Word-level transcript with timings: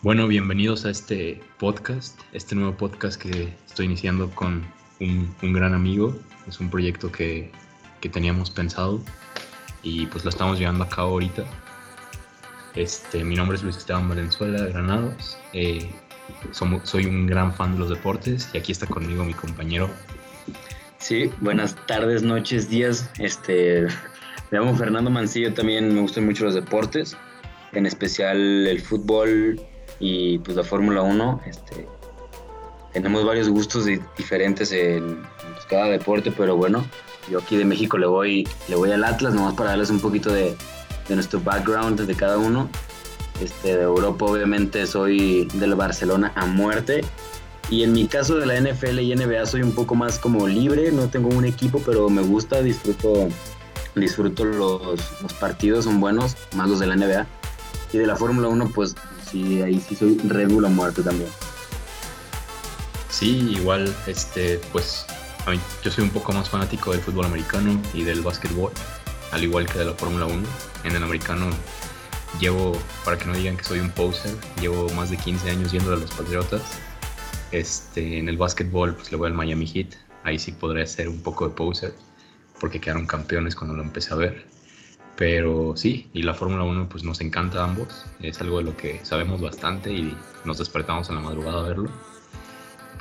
Bueno, 0.00 0.28
bienvenidos 0.28 0.84
a 0.84 0.90
este 0.90 1.40
podcast, 1.58 2.20
este 2.32 2.54
nuevo 2.54 2.76
podcast 2.76 3.20
que 3.20 3.52
estoy 3.66 3.86
iniciando 3.86 4.30
con 4.30 4.64
un, 5.00 5.52
gran 5.52 5.74
amigo. 5.74 6.16
Es 6.46 6.60
un 6.60 6.70
proyecto 6.70 7.10
que, 7.10 7.50
teníamos 8.12 8.48
pensado 8.48 9.02
y 9.82 10.06
pues 10.06 10.22
lo 10.22 10.30
estamos 10.30 10.56
llevando 10.56 10.84
a 10.84 10.88
cabo 10.88 11.14
ahorita. 11.14 11.44
Este, 12.76 13.24
mi 13.24 13.34
nombre 13.34 13.56
es 13.56 13.64
Luis 13.64 13.76
Esteban 13.76 14.08
Valenzuela 14.08 14.62
de 14.62 14.70
Granados. 14.70 15.36
Eh, 15.52 15.90
soy 16.84 17.06
un 17.06 17.26
gran 17.26 17.52
fan 17.52 17.72
de 17.72 17.80
los 17.80 17.90
deportes 17.90 18.50
y 18.54 18.58
aquí 18.58 18.70
está 18.70 18.86
conmigo 18.86 19.24
mi 19.24 19.34
compañero. 19.34 19.90
Sí, 20.98 21.28
buenas 21.40 21.74
tardes, 21.86 22.22
noches, 22.22 22.70
días. 22.70 23.10
Este, 23.18 23.88
me 24.52 24.60
llamo 24.60 24.76
Fernando 24.76 25.10
Mancillo, 25.10 25.52
también 25.54 25.92
me 25.92 26.00
gustan 26.02 26.24
mucho 26.24 26.44
los 26.44 26.54
deportes, 26.54 27.16
en 27.72 27.84
especial 27.84 28.38
el 28.38 28.80
fútbol, 28.80 29.60
y 30.00 30.38
pues 30.38 30.56
la 30.56 30.64
Fórmula 30.64 31.02
1, 31.02 31.40
este, 31.46 31.88
tenemos 32.92 33.24
varios 33.24 33.48
gustos 33.48 33.86
diferentes 34.16 34.72
en, 34.72 35.22
pues, 35.52 35.66
cada 35.68 35.86
deporte, 35.86 36.32
pero 36.36 36.56
bueno, 36.56 36.84
yo 37.30 37.38
aquí 37.38 37.56
de 37.56 37.64
México 37.64 37.98
le 37.98 38.06
voy, 38.06 38.48
le 38.68 38.76
voy 38.76 38.92
al 38.92 39.04
Atlas, 39.04 39.34
nomás 39.34 39.54
para 39.54 39.70
darles 39.70 39.90
un 39.90 40.00
poquito 40.00 40.32
de, 40.32 40.56
de 41.08 41.14
nuestro 41.14 41.40
background 41.40 42.00
de 42.00 42.14
cada 42.14 42.38
uno. 42.38 42.68
Este, 43.40 43.76
de 43.76 43.84
Europa 43.84 44.24
obviamente 44.24 44.84
soy 44.86 45.46
del 45.54 45.74
Barcelona 45.74 46.32
a 46.34 46.46
muerte. 46.46 47.02
Y 47.70 47.82
en 47.82 47.92
mi 47.92 48.06
caso 48.06 48.36
de 48.36 48.46
la 48.46 48.58
NFL 48.58 48.98
y 49.00 49.14
NBA 49.14 49.44
soy 49.46 49.62
un 49.62 49.72
poco 49.72 49.94
más 49.94 50.18
como 50.18 50.48
libre, 50.48 50.90
no 50.90 51.08
tengo 51.08 51.28
un 51.28 51.44
equipo, 51.44 51.82
pero 51.84 52.08
me 52.08 52.22
gusta, 52.22 52.62
disfruto, 52.62 53.28
disfruto 53.94 54.44
los, 54.44 55.22
los 55.22 55.32
partidos, 55.34 55.84
son 55.84 56.00
buenos, 56.00 56.36
más 56.56 56.68
los 56.68 56.78
de 56.78 56.86
la 56.86 56.96
NBA. 56.96 57.26
Y 57.92 57.98
de 57.98 58.06
la 58.06 58.16
Fórmula 58.16 58.48
1 58.48 58.70
pues 58.74 58.96
sí, 59.30 59.62
ahí 59.62 59.80
sí 59.80 59.94
soy 59.94 60.18
a 60.20 60.68
muerte 60.68 61.02
también. 61.02 61.30
Sí, 63.10 63.50
igual, 63.50 63.94
este, 64.06 64.60
pues, 64.72 65.06
yo 65.82 65.90
soy 65.90 66.04
un 66.04 66.10
poco 66.10 66.32
más 66.32 66.48
fanático 66.50 66.92
del 66.92 67.00
fútbol 67.00 67.24
americano 67.26 67.80
y 67.94 68.04
del 68.04 68.20
básquetbol, 68.22 68.70
al 69.32 69.42
igual 69.42 69.66
que 69.66 69.78
de 69.78 69.86
la 69.86 69.94
Fórmula 69.94 70.26
1. 70.26 70.46
En 70.84 70.94
el 70.94 71.02
americano 71.02 71.48
llevo, 72.40 72.78
para 73.04 73.18
que 73.18 73.24
no 73.24 73.34
digan 73.34 73.56
que 73.56 73.64
soy 73.64 73.80
un 73.80 73.90
poser, 73.90 74.34
llevo 74.60 74.88
más 74.90 75.10
de 75.10 75.16
15 75.16 75.50
años 75.50 75.72
yendo 75.72 75.92
a 75.92 75.96
los 75.96 76.10
Patriotas. 76.10 76.62
Este, 77.50 78.18
en 78.18 78.28
el 78.28 78.36
básquetbol, 78.36 78.94
pues 78.94 79.10
le 79.10 79.16
voy 79.16 79.28
al 79.28 79.34
Miami 79.34 79.66
Heat. 79.66 79.94
Ahí 80.24 80.38
sí 80.38 80.52
podría 80.52 80.86
ser 80.86 81.08
un 81.08 81.22
poco 81.22 81.48
de 81.48 81.54
poser, 81.54 81.94
porque 82.60 82.80
quedaron 82.80 83.06
campeones 83.06 83.56
cuando 83.56 83.74
lo 83.74 83.82
empecé 83.82 84.12
a 84.12 84.16
ver. 84.16 84.46
Pero 85.18 85.72
sí, 85.76 86.08
y 86.12 86.22
la 86.22 86.32
Fórmula 86.32 86.62
1 86.62 86.88
pues 86.88 87.02
nos 87.02 87.20
encanta 87.20 87.60
a 87.60 87.64
ambos, 87.64 88.06
es 88.20 88.40
algo 88.40 88.58
de 88.58 88.64
lo 88.64 88.76
que 88.76 89.00
sabemos 89.04 89.40
bastante 89.40 89.92
y 89.92 90.16
nos 90.44 90.58
despertamos 90.58 91.08
en 91.08 91.16
la 91.16 91.20
madrugada 91.20 91.58
a 91.58 91.68
verlo. 91.68 91.90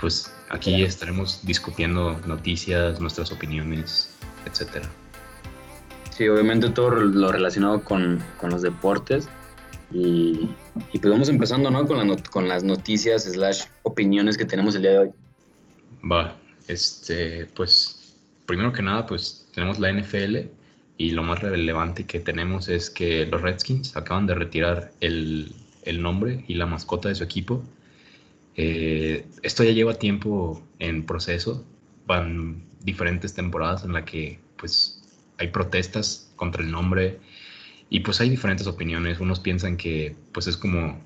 Pues 0.02 0.36
aquí 0.50 0.82
estaremos 0.82 1.46
discutiendo 1.46 2.20
noticias, 2.26 3.00
nuestras 3.00 3.32
opiniones, 3.32 4.18
etc. 4.48 4.84
Sí, 6.10 6.28
obviamente 6.28 6.70
todo 6.72 6.90
lo 6.90 7.32
relacionado 7.32 7.84
con, 7.84 8.24
con 8.42 8.50
los 8.50 8.64
deportes 8.64 9.30
y, 9.92 10.50
y, 10.94 11.00
pues 11.00 11.12
vamos 11.12 11.30
empezando 11.30 11.70
¿no? 11.70 11.86
con, 11.86 11.98
la 12.00 12.18
con 12.32 12.48
las 12.48 12.64
noticias 12.64 13.26
slash 13.26 13.66
opiniones 13.84 14.40
que 14.40 14.46
tenemos 14.46 14.74
el 14.74 14.82
día 14.82 14.92
de 14.92 14.98
hoy. 14.98 15.12
Va, 16.12 16.36
este, 16.68 17.46
pues 17.56 18.18
primero 18.48 18.74
que 18.74 18.82
nada 18.82 19.06
pues 19.06 19.48
tenemos 19.54 19.78
la 19.78 19.94
NFL 19.94 20.57
y 20.98 21.12
lo 21.12 21.24
más 21.24 21.40
relevante 21.40 22.06
que 22.06 22.20
tenemos 22.20 22.70
es 22.70 22.90
que 22.90 23.26
los 23.26 23.42
Redskins 23.42 23.96
acaban 23.96 24.26
de 24.26 24.36
retirar 24.36 24.92
el, 25.00 25.54
el 25.84 26.02
nombre 26.02 26.44
y 26.48 26.56
la 26.56 26.66
mascota 26.66 27.10
de 27.10 27.16
su 27.16 27.24
equipo. 27.24 27.64
Eh, 28.56 29.26
esto 29.44 29.64
ya 29.64 29.72
lleva 29.72 29.94
tiempo 29.94 30.62
en 30.80 31.06
proceso, 31.06 31.64
van 32.08 32.64
diferentes 32.82 33.34
temporadas 33.34 33.84
en 33.84 33.94
las 33.94 34.04
que 34.04 34.40
pues 34.58 35.02
hay 35.38 35.50
protestas 35.50 36.32
contra 36.36 36.64
el 36.64 36.72
nombre 36.72 37.20
y 37.90 38.00
pues 38.02 38.20
hay 38.20 38.30
diferentes 38.30 38.68
opiniones. 38.68 39.20
Unos 39.20 39.40
piensan 39.40 39.78
que 39.78 40.16
pues 40.32 40.48
es 40.48 40.58
como, 40.58 41.00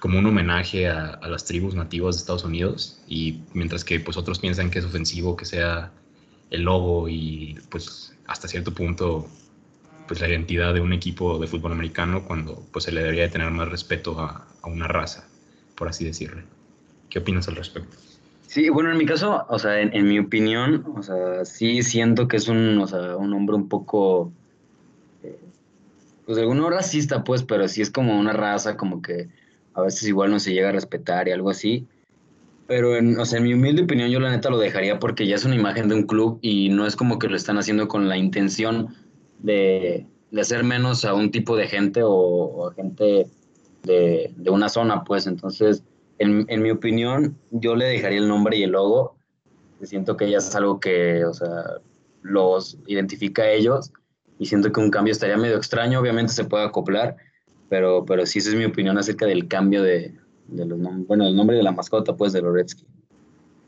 como 0.00 0.18
un 0.18 0.26
homenaje 0.26 0.88
a, 0.88 1.18
las 1.26 1.44
tribus 1.46 1.74
nativas 1.74 2.16
de 2.16 2.20
Estados 2.20 2.44
Unidos 2.44 3.00
y 3.08 3.40
mientras 3.54 3.84
que 3.84 3.98
pues 4.00 4.16
otros 4.16 4.38
piensan 4.38 4.70
que 4.70 4.78
es 4.78 4.84
ofensivo 4.84 5.36
que 5.36 5.46
sea 5.46 5.90
el 6.50 6.62
logo 6.62 7.08
y 7.08 7.58
pues 7.70 8.13
hasta 8.26 8.48
cierto 8.48 8.72
punto 8.72 9.28
pues 10.06 10.20
la 10.20 10.28
identidad 10.28 10.74
de 10.74 10.80
un 10.80 10.92
equipo 10.92 11.38
de 11.38 11.46
fútbol 11.46 11.72
americano 11.72 12.24
cuando 12.24 12.62
pues 12.72 12.84
se 12.84 12.92
le 12.92 13.00
debería 13.00 13.24
de 13.24 13.30
tener 13.30 13.50
más 13.50 13.68
respeto 13.68 14.20
a, 14.20 14.46
una 14.64 14.88
raza, 14.88 15.26
por 15.74 15.88
así 15.88 16.04
decirlo. 16.04 16.42
¿Qué 17.10 17.18
opinas 17.18 17.48
al 17.48 17.56
respecto? 17.56 17.96
Sí, 18.46 18.68
bueno, 18.70 18.90
en 18.90 18.98
mi 18.98 19.04
caso, 19.04 19.44
o 19.48 19.58
sea, 19.58 19.80
en, 19.80 20.06
mi 20.06 20.18
opinión, 20.18 20.84
o 20.96 21.02
sea, 21.02 21.44
sí 21.44 21.82
siento 21.82 22.28
que 22.28 22.36
es 22.38 22.48
un, 22.48 22.78
o 22.78 22.86
sea, 22.86 23.16
un 23.16 23.32
hombre 23.34 23.56
un 23.56 23.68
poco, 23.68 24.32
eh, 25.22 25.38
pues 26.24 26.38
alguno 26.38 26.70
racista, 26.70 27.24
pues, 27.24 27.42
pero 27.42 27.68
sí 27.68 27.82
es 27.82 27.90
como 27.90 28.18
una 28.18 28.32
raza, 28.32 28.76
como 28.76 29.02
que 29.02 29.28
a 29.74 29.82
veces 29.82 30.04
igual 30.04 30.30
no 30.30 30.40
se 30.40 30.52
llega 30.52 30.70
a 30.70 30.72
respetar 30.72 31.28
y 31.28 31.32
algo 31.32 31.50
así. 31.50 31.86
Pero, 32.66 32.96
en, 32.96 33.18
o 33.18 33.26
sea, 33.26 33.38
en 33.38 33.44
mi 33.44 33.54
humilde 33.54 33.82
opinión, 33.82 34.08
yo 34.10 34.20
la 34.20 34.30
neta 34.30 34.48
lo 34.48 34.58
dejaría 34.58 34.98
porque 34.98 35.26
ya 35.26 35.36
es 35.36 35.44
una 35.44 35.54
imagen 35.54 35.88
de 35.88 35.96
un 35.96 36.04
club 36.04 36.38
y 36.40 36.70
no 36.70 36.86
es 36.86 36.96
como 36.96 37.18
que 37.18 37.28
lo 37.28 37.36
están 37.36 37.58
haciendo 37.58 37.88
con 37.88 38.08
la 38.08 38.16
intención 38.16 38.94
de, 39.40 40.06
de 40.30 40.40
hacer 40.40 40.64
menos 40.64 41.04
a 41.04 41.14
un 41.14 41.30
tipo 41.30 41.56
de 41.56 41.66
gente 41.66 42.00
o, 42.02 42.68
a 42.68 42.74
gente 42.74 43.26
de, 43.82 44.32
de, 44.34 44.50
una 44.50 44.70
zona, 44.70 45.04
pues. 45.04 45.26
Entonces, 45.26 45.82
en, 46.18 46.46
en, 46.48 46.62
mi 46.62 46.70
opinión, 46.70 47.36
yo 47.50 47.76
le 47.76 47.84
dejaría 47.84 48.18
el 48.18 48.28
nombre 48.28 48.56
y 48.56 48.62
el 48.62 48.70
logo. 48.70 49.16
Siento 49.82 50.16
que 50.16 50.30
ya 50.30 50.38
es 50.38 50.54
algo 50.54 50.80
que, 50.80 51.24
o 51.26 51.34
sea, 51.34 51.64
los 52.22 52.78
identifica 52.86 53.42
a 53.42 53.50
ellos 53.50 53.92
y 54.38 54.46
siento 54.46 54.72
que 54.72 54.80
un 54.80 54.90
cambio 54.90 55.12
estaría 55.12 55.36
medio 55.36 55.56
extraño. 55.56 56.00
Obviamente 56.00 56.32
se 56.32 56.44
puede 56.44 56.64
acoplar, 56.64 57.16
pero, 57.68 58.06
pero 58.06 58.24
sí, 58.24 58.38
esa 58.38 58.50
es 58.50 58.56
mi 58.56 58.64
opinión 58.64 58.96
acerca 58.96 59.26
del 59.26 59.46
cambio 59.46 59.82
de, 59.82 60.14
bueno, 60.48 61.26
el 61.26 61.36
nombre 61.36 61.56
de 61.56 61.62
la 61.62 61.72
mascota, 61.72 62.16
pues, 62.16 62.32
de 62.32 62.42
los 62.42 62.52
Redskins. 62.54 62.88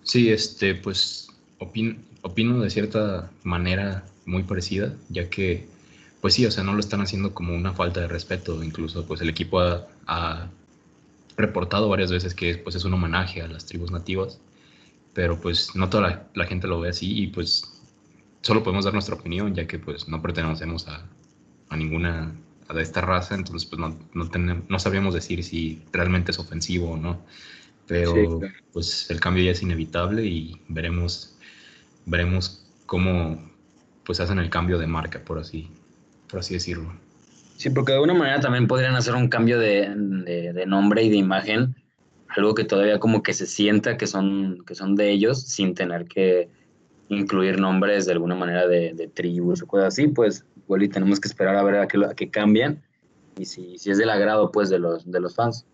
Sí, 0.03 0.31
este, 0.31 0.75
pues, 0.75 1.29
opino, 1.59 1.97
opino 2.23 2.61
de 2.61 2.71
cierta 2.71 3.31
manera 3.43 4.05
muy 4.25 4.43
parecida, 4.43 4.95
ya 5.09 5.29
que, 5.31 5.67
pues 6.21 6.35
sí, 6.35 6.47
o 6.47 6.51
sea, 6.51 6.65
no 6.65 6.75
lo 6.75 6.81
están 6.81 7.01
haciendo 7.01 7.35
como 7.35 7.55
una 7.55 7.73
falta 7.73 8.01
de 8.01 8.09
respeto, 8.09 8.63
incluso, 8.63 9.07
pues, 9.07 9.21
el 9.21 9.29
equipo 9.29 9.61
ha, 9.61 10.49
reportado 11.37 11.89
varias 11.91 12.11
veces 12.11 12.35
que, 12.35 12.57
pues, 12.57 12.77
es 12.77 12.85
un 12.85 12.95
homenaje 12.95 13.43
a 13.43 13.49
las 13.49 13.67
tribus 13.67 13.91
nativas, 13.91 14.41
pero, 15.13 15.39
pues, 15.41 15.75
no 15.77 15.91
toda 15.91 16.29
la, 16.35 16.47
gente 16.47 16.67
lo 16.67 16.81
ve 16.81 16.91
así 16.91 17.23
y, 17.23 17.27
pues, 17.29 17.65
solo 18.43 18.63
podemos 18.63 18.85
dar 18.85 18.95
nuestra 18.95 19.17
opinión, 19.17 19.55
ya 19.55 19.67
que, 19.67 19.79
pues, 19.79 20.09
no 20.09 20.23
pertenecemos 20.23 20.87
a 20.89 21.77
ninguna 21.77 22.33
de 22.75 22.83
esta 22.83 23.01
raza, 23.01 23.35
entonces 23.35 23.69
pues 23.69 23.79
no, 23.79 23.97
no, 24.15 24.29
tenemos, 24.29 24.65
no 24.69 24.79
sabíamos 24.79 25.15
decir 25.15 25.45
si 25.45 25.83
realmente 25.93 26.33
es 26.33 26.39
ofensivo 26.39 26.93
o 26.93 26.97
no. 26.97 27.19
Pero 27.87 28.41
pues 28.73 29.09
el 29.11 29.21
cambio 29.21 29.45
ya 29.45 29.53
es 29.53 29.63
inevitable 29.63 30.25
y 30.25 30.61
veremos, 30.69 31.37
veremos 32.05 32.67
cómo 32.85 33.51
pues 34.05 34.21
hacen 34.21 34.39
el 34.39 34.51
cambio 34.51 34.79
de 34.79 34.87
marca, 34.87 35.21
por 35.21 35.39
así, 35.39 35.69
por 36.29 36.41
así 36.41 36.55
decirlo. 36.55 36.93
Sí, 37.57 37.71
porque 37.71 37.93
de 37.93 37.99
alguna 37.99 38.15
manera 38.15 38.41
también 38.41 38.67
podrían 38.67 38.97
hacer 38.97 39.15
un 39.15 39.29
cambio 39.29 39.59
de, 39.59 39.93
de, 40.53 40.67
nombre 40.67 41.03
y 41.05 41.09
de 41.09 41.17
imagen, 41.17 41.77
algo 42.29 42.55
que 42.55 42.65
todavía 42.65 42.99
como 42.99 43.23
que 43.23 43.33
se 43.33 43.47
sienta 43.47 43.97
que 43.97 44.07
son, 44.07 44.65
que 44.67 44.75
son 44.75 44.95
de 44.95 45.11
ellos, 45.11 45.43
sin 45.43 45.75
tener 45.75 46.07
que 46.07 46.49
incluir 47.09 47.59
nombres 47.61 48.05
de 48.05 48.13
alguna 48.13 48.35
manera 48.35 48.67
de, 48.67 48.93
de 48.95 49.09
tribus 49.09 49.63
o 49.63 49.67
cosas 49.67 49.95
así, 49.95 50.09
pues 50.09 50.45
igual 50.67 50.83
y 50.83 50.89
tenemos 50.89 51.21
que 51.21 51.29
esperar 51.29 51.57
a 51.57 51.63
ver 51.63 51.77
a 51.77 51.89
que, 51.89 52.05
a 52.05 52.15
que 52.15 52.29
cambien 52.29 52.83
y 53.39 53.45
si, 53.45 53.79
si, 53.79 53.91
es 53.91 53.99
del 53.99 54.11
agrado 54.11 54.51
pues 54.51 54.69
de 54.69 54.79
los, 54.79 55.11
de 55.11 55.21
los 55.21 55.35
fans. 55.35 55.65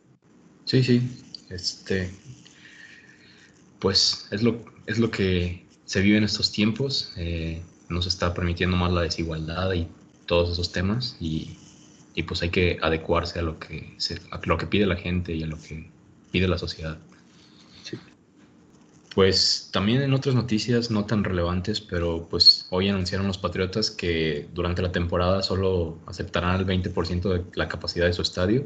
Sí, 0.65 0.83
sí, 0.83 1.03
este, 1.51 2.11
pues 3.79 4.29
es 4.31 4.43
lo, 4.43 4.65
es 4.87 4.99
lo 4.99 5.11
que 5.11 5.67
se 5.85 6.01
vive 6.01 6.19
en 6.19 6.25
estos 6.25 6.53
tiempos, 6.53 7.13
eh, 7.17 7.63
nos 7.89 8.07
está 8.07 8.33
permitiendo 8.35 8.77
más 8.77 8.93
la 8.93 9.03
desigualdad 9.03 9.73
y 9.73 9.89
todos 10.27 10.51
esos 10.51 10.73
temas 10.73 11.17
y, 11.21 11.57
y 12.15 12.23
pues 12.23 12.43
hay 12.43 12.51
que 12.51 12.79
adecuarse 12.81 13.39
a 13.39 13.43
lo 13.43 13.59
que, 13.59 13.95
se, 13.99 14.21
a 14.31 14.41
lo 14.45 14.57
que 14.57 14.67
pide 14.67 14.87
la 14.87 14.97
gente 14.97 15.35
y 15.35 15.43
a 15.43 15.47
lo 15.47 15.59
que 15.61 15.91
pide 16.31 16.49
la 16.49 16.59
sociedad. 16.59 16.99
Pues 19.15 19.69
también 19.73 20.01
en 20.01 20.15
otras 20.15 20.35
noticias 20.35 20.91
no 20.91 21.05
tan 21.05 21.23
relevantes, 21.23 21.83
pero 21.83 22.27
pues 22.31 22.52
hoy 22.75 22.89
anunciaron 22.89 23.27
los 23.27 23.37
Patriotas 23.37 23.91
que 23.91 24.49
durante 24.55 24.81
la 24.81 24.91
temporada 24.91 25.43
solo 25.43 25.99
aceptarán 26.07 26.59
el 26.59 26.67
20% 26.67 27.29
de 27.29 27.45
la 27.55 27.69
capacidad 27.69 28.07
de 28.07 28.15
su 28.15 28.23
estadio. 28.23 28.65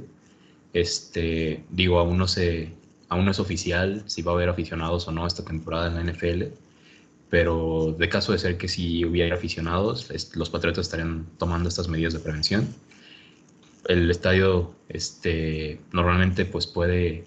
Este, 0.72 1.64
digo, 1.70 1.98
aún 1.98 2.16
no 2.16 2.28
se 2.28 2.72
aún 3.08 3.24
no 3.24 3.32
es 3.32 3.40
oficial 3.40 4.04
si 4.06 4.22
va 4.22 4.30
a 4.30 4.36
haber 4.36 4.48
aficionados 4.48 5.08
o 5.08 5.12
no 5.12 5.26
esta 5.26 5.44
temporada 5.44 5.88
en 5.88 5.96
la 5.96 6.04
NFL, 6.12 6.44
pero 7.30 7.96
de 7.98 8.08
caso 8.08 8.30
de 8.30 8.38
ser 8.38 8.58
que 8.58 8.68
si 8.68 9.04
hubiera 9.04 9.34
aficionados, 9.34 10.08
los 10.36 10.50
Patriotas 10.50 10.86
estarían 10.86 11.26
tomando 11.36 11.68
estas 11.68 11.88
medidas 11.88 12.12
de 12.12 12.20
prevención. 12.20 12.68
el 13.88 14.08
estadio 14.08 14.72
este, 14.88 15.80
normalmente 15.92 16.44
pues 16.44 16.68
puede, 16.68 17.24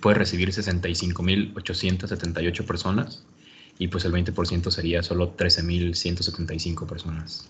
puede 0.00 0.18
recibir 0.18 0.50
65.878 0.50 2.66
personas 2.66 3.24
y 3.78 3.88
pues 3.88 4.04
el 4.04 4.12
20% 4.12 4.70
sería 4.70 5.02
solo 5.02 5.36
13.175 5.36 6.86
personas. 6.86 7.48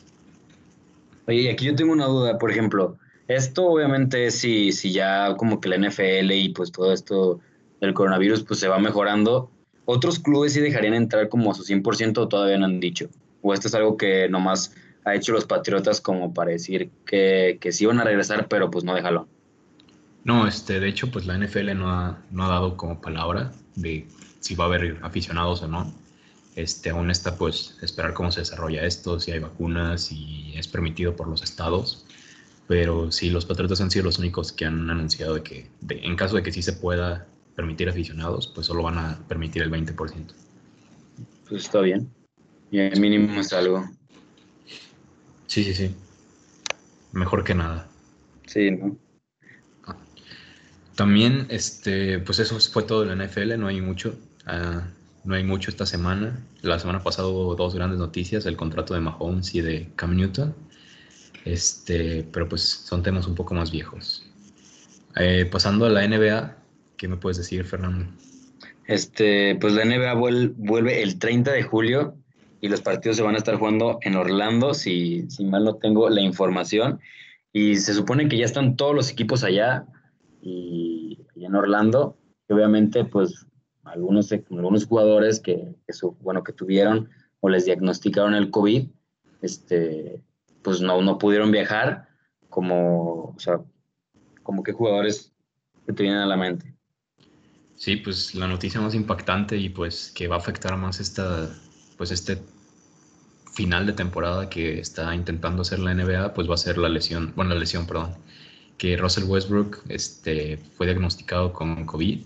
Oye, 1.26 1.42
y 1.42 1.48
aquí 1.48 1.66
yo 1.66 1.74
tengo 1.74 1.92
una 1.92 2.06
duda, 2.06 2.38
por 2.38 2.50
ejemplo, 2.50 2.96
esto 3.28 3.66
obviamente 3.66 4.30
si, 4.30 4.72
si 4.72 4.92
ya 4.92 5.36
como 5.36 5.60
que 5.60 5.68
la 5.68 5.76
NFL 5.76 6.30
y 6.32 6.48
pues 6.50 6.72
todo 6.72 6.92
esto 6.92 7.40
del 7.80 7.94
coronavirus 7.94 8.42
pues 8.44 8.60
se 8.60 8.68
va 8.68 8.78
mejorando, 8.78 9.50
¿otros 9.84 10.18
clubes 10.18 10.54
sí 10.54 10.60
dejarían 10.60 10.94
entrar 10.94 11.28
como 11.28 11.50
a 11.50 11.54
su 11.54 11.64
100% 11.64 12.18
o 12.18 12.28
todavía 12.28 12.58
no 12.58 12.66
han 12.66 12.80
dicho? 12.80 13.08
¿O 13.42 13.54
esto 13.54 13.68
es 13.68 13.74
algo 13.74 13.96
que 13.96 14.28
nomás 14.28 14.74
ha 15.04 15.14
hecho 15.14 15.32
los 15.32 15.44
Patriotas 15.44 16.00
como 16.00 16.34
para 16.34 16.50
decir 16.50 16.90
que, 17.06 17.58
que 17.60 17.72
sí 17.72 17.86
van 17.86 18.00
a 18.00 18.04
regresar, 18.04 18.48
pero 18.48 18.70
pues 18.70 18.84
no 18.84 18.94
déjalo? 18.94 19.28
No, 20.24 20.46
este, 20.46 20.80
de 20.80 20.88
hecho, 20.88 21.10
pues 21.10 21.26
la 21.26 21.38
NFL 21.38 21.74
no 21.74 21.90
ha, 21.90 22.18
no 22.30 22.44
ha 22.44 22.48
dado 22.48 22.76
como 22.76 23.00
palabra 23.00 23.52
de 23.76 24.06
si 24.40 24.54
va 24.54 24.64
a 24.64 24.66
haber 24.66 24.98
aficionados 25.02 25.62
o 25.62 25.68
no. 25.68 25.92
Este, 26.58 26.90
aún 26.90 27.08
está 27.08 27.36
pues 27.36 27.78
esperar 27.82 28.14
cómo 28.14 28.32
se 28.32 28.40
desarrolla 28.40 28.82
esto, 28.82 29.20
si 29.20 29.30
hay 29.30 29.38
vacunas, 29.38 30.06
si 30.06 30.52
es 30.56 30.66
permitido 30.66 31.14
por 31.14 31.28
los 31.28 31.44
estados. 31.44 32.04
Pero 32.66 33.12
sí, 33.12 33.30
los 33.30 33.46
Patriotas 33.46 33.80
han 33.80 33.92
sido 33.92 34.06
los 34.06 34.18
únicos 34.18 34.50
que 34.50 34.64
han 34.64 34.90
anunciado 34.90 35.34
de 35.34 35.44
que 35.44 35.70
en 35.88 36.16
caso 36.16 36.34
de 36.34 36.42
que 36.42 36.50
sí 36.50 36.62
se 36.62 36.72
pueda 36.72 37.28
permitir 37.54 37.88
aficionados, 37.88 38.48
pues 38.52 38.66
solo 38.66 38.82
van 38.82 38.98
a 38.98 39.20
permitir 39.28 39.62
el 39.62 39.70
20%. 39.70 39.94
Pues 41.48 41.64
está 41.64 41.80
bien. 41.80 42.10
Y 42.72 42.80
el 42.80 42.98
mínimo 42.98 43.40
es 43.40 43.52
algo. 43.52 43.88
Sí, 45.46 45.62
sí, 45.62 45.74
sí. 45.74 45.94
Mejor 47.12 47.44
que 47.44 47.54
nada. 47.54 47.88
Sí, 48.46 48.72
¿no? 48.72 48.98
Ah. 49.86 49.96
También, 50.96 51.46
este, 51.50 52.18
pues 52.18 52.40
eso 52.40 52.58
fue 52.58 52.82
todo 52.82 53.04
de 53.04 53.14
la 53.14 53.26
NFL, 53.26 53.56
no 53.58 53.68
hay 53.68 53.80
mucho. 53.80 54.18
Ah, 54.44 54.88
no 55.24 55.34
hay 55.34 55.44
mucho 55.44 55.70
esta 55.70 55.86
semana. 55.86 56.44
La 56.62 56.78
semana 56.78 57.02
pasada 57.02 57.28
dos 57.28 57.74
grandes 57.74 57.98
noticias, 57.98 58.46
el 58.46 58.56
contrato 58.56 58.94
de 58.94 59.00
Mahomes 59.00 59.54
y 59.54 59.60
de 59.60 59.90
Cam 59.96 60.16
Newton. 60.16 60.54
Este, 61.44 62.26
pero 62.32 62.48
pues 62.48 62.62
son 62.62 63.02
temas 63.02 63.26
un 63.26 63.34
poco 63.34 63.54
más 63.54 63.70
viejos. 63.70 64.26
Eh, 65.16 65.46
pasando 65.50 65.86
a 65.86 65.90
la 65.90 66.06
NBA, 66.06 66.56
¿qué 66.96 67.08
me 67.08 67.16
puedes 67.16 67.38
decir, 67.38 67.64
Fernando? 67.64 68.06
Este, 68.86 69.56
pues 69.56 69.74
la 69.74 69.84
NBA 69.84 70.14
vuelve 70.14 71.02
el 71.02 71.18
30 71.18 71.52
de 71.52 71.62
julio 71.62 72.14
y 72.60 72.68
los 72.68 72.80
partidos 72.80 73.16
se 73.16 73.22
van 73.22 73.34
a 73.34 73.38
estar 73.38 73.56
jugando 73.56 73.98
en 74.02 74.16
Orlando, 74.16 74.74
si, 74.74 75.28
si 75.30 75.44
mal 75.44 75.64
no 75.64 75.76
tengo 75.76 76.08
la 76.08 76.20
información. 76.20 77.00
Y 77.52 77.76
se 77.76 77.94
supone 77.94 78.28
que 78.28 78.38
ya 78.38 78.44
están 78.44 78.76
todos 78.76 78.94
los 78.94 79.10
equipos 79.10 79.44
allá 79.44 79.86
y, 80.42 81.18
en 81.36 81.54
Orlando. 81.54 82.16
Obviamente, 82.48 83.04
pues 83.04 83.46
algunos, 83.90 84.32
algunos 84.32 84.86
jugadores 84.86 85.40
que, 85.40 85.74
bueno, 86.20 86.42
que 86.42 86.52
tuvieron 86.52 87.08
o 87.40 87.48
les 87.48 87.64
diagnosticaron 87.64 88.34
el 88.34 88.50
COVID, 88.50 88.88
este, 89.42 90.22
pues 90.62 90.80
no, 90.80 91.00
no 91.02 91.18
pudieron 91.18 91.50
viajar, 91.50 92.08
como, 92.48 93.34
o 93.36 93.38
sea, 93.38 93.60
como 94.42 94.62
que 94.62 94.72
jugadores 94.72 95.32
que 95.86 95.92
te 95.92 96.02
vienen 96.02 96.20
a 96.20 96.26
la 96.26 96.36
mente. 96.36 96.74
Sí, 97.76 97.96
pues 97.96 98.34
la 98.34 98.48
noticia 98.48 98.80
más 98.80 98.94
impactante 98.94 99.56
y 99.56 99.68
pues 99.68 100.10
que 100.14 100.26
va 100.26 100.36
a 100.36 100.38
afectar 100.38 100.76
más 100.76 100.98
esta, 100.98 101.48
pues 101.96 102.10
este 102.10 102.42
final 103.54 103.86
de 103.86 103.92
temporada 103.92 104.48
que 104.48 104.80
está 104.80 105.14
intentando 105.14 105.62
hacer 105.62 105.78
la 105.78 105.94
NBA, 105.94 106.34
pues 106.34 106.50
va 106.50 106.54
a 106.54 106.58
ser 106.58 106.78
la 106.78 106.88
lesión, 106.88 107.32
bueno, 107.36 107.54
la 107.54 107.60
lesión, 107.60 107.86
perdón, 107.86 108.14
que 108.78 108.96
Russell 108.96 109.24
Westbrook 109.24 109.82
este, 109.88 110.56
fue 110.76 110.86
diagnosticado 110.86 111.52
con 111.52 111.84
COVID 111.86 112.24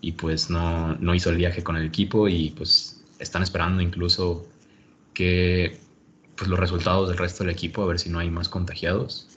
y 0.00 0.12
pues 0.12 0.50
no, 0.50 0.94
no 0.96 1.14
hizo 1.14 1.30
el 1.30 1.36
viaje 1.36 1.62
con 1.62 1.76
el 1.76 1.86
equipo 1.86 2.28
y 2.28 2.50
pues 2.50 3.04
están 3.18 3.42
esperando 3.42 3.82
incluso 3.82 4.46
que 5.14 5.80
pues 6.36 6.50
los 6.50 6.58
resultados 6.58 7.08
del 7.08 7.18
resto 7.18 7.44
del 7.44 7.52
equipo 7.52 7.82
a 7.82 7.86
ver 7.86 7.98
si 7.98 8.10
no 8.10 8.18
hay 8.18 8.30
más 8.30 8.48
contagiados. 8.48 9.28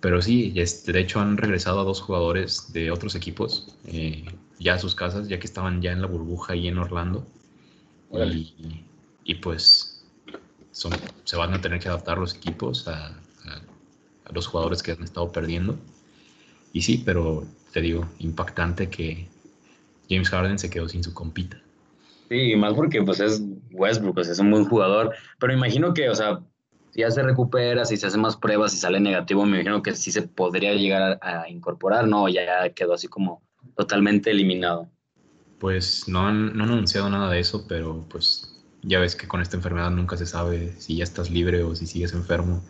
Pero 0.00 0.22
sí, 0.22 0.52
este, 0.56 0.92
de 0.92 1.00
hecho 1.00 1.20
han 1.20 1.36
regresado 1.36 1.80
a 1.80 1.84
dos 1.84 2.00
jugadores 2.00 2.72
de 2.72 2.90
otros 2.90 3.14
equipos 3.14 3.76
eh, 3.86 4.24
ya 4.58 4.74
a 4.74 4.78
sus 4.78 4.94
casas, 4.94 5.28
ya 5.28 5.38
que 5.38 5.46
estaban 5.46 5.82
ya 5.82 5.92
en 5.92 6.00
la 6.00 6.06
burbuja 6.06 6.54
ahí 6.54 6.68
en 6.68 6.78
Orlando. 6.78 7.26
Y, 8.12 8.84
y, 9.24 9.34
pues 9.36 10.04
son, 10.72 10.92
se 11.24 11.36
van 11.36 11.54
a 11.54 11.60
tener 11.60 11.78
que 11.78 11.88
adaptar 11.88 12.18
los 12.18 12.34
equipos 12.34 12.88
a, 12.88 13.06
a, 13.06 14.32
los 14.32 14.48
jugadores 14.48 14.82
que 14.82 14.92
han 14.92 15.02
estado 15.02 15.30
perdiendo. 15.30 15.78
Y 16.72 16.82
sí, 16.82 17.02
pero 17.04 17.46
te 17.72 17.80
digo, 17.80 18.08
impactante 18.18 18.88
que 18.88 19.28
James 20.10 20.28
Harden 20.28 20.58
se 20.58 20.68
quedó 20.68 20.88
sin 20.88 21.04
su 21.04 21.14
compita. 21.14 21.56
Sí, 22.28 22.54
más 22.56 22.74
porque 22.74 23.02
pues 23.02 23.20
es 23.20 23.42
Westbrook, 23.72 24.18
es 24.18 24.38
un 24.38 24.50
buen 24.50 24.64
jugador, 24.64 25.14
pero 25.38 25.52
imagino 25.52 25.94
que, 25.94 26.08
o 26.10 26.14
sea, 26.14 26.40
si 26.92 27.00
ya 27.00 27.10
se 27.10 27.22
recupera, 27.22 27.84
si 27.84 27.96
se 27.96 28.06
hace 28.06 28.18
más 28.18 28.36
pruebas, 28.36 28.72
si 28.72 28.78
sale 28.78 29.00
negativo, 29.00 29.44
me 29.46 29.60
imagino 29.60 29.82
que 29.82 29.94
sí 29.94 30.10
se 30.10 30.22
podría 30.22 30.74
llegar 30.74 31.18
a, 31.22 31.48
incorporar, 31.48 32.06
¿no? 32.06 32.28
Ya 32.28 32.68
quedó 32.70 32.94
así 32.94 33.08
como 33.08 33.42
totalmente 33.76 34.30
eliminado. 34.30 34.88
Pues 35.58 36.08
no 36.08 36.26
han, 36.26 36.56
no 36.56 36.64
han 36.64 36.70
anunciado 36.70 37.08
nada 37.10 37.30
de 37.30 37.40
eso, 37.40 37.66
pero 37.68 38.04
pues 38.08 38.60
ya 38.82 38.98
ves 38.98 39.14
que 39.14 39.28
con 39.28 39.40
esta 39.40 39.56
enfermedad 39.56 39.90
nunca 39.90 40.16
se 40.16 40.26
sabe 40.26 40.72
si 40.78 40.96
ya 40.96 41.04
estás 41.04 41.30
libre 41.30 41.62
o 41.62 41.74
si 41.74 41.86
sigues 41.86 42.12
enfermo. 42.12 42.62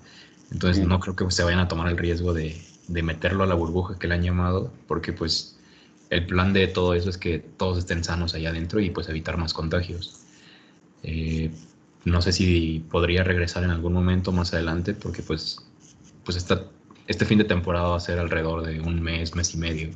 Entonces 0.50 0.86
no 0.86 0.98
creo 1.00 1.14
que 1.14 1.30
se 1.30 1.44
vayan 1.44 1.60
a 1.60 1.68
tomar 1.68 1.88
el 1.88 1.96
riesgo 1.96 2.32
de, 2.32 2.60
de 2.88 3.02
meterlo 3.02 3.44
a 3.44 3.46
la 3.46 3.54
burbuja 3.54 3.98
que 3.98 4.08
le 4.08 4.14
han 4.14 4.22
llamado, 4.22 4.72
porque 4.88 5.12
pues 5.12 5.59
el 6.10 6.26
plan 6.26 6.52
de 6.52 6.66
todo 6.66 6.94
eso 6.94 7.08
es 7.08 7.16
que 7.16 7.38
todos 7.38 7.78
estén 7.78 8.02
sanos 8.02 8.34
allá 8.34 8.50
adentro 8.50 8.80
y 8.80 8.90
pues 8.90 9.08
evitar 9.08 9.36
más 9.36 9.54
contagios. 9.54 10.20
Eh, 11.04 11.50
no 12.04 12.20
sé 12.20 12.32
si 12.32 12.84
podría 12.90 13.22
regresar 13.22 13.62
en 13.62 13.70
algún 13.70 13.92
momento 13.92 14.32
más 14.32 14.52
adelante 14.52 14.92
porque 14.92 15.22
pues, 15.22 15.64
pues 16.24 16.36
esta, 16.36 16.64
este 17.06 17.24
fin 17.24 17.38
de 17.38 17.44
temporada 17.44 17.88
va 17.88 17.96
a 17.96 18.00
ser 18.00 18.18
alrededor 18.18 18.66
de 18.66 18.80
un 18.80 19.00
mes, 19.00 19.34
mes 19.36 19.54
y 19.54 19.58
medio 19.58 19.90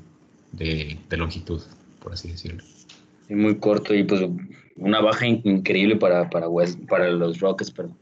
de, 0.52 0.98
longitud, 1.10 1.60
por 2.00 2.12
así 2.12 2.30
decirlo. 2.30 2.62
Y 3.28 3.34
muy 3.34 3.56
corto 3.56 3.92
y 3.92 4.04
pues 4.04 4.22
una 4.76 5.00
baja 5.00 5.26
increíble 5.26 5.96
para, 5.96 6.30
para, 6.30 6.46
para 6.88 7.10
los 7.10 7.40
Rockets, 7.40 7.70
perdón. 7.72 7.96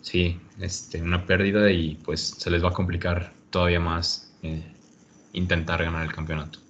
Sí, 0.00 0.40
este, 0.60 1.02
una 1.02 1.24
pérdida 1.24 1.70
y 1.70 1.96
pues 2.04 2.34
se 2.38 2.50
les 2.50 2.64
va 2.64 2.70
a 2.70 2.72
complicar 2.72 3.32
todavía 3.50 3.80
más 3.80 4.32
eh, 4.42 4.62
intentar 5.32 5.84
ganar 5.84 6.04
el 6.04 6.12
campeonato. 6.12 6.60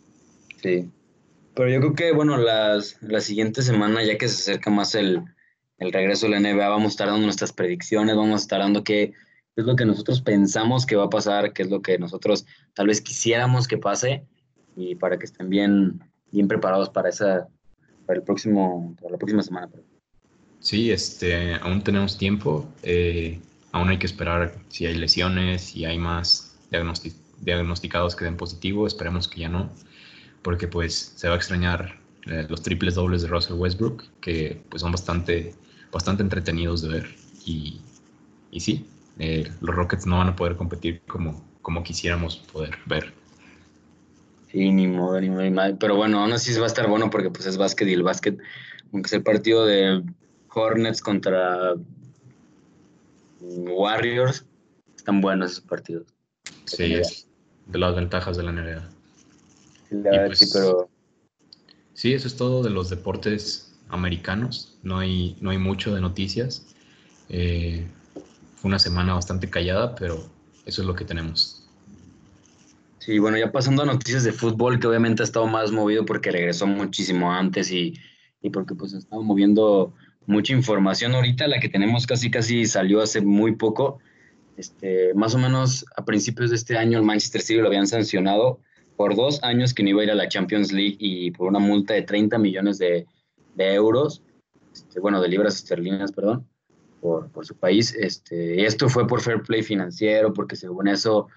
Sí. 0.62 0.90
Pero 1.54 1.70
yo 1.70 1.80
creo 1.80 1.94
que, 1.94 2.12
bueno, 2.12 2.36
las, 2.36 3.02
la 3.02 3.20
siguiente 3.20 3.62
semana, 3.62 4.04
ya 4.04 4.16
que 4.16 4.28
se 4.28 4.52
acerca 4.52 4.70
más 4.70 4.94
el, 4.94 5.24
regreso 5.78 6.26
de 6.26 6.32
la 6.32 6.40
NBA, 6.40 6.68
vamos 6.68 6.86
a 6.86 6.94
estar 6.94 7.08
dando 7.08 7.24
nuestras 7.24 7.52
predicciones, 7.52 8.14
vamos 8.14 8.40
a 8.40 8.42
estar 8.42 8.60
dando 8.60 8.84
qué, 8.84 9.12
es 9.56 9.64
lo 9.64 9.74
que 9.74 9.84
nosotros 9.84 10.20
pensamos 10.20 10.86
que 10.86 10.94
va 10.94 11.06
a 11.06 11.10
pasar, 11.10 11.52
qué 11.52 11.62
es 11.62 11.70
lo 11.70 11.82
que 11.82 11.98
nosotros 11.98 12.46
tal 12.74 12.86
vez 12.86 13.00
quisiéramos 13.00 13.66
que 13.66 13.76
pase, 13.76 14.24
y 14.76 14.94
para 14.94 15.18
que 15.18 15.24
estén 15.24 15.50
bien, 15.50 16.00
bien 16.30 16.46
preparados 16.46 16.90
para 16.90 17.08
esa, 17.08 17.48
para 18.06 18.20
el 18.20 18.24
próximo, 18.24 18.94
para 19.00 19.12
la 19.12 19.18
próxima 19.18 19.42
semana. 19.42 19.68
Sí, 20.60 20.92
este, 20.92 21.54
aún 21.54 21.82
tenemos 21.82 22.18
tiempo, 22.18 22.68
eh, 22.84 23.40
aún 23.72 23.88
hay 23.88 23.98
que 23.98 24.06
esperar 24.06 24.54
si 24.68 24.86
hay 24.86 24.94
lesiones, 24.94 25.62
si 25.62 25.84
hay 25.84 25.98
más 25.98 26.56
diagnosticados 27.40 28.14
que 28.14 28.24
den 28.24 28.36
positivo, 28.36 28.86
esperemos 28.86 29.26
que 29.26 29.40
ya 29.40 29.48
no 29.48 29.70
porque 30.42 30.68
pues 30.68 31.12
se 31.16 31.28
va 31.28 31.34
a 31.34 31.36
extrañar 31.36 31.98
eh, 32.26 32.46
los 32.48 32.62
triples 32.62 32.94
dobles 32.94 33.22
de 33.22 33.28
Russell 33.28 33.56
Westbrook, 33.56 34.04
que 34.20 34.60
pues 34.68 34.82
son 34.82 34.92
bastante, 34.92 35.54
bastante 35.92 36.22
entretenidos 36.22 36.82
de 36.82 36.88
ver. 36.88 37.14
Y, 37.44 37.80
y 38.50 38.60
sí, 38.60 38.86
eh, 39.18 39.50
los 39.60 39.74
Rockets 39.74 40.06
no 40.06 40.18
van 40.18 40.28
a 40.28 40.36
poder 40.36 40.56
competir 40.56 41.00
como, 41.06 41.44
como 41.62 41.82
quisiéramos 41.82 42.36
poder 42.36 42.76
ver. 42.86 43.12
Sí, 44.50 44.70
ni 44.70 44.86
modo, 44.86 45.20
ni 45.20 45.28
modo, 45.28 45.76
Pero 45.78 45.96
bueno, 45.96 46.20
aún 46.20 46.32
así 46.32 46.56
va 46.58 46.64
a 46.64 46.68
estar 46.68 46.88
bueno 46.88 47.10
porque 47.10 47.30
pues 47.30 47.46
es 47.46 47.56
básquet 47.56 47.88
y 47.88 47.92
el 47.92 48.02
básquet, 48.02 48.38
aunque 48.92 49.08
sea 49.08 49.18
el 49.18 49.24
partido 49.24 49.66
de 49.66 50.02
Hornets 50.54 51.02
contra 51.02 51.74
Warriors, 53.40 54.44
están 54.96 55.20
buenos 55.20 55.52
esos 55.52 55.64
partidos. 55.64 56.06
Sí, 56.64 56.94
es 56.94 57.28
de 57.66 57.78
las 57.78 57.94
ventajas 57.94 58.36
de 58.36 58.42
la 58.42 58.52
NBA. 58.52 58.97
Pues, 59.90 60.38
sí, 60.38 60.46
pero... 60.52 60.88
Sí, 61.94 62.12
eso 62.12 62.28
es 62.28 62.36
todo 62.36 62.62
de 62.62 62.70
los 62.70 62.90
deportes 62.90 63.76
americanos. 63.88 64.78
No 64.82 64.98
hay, 64.98 65.36
no 65.40 65.50
hay 65.50 65.58
mucho 65.58 65.94
de 65.94 66.00
noticias. 66.00 66.74
Eh, 67.28 67.86
fue 68.56 68.68
una 68.68 68.78
semana 68.78 69.14
bastante 69.14 69.50
callada, 69.50 69.94
pero 69.94 70.16
eso 70.66 70.82
es 70.82 70.86
lo 70.86 70.94
que 70.94 71.04
tenemos. 71.04 71.68
Sí, 72.98 73.18
bueno, 73.18 73.38
ya 73.38 73.50
pasando 73.50 73.82
a 73.82 73.86
noticias 73.86 74.24
de 74.24 74.32
fútbol, 74.32 74.78
que 74.78 74.86
obviamente 74.86 75.22
ha 75.22 75.24
estado 75.24 75.46
más 75.46 75.72
movido 75.72 76.04
porque 76.04 76.30
regresó 76.30 76.66
muchísimo 76.66 77.32
antes 77.32 77.72
y, 77.72 77.94
y 78.42 78.50
porque 78.50 78.74
pues 78.74 78.94
ha 78.94 78.98
estado 78.98 79.22
moviendo 79.22 79.94
mucha 80.26 80.52
información 80.52 81.14
ahorita, 81.14 81.48
la 81.48 81.58
que 81.58 81.70
tenemos 81.70 82.06
casi 82.06 82.30
casi 82.30 82.66
salió 82.66 83.00
hace 83.00 83.22
muy 83.22 83.56
poco, 83.56 83.98
este, 84.58 85.14
más 85.14 85.34
o 85.34 85.38
menos 85.38 85.86
a 85.96 86.04
principios 86.04 86.50
de 86.50 86.56
este 86.56 86.76
año 86.76 86.98
el 86.98 87.04
Manchester 87.04 87.40
City 87.40 87.60
lo 87.60 87.68
habían 87.68 87.86
sancionado 87.86 88.60
por 88.98 89.14
dos 89.14 89.40
años 89.44 89.72
que 89.72 89.84
no 89.84 89.90
iba 89.90 90.00
a 90.00 90.04
ir 90.04 90.10
a 90.10 90.16
la 90.16 90.28
Champions 90.28 90.72
League 90.72 90.96
y 90.98 91.30
por 91.30 91.46
una 91.46 91.60
multa 91.60 91.94
de 91.94 92.02
30 92.02 92.36
millones 92.38 92.78
de, 92.78 93.06
euros, 93.56 94.24
este, 94.74 94.98
bueno, 94.98 95.22
de 95.22 95.28
libras 95.28 95.54
esterlinas, 95.54 96.10
perdón, 96.10 96.44
por, 97.00 97.30
por, 97.30 97.46
su 97.46 97.54
país. 97.54 97.94
Este, 97.94 98.64
esto 98.66 98.88
fue 98.88 99.06
por 99.06 99.20
fair 99.20 99.42
play 99.42 99.62
financiero, 99.62 100.34
porque 100.34 100.56
según 100.56 100.88
eso, 100.88 101.28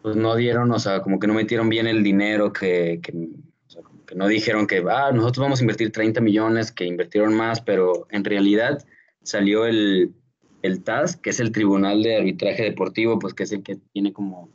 pues 0.00 0.16
no 0.16 0.34
dieron, 0.34 0.72
o 0.72 0.78
sea, 0.78 1.02
como 1.02 1.18
que 1.18 1.26
no 1.26 1.34
metieron 1.34 1.68
bien 1.68 1.86
el 1.86 2.02
dinero, 2.02 2.54
que, 2.54 3.00
que, 3.02 3.12
o 3.12 3.70
sea, 3.70 3.82
que 4.06 4.14
no 4.14 4.26
dijeron 4.26 4.66
que, 4.66 4.82
ah, 4.90 5.12
nosotros 5.12 5.42
vamos 5.42 5.60
a 5.60 5.64
invertir 5.64 5.92
30 5.92 6.22
millones, 6.22 6.72
que 6.72 6.86
invirtieron 6.86 7.34
más, 7.34 7.60
pero 7.60 8.06
en 8.08 8.24
realidad 8.24 8.82
salió 9.22 9.66
el, 9.66 10.14
el 10.62 10.82
TAS, 10.82 11.16
que 11.16 11.30
es 11.30 11.40
el 11.40 11.52
Tribunal 11.52 12.02
de 12.02 12.16
Arbitraje 12.16 12.62
Deportivo, 12.62 13.18
pues 13.18 13.34
que 13.34 13.42
es 13.42 13.52
el 13.52 13.62
que 13.62 13.76
tiene 13.92 14.14
como, 14.14 14.48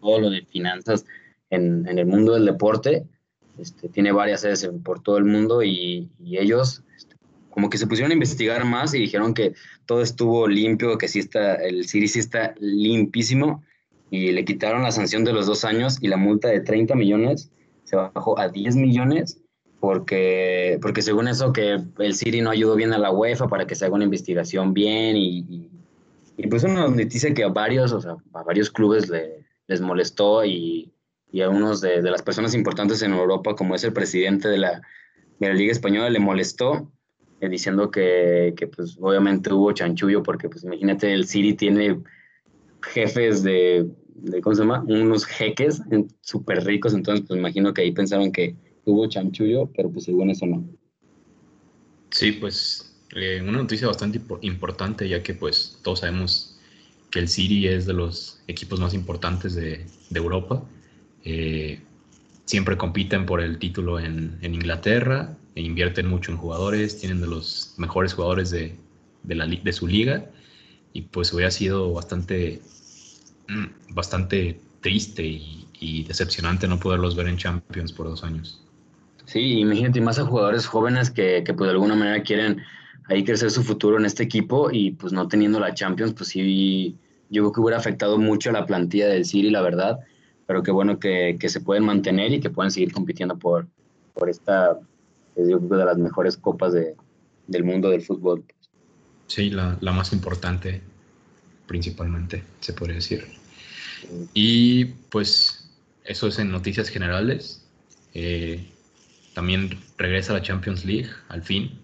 todo 0.00 0.20
lo 0.20 0.30
de 0.30 0.42
finanzas 0.42 1.04
en, 1.50 1.86
en, 1.88 1.98
el 1.98 2.06
mundo 2.06 2.34
del 2.34 2.44
deporte. 2.44 3.06
Este, 3.58 3.88
tiene 3.88 4.12
varias 4.12 4.42
sedes 4.42 4.68
por 4.84 5.02
todo 5.02 5.18
el 5.18 5.24
mundo 5.24 5.62
y, 5.62 6.08
y 6.22 6.38
ellos 6.38 6.84
este, 6.96 7.16
como 7.50 7.68
que 7.70 7.78
se 7.78 7.86
pusieron 7.86 8.12
a 8.12 8.14
investigar 8.14 8.64
más 8.64 8.94
y 8.94 9.00
dijeron 9.00 9.34
que 9.34 9.54
todo 9.86 10.02
estuvo 10.02 10.46
limpio, 10.46 10.96
que 10.96 11.08
sí 11.08 11.18
está, 11.18 11.54
el 11.56 11.88
City 11.88 12.06
sí 12.08 12.20
está 12.20 12.54
limpísimo 12.60 13.64
y 14.10 14.32
le 14.32 14.44
quitaron 14.44 14.82
la 14.82 14.92
sanción 14.92 15.24
de 15.24 15.32
los 15.32 15.46
dos 15.46 15.64
años 15.64 15.98
y 16.00 16.08
la 16.08 16.16
multa 16.16 16.48
de 16.48 16.60
30 16.60 16.94
millones 16.94 17.50
se 17.84 17.96
bajó 17.96 18.38
a 18.38 18.48
10 18.48 18.76
millones 18.76 19.40
porque, 19.80 20.78
porque 20.82 21.02
según 21.02 21.28
eso 21.28 21.52
que 21.52 21.78
el 21.98 22.14
City 22.14 22.40
no 22.40 22.50
ayudó 22.50 22.74
bien 22.74 22.92
a 22.92 22.98
la 22.98 23.10
UEFA 23.10 23.48
para 23.48 23.66
que 23.66 23.74
se 23.74 23.84
haga 23.84 23.94
una 23.94 24.04
investigación 24.04 24.74
bien 24.74 25.16
y, 25.16 25.70
y, 26.36 26.46
pues 26.48 26.64
uno 26.64 26.88
dice 26.90 27.34
que 27.34 27.44
a 27.44 27.48
varios, 27.48 27.92
o 27.92 28.00
sea, 28.00 28.16
a 28.32 28.42
varios 28.42 28.70
clubes 28.70 29.08
le, 29.08 29.37
les 29.68 29.80
molestó 29.80 30.44
y, 30.44 30.92
y 31.30 31.42
a 31.42 31.48
unos 31.48 31.80
de, 31.80 32.02
de, 32.02 32.10
las 32.10 32.22
personas 32.22 32.54
importantes 32.54 33.02
en 33.02 33.12
Europa, 33.12 33.54
como 33.54 33.74
es 33.74 33.84
el 33.84 33.92
presidente 33.92 34.48
de 34.48 34.58
la, 34.58 34.82
de 35.38 35.48
la 35.48 35.54
Liga 35.54 35.72
Española, 35.72 36.10
le 36.10 36.18
molestó 36.18 36.90
eh, 37.40 37.48
diciendo 37.48 37.90
que, 37.90 38.54
que, 38.56 38.66
pues 38.66 38.96
obviamente 39.00 39.52
hubo 39.52 39.70
chanchullo 39.72 40.22
porque 40.22 40.48
pues 40.48 40.64
imagínate 40.64 41.12
el 41.12 41.26
City 41.26 41.54
tiene 41.54 42.00
jefes 42.82 43.42
de, 43.42 43.88
de 44.14 44.40
¿cómo 44.40 44.56
se 44.56 44.62
llama? 44.62 44.82
Unos 44.88 45.24
jeques 45.24 45.82
súper 46.20 46.64
ricos, 46.64 46.94
entonces 46.94 47.24
pues 47.26 47.38
imagino 47.38 47.72
que 47.72 47.82
ahí 47.82 47.92
pensaron 47.92 48.32
que 48.32 48.56
hubo 48.84 49.06
chanchullo, 49.08 49.70
pero 49.76 49.90
pues 49.90 50.06
según 50.06 50.30
eso 50.30 50.46
no. 50.46 50.64
Sí, 52.10 52.32
pues 52.32 52.98
eh, 53.14 53.40
una 53.42 53.58
noticia 53.58 53.86
bastante 53.86 54.20
importante, 54.40 55.08
ya 55.08 55.22
que 55.22 55.34
pues 55.34 55.78
todos 55.82 56.00
sabemos 56.00 56.47
que 57.10 57.18
el 57.18 57.28
City 57.28 57.68
es 57.68 57.86
de 57.86 57.92
los 57.92 58.40
equipos 58.48 58.80
más 58.80 58.94
importantes 58.94 59.54
de, 59.54 59.86
de 60.10 60.18
Europa. 60.18 60.62
Eh, 61.24 61.80
siempre 62.44 62.76
compiten 62.76 63.26
por 63.26 63.40
el 63.40 63.58
título 63.58 63.98
en, 63.98 64.38
en, 64.42 64.54
Inglaterra, 64.54 65.36
e 65.54 65.62
invierten 65.62 66.06
mucho 66.06 66.32
en 66.32 66.38
jugadores, 66.38 66.98
tienen 66.98 67.20
de 67.20 67.26
los 67.26 67.74
mejores 67.76 68.14
jugadores 68.14 68.50
de, 68.50 68.76
de, 69.22 69.34
la, 69.34 69.46
de 69.46 69.72
su 69.72 69.86
liga, 69.86 70.26
y 70.92 71.02
pues 71.02 71.32
hubiera 71.32 71.50
sido 71.50 71.92
bastante, 71.92 72.62
mm, 73.48 73.94
bastante 73.94 74.60
triste 74.80 75.26
y, 75.26 75.66
y 75.80 76.04
decepcionante 76.04 76.68
no 76.68 76.78
poderlos 76.78 77.16
ver 77.16 77.28
en 77.28 77.36
Champions 77.36 77.92
por 77.92 78.06
dos 78.06 78.24
años. 78.24 78.62
Sí, 79.26 79.58
imagínate 79.58 80.00
más 80.00 80.18
a 80.18 80.24
jugadores 80.24 80.66
jóvenes 80.66 81.10
que, 81.10 81.42
que 81.44 81.52
pues 81.52 81.68
de 81.68 81.72
alguna 81.72 81.94
manera 81.94 82.22
quieren 82.22 82.62
ahí 83.08 83.24
crecer 83.24 83.50
su 83.50 83.62
futuro 83.62 83.98
en 83.98 84.04
este 84.04 84.22
equipo 84.22 84.70
y 84.70 84.92
pues 84.92 85.12
no 85.12 85.28
teniendo 85.28 85.58
la 85.58 85.74
Champions, 85.74 86.12
pues 86.14 86.30
sí, 86.30 86.96
yo 87.30 87.42
creo 87.42 87.52
que 87.52 87.60
hubiera 87.60 87.78
afectado 87.78 88.18
mucho 88.18 88.50
a 88.50 88.52
la 88.52 88.66
plantilla 88.66 89.08
del 89.08 89.24
City, 89.24 89.50
la 89.50 89.62
verdad, 89.62 90.00
pero 90.46 90.62
qué 90.62 90.70
bueno 90.70 90.98
que, 90.98 91.36
que 91.38 91.48
se 91.48 91.60
pueden 91.60 91.84
mantener 91.84 92.32
y 92.32 92.40
que 92.40 92.50
pueden 92.50 92.70
seguir 92.70 92.92
compitiendo 92.92 93.38
por, 93.38 93.66
por 94.14 94.28
esta, 94.28 94.78
yo 95.36 95.58
creo, 95.60 95.78
de 95.78 95.84
las 95.84 95.98
mejores 95.98 96.36
copas 96.36 96.72
de, 96.72 96.94
del 97.46 97.64
mundo 97.64 97.90
del 97.90 98.02
fútbol. 98.02 98.44
Sí, 99.26 99.50
la, 99.50 99.76
la, 99.80 99.92
más 99.92 100.12
importante 100.12 100.80
principalmente, 101.66 102.42
se 102.60 102.72
podría 102.72 102.96
decir. 102.96 103.26
Y 104.32 104.86
pues 105.10 105.70
eso 106.04 106.28
es 106.28 106.38
en 106.38 106.50
noticias 106.50 106.88
generales. 106.88 107.62
Eh, 108.14 108.66
también 109.34 109.78
regresa 109.98 110.32
la 110.32 110.42
Champions 110.42 110.84
League, 110.84 111.10
al 111.28 111.42
fin. 111.42 111.78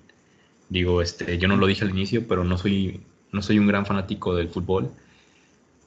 Digo, 0.69 1.03
este, 1.03 1.39
yo 1.39 1.49
no 1.49 1.57
lo 1.57 1.67
dije 1.67 1.85
al 1.85 1.91
inicio, 1.91 2.27
pero 2.27 2.45
no 2.45 2.59
soy, 2.59 3.01
no 3.33 3.43
soy 3.43 3.59
un 3.59 3.67
gran 3.67 3.87
fanático 3.87 4.35
del 4.35 4.49
fútbol, 4.49 4.91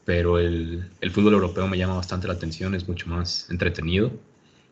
pero 0.06 0.40
el, 0.40 0.90
el 1.02 1.12
fútbol 1.12 1.34
europeo 1.34 1.68
me 1.68 1.78
llama 1.78 1.96
bastante 1.96 2.28
la 2.28 2.34
atención, 2.34 2.76
es 2.76 2.88
mucho 2.88 3.08
más 3.08 3.50
entretenido 3.50 4.12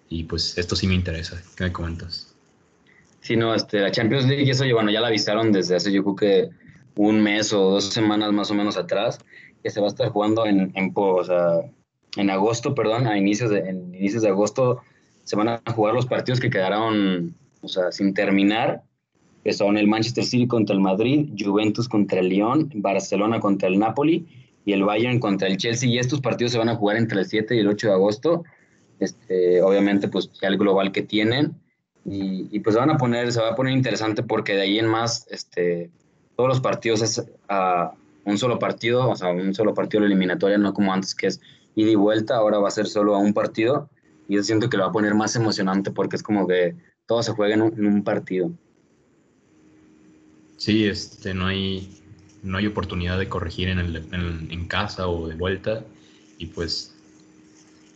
y 0.09 0.23
pues 0.23 0.57
esto 0.57 0.75
sí 0.75 0.87
me 0.87 0.93
interesa. 0.93 1.41
¿Qué 1.57 1.65
me 1.65 1.71
comentas? 1.71 2.33
Sí, 3.21 3.35
no, 3.35 3.53
este, 3.53 3.79
la 3.79 3.91
Champions 3.91 4.27
League, 4.27 4.49
eso 4.49 4.63
bueno, 4.73 4.91
ya 4.91 5.01
la 5.01 5.07
avisaron 5.07 5.51
desde 5.51 5.75
hace 5.75 5.91
yo 5.91 6.03
creo 6.03 6.15
que 6.15 6.49
un 6.95 7.21
mes 7.21 7.51
o 7.53 7.71
dos 7.71 7.85
semanas 7.85 8.31
más 8.31 8.51
o 8.51 8.53
menos 8.53 8.77
atrás, 8.77 9.19
que 9.63 9.69
se 9.69 9.79
va 9.79 9.87
a 9.87 9.89
estar 9.89 10.09
jugando 10.09 10.45
en, 10.45 10.71
en, 10.75 10.91
o 10.95 11.23
sea, 11.23 11.61
en 12.17 12.29
agosto, 12.29 12.75
perdón, 12.75 13.07
a 13.07 13.17
inicios 13.17 13.49
de, 13.49 13.59
en 13.59 13.93
inicios 13.95 14.21
de 14.21 14.29
agosto 14.29 14.81
se 15.23 15.35
van 15.35 15.49
a 15.49 15.61
jugar 15.73 15.93
los 15.93 16.05
partidos 16.05 16.39
que 16.39 16.49
quedaron, 16.49 17.35
o 17.61 17.67
sea, 17.67 17.91
sin 17.91 18.13
terminar, 18.13 18.83
que 19.45 19.53
son 19.53 19.77
el 19.77 19.87
Manchester 19.87 20.23
City 20.23 20.47
contra 20.47 20.73
el 20.73 20.81
Madrid, 20.81 21.29
Juventus 21.37 21.87
contra 21.87 22.19
el 22.19 22.29
Lyon, 22.29 22.71
Barcelona 22.73 23.39
contra 23.39 23.69
el 23.69 23.77
Napoli 23.77 24.25
y 24.65 24.73
el 24.73 24.83
Bayern 24.83 25.19
contra 25.19 25.47
el 25.47 25.57
Chelsea. 25.57 25.87
Y 25.87 25.99
estos 25.99 26.19
partidos 26.19 26.51
se 26.51 26.57
van 26.57 26.67
a 26.67 26.75
jugar 26.75 26.97
entre 26.97 27.19
el 27.19 27.27
7 27.27 27.55
y 27.55 27.59
el 27.59 27.67
8 27.67 27.89
de 27.89 27.93
agosto. 27.93 28.43
Este, 28.99 29.61
obviamente, 29.61 30.07
pues 30.07 30.31
ya 30.41 30.47
el 30.47 30.57
global 30.57 30.91
que 30.91 31.03
tienen. 31.03 31.53
Y, 32.05 32.47
y, 32.51 32.59
pues 32.61 32.75
van 32.75 32.89
a 32.89 32.97
poner, 32.97 33.31
se 33.31 33.39
va 33.39 33.51
a 33.51 33.55
poner 33.55 33.73
interesante 33.73 34.23
porque 34.23 34.55
de 34.55 34.61
ahí 34.63 34.79
en 34.79 34.87
más, 34.87 35.27
este, 35.29 35.91
todos 36.35 36.49
los 36.49 36.59
partidos 36.59 37.03
es 37.03 37.23
a 37.47 37.93
un 38.25 38.39
solo 38.39 38.57
partido, 38.57 39.07
o 39.07 39.15
sea, 39.15 39.29
un 39.29 39.53
solo 39.53 39.75
partido 39.75 40.01
de 40.01 40.07
eliminatoria, 40.07 40.57
no 40.57 40.73
como 40.73 40.91
antes 40.91 41.13
que 41.13 41.27
es 41.27 41.39
ida 41.75 41.91
y 41.91 41.95
vuelta, 41.95 42.37
ahora 42.37 42.57
va 42.57 42.69
a 42.69 42.71
ser 42.71 42.87
solo 42.87 43.13
a 43.13 43.19
un 43.19 43.33
partido 43.33 43.89
y 44.27 44.35
yo 44.35 44.43
siento 44.43 44.71
que 44.71 44.77
lo 44.77 44.83
va 44.83 44.89
a 44.89 44.93
poner 44.93 45.13
más 45.13 45.35
emocionante 45.35 45.91
porque 45.91 46.15
es 46.15 46.23
como 46.23 46.47
que 46.47 46.75
todo 47.05 47.21
se 47.21 47.31
juega 47.33 47.53
en 47.53 47.61
un, 47.61 47.73
en 47.73 47.85
un 47.85 48.03
partido. 48.03 48.51
Sí, 50.65 50.87
este, 50.87 51.35
no 51.35 51.45
hay, 51.45 51.87
no 52.41 52.57
hay 52.57 52.65
oportunidad 52.65 53.19
de 53.19 53.29
corregir 53.29 53.67
en, 53.67 53.77
el, 53.77 53.97
en, 53.97 54.47
en, 54.49 54.67
casa 54.67 55.07
o 55.07 55.27
de 55.27 55.35
vuelta 55.35 55.85
y 56.39 56.47
pues 56.47 56.95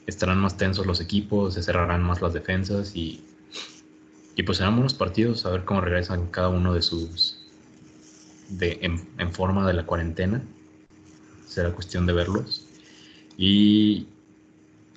estarán 0.06 0.38
más 0.38 0.56
tensos 0.56 0.86
los 0.86 1.02
equipos, 1.02 1.56
se 1.56 1.64
cerrarán 1.64 2.04
más 2.04 2.22
las 2.22 2.32
defensas 2.32 2.96
y, 2.96 3.24
y 4.36 4.44
pues 4.44 4.60
serán 4.60 4.76
buenos 4.76 4.94
partidos 4.94 5.48
a 5.48 5.50
ver 5.50 5.66
cómo 5.66 5.82
regresan 5.82 6.28
cada 6.28 6.50
uno 6.50 6.76
de 6.76 6.84
sus 6.84 7.44
de, 8.50 8.78
en, 8.84 9.04
en 9.18 9.34
forma 9.34 9.66
de 9.66 9.74
la 9.74 9.88
cuarentena. 9.88 10.44
Será 11.48 11.72
cuestión 11.72 12.06
de 12.06 12.14
verlos. 12.14 12.68
Y 13.36 14.06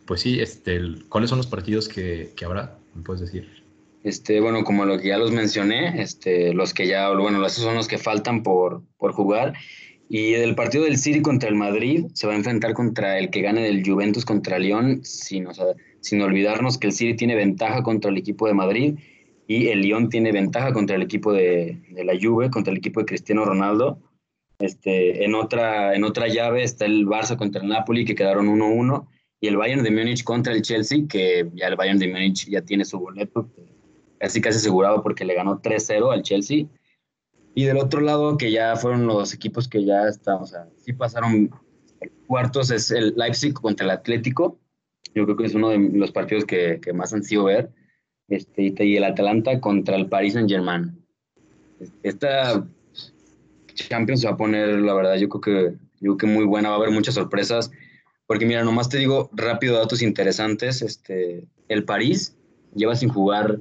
pues 0.05 0.21
sí, 0.21 0.41
este, 0.41 0.79
¿cuáles 1.09 1.31
son 1.31 1.39
los 1.39 1.47
partidos 1.47 1.89
que, 1.89 2.35
que, 2.37 2.45
habrá? 2.45 2.77
¿Me 2.95 3.01
puedes 3.01 3.23
decir? 3.23 3.62
Este, 4.05 4.41
bueno, 4.41 4.65
como 4.65 4.85
lo 4.85 4.99
que 4.99 5.09
ya 5.09 5.19
los 5.19 5.31
mencioné, 5.31 6.03
este, 6.03 6.53
los 6.55 6.75
que 6.75 6.89
ya, 6.89 7.11
bueno, 7.11 7.45
esos 7.47 7.63
son 7.63 7.77
los 7.77 7.87
que 7.87 7.99
faltan 7.99 8.43
por, 8.43 8.83
por 8.99 9.13
jugar. 9.13 9.55
Y 10.09 10.35
el 10.35 10.55
partido 10.55 10.85
del 10.85 10.99
City 10.99 11.23
contra 11.23 11.49
el 11.49 11.55
Madrid 11.55 12.07
se 12.13 12.27
va 12.27 12.33
a 12.33 12.37
enfrentar 12.37 12.75
contra 12.75 13.19
el 13.19 13.31
que 13.31 13.41
gane 13.41 13.63
del 13.63 13.87
Juventus 13.87 14.25
contra 14.25 14.59
Lyon, 14.59 15.05
sin, 15.05 15.47
o 15.47 15.53
sin 16.01 16.21
olvidarnos 16.21 16.79
que 16.79 16.89
el 16.89 16.93
City 16.93 17.15
tiene 17.15 17.35
ventaja 17.35 17.83
contra 17.83 18.11
el 18.11 18.19
equipo 18.19 18.47
de 18.47 18.55
Madrid 18.55 18.99
y 19.47 19.69
el 19.69 19.81
Lyon 19.81 20.09
tiene 20.09 20.33
ventaja 20.33 20.73
contra 20.73 20.97
el 20.97 21.03
equipo 21.03 21.33
de, 21.33 21.81
de 21.89 22.05
la 22.05 22.15
Juve, 22.21 22.51
contra 22.51 22.73
el 22.73 22.79
equipo 22.79 23.01
de 23.01 23.07
Cristiano 23.07 23.45
Ronaldo. 23.45 24.01
Este, 24.59 25.25
en, 25.25 25.35
otra, 25.35 25.95
en 25.95 26.05
otra 26.05 26.29
llave 26.29 26.63
está 26.63 26.87
el 26.87 27.07
Barça 27.07 27.37
contra 27.37 27.63
el 27.63 27.69
Napoli, 27.69 28.05
que 28.05 28.15
quedaron 28.15 28.49
1-1 28.49 29.07
y 29.41 29.49
el 29.49 29.57
Bayern 29.57 29.83
de 29.83 29.91
Múnich 29.91 30.25
contra 30.25 30.53
el 30.53 30.63
Chelsea, 30.63 31.07
que 31.09 31.49
ya 31.55 31.69
el 31.69 31.77
Bayern 31.77 31.99
de 31.99 32.09
Múnich 32.09 32.49
ya 32.49 32.63
tiene 32.63 32.85
su 32.85 32.99
boleto 32.99 33.51
casi 34.23 34.41
casi 34.41 34.59
asegurado 34.59 35.03
porque 35.03 35.25
le 35.25 35.35
ganó 35.35 35.61
3-0 35.61 36.13
al 36.13 36.23
Chelsea. 36.23 36.67
Y 37.57 37.65
del 37.65 37.79
otro 37.79 38.01
lado, 38.01 38.39
que 38.39 38.53
ya 38.53 38.77
fueron 38.77 39.09
los 39.09 39.35
equipos 39.35 39.67
que 39.67 39.85
ya 39.85 40.07
están, 40.07 40.37
o 40.37 40.47
sea, 40.47 40.69
sí 40.77 40.93
pasaron 40.93 41.51
cuartos, 42.29 42.71
es 42.71 42.93
el 42.93 43.15
Leipzig 43.17 43.53
contra 43.53 43.85
el 43.85 43.91
Atlético. 43.91 44.61
Yo 45.13 45.25
creo 45.25 45.37
que 45.37 45.47
es 45.47 45.55
uno 45.57 45.71
de 45.71 45.79
los 45.79 46.13
partidos 46.13 46.45
que, 46.45 46.79
que 46.81 46.93
más 46.93 47.13
han 47.13 47.25
sido 47.25 47.45
ver. 47.45 47.71
Este, 48.29 48.73
y 48.85 48.97
el 48.97 49.03
Atalanta 49.03 49.61
contra 49.61 49.97
el 49.97 50.07
Paris 50.07 50.35
Saint-Germain. 50.35 50.97
Esta 52.05 52.65
Champions 53.75 54.21
se 54.21 54.29
va 54.29 54.35
a 54.35 54.37
poner, 54.37 54.69
la 54.79 54.95
verdad, 54.95 55.17
yo 55.17 55.29
creo 55.29 55.41
que, 55.41 55.77
yo 56.01 56.17
creo 56.17 56.17
que 56.17 56.27
muy 56.29 56.45
buena, 56.45 56.69
va 56.69 56.77
a 56.77 56.79
haber 56.79 56.93
muchas 56.93 57.17
sorpresas. 57.17 57.73
Porque 58.29 58.47
mira, 58.47 58.63
nomás 58.63 58.89
te 58.89 58.99
digo 58.99 59.31
rápido 59.33 59.77
datos 59.77 60.01
interesantes. 60.01 60.81
Este, 60.81 61.49
el 61.67 61.85
París 61.85 62.37
lleva 62.73 62.95
sin 62.95 63.09
jugar, 63.09 63.59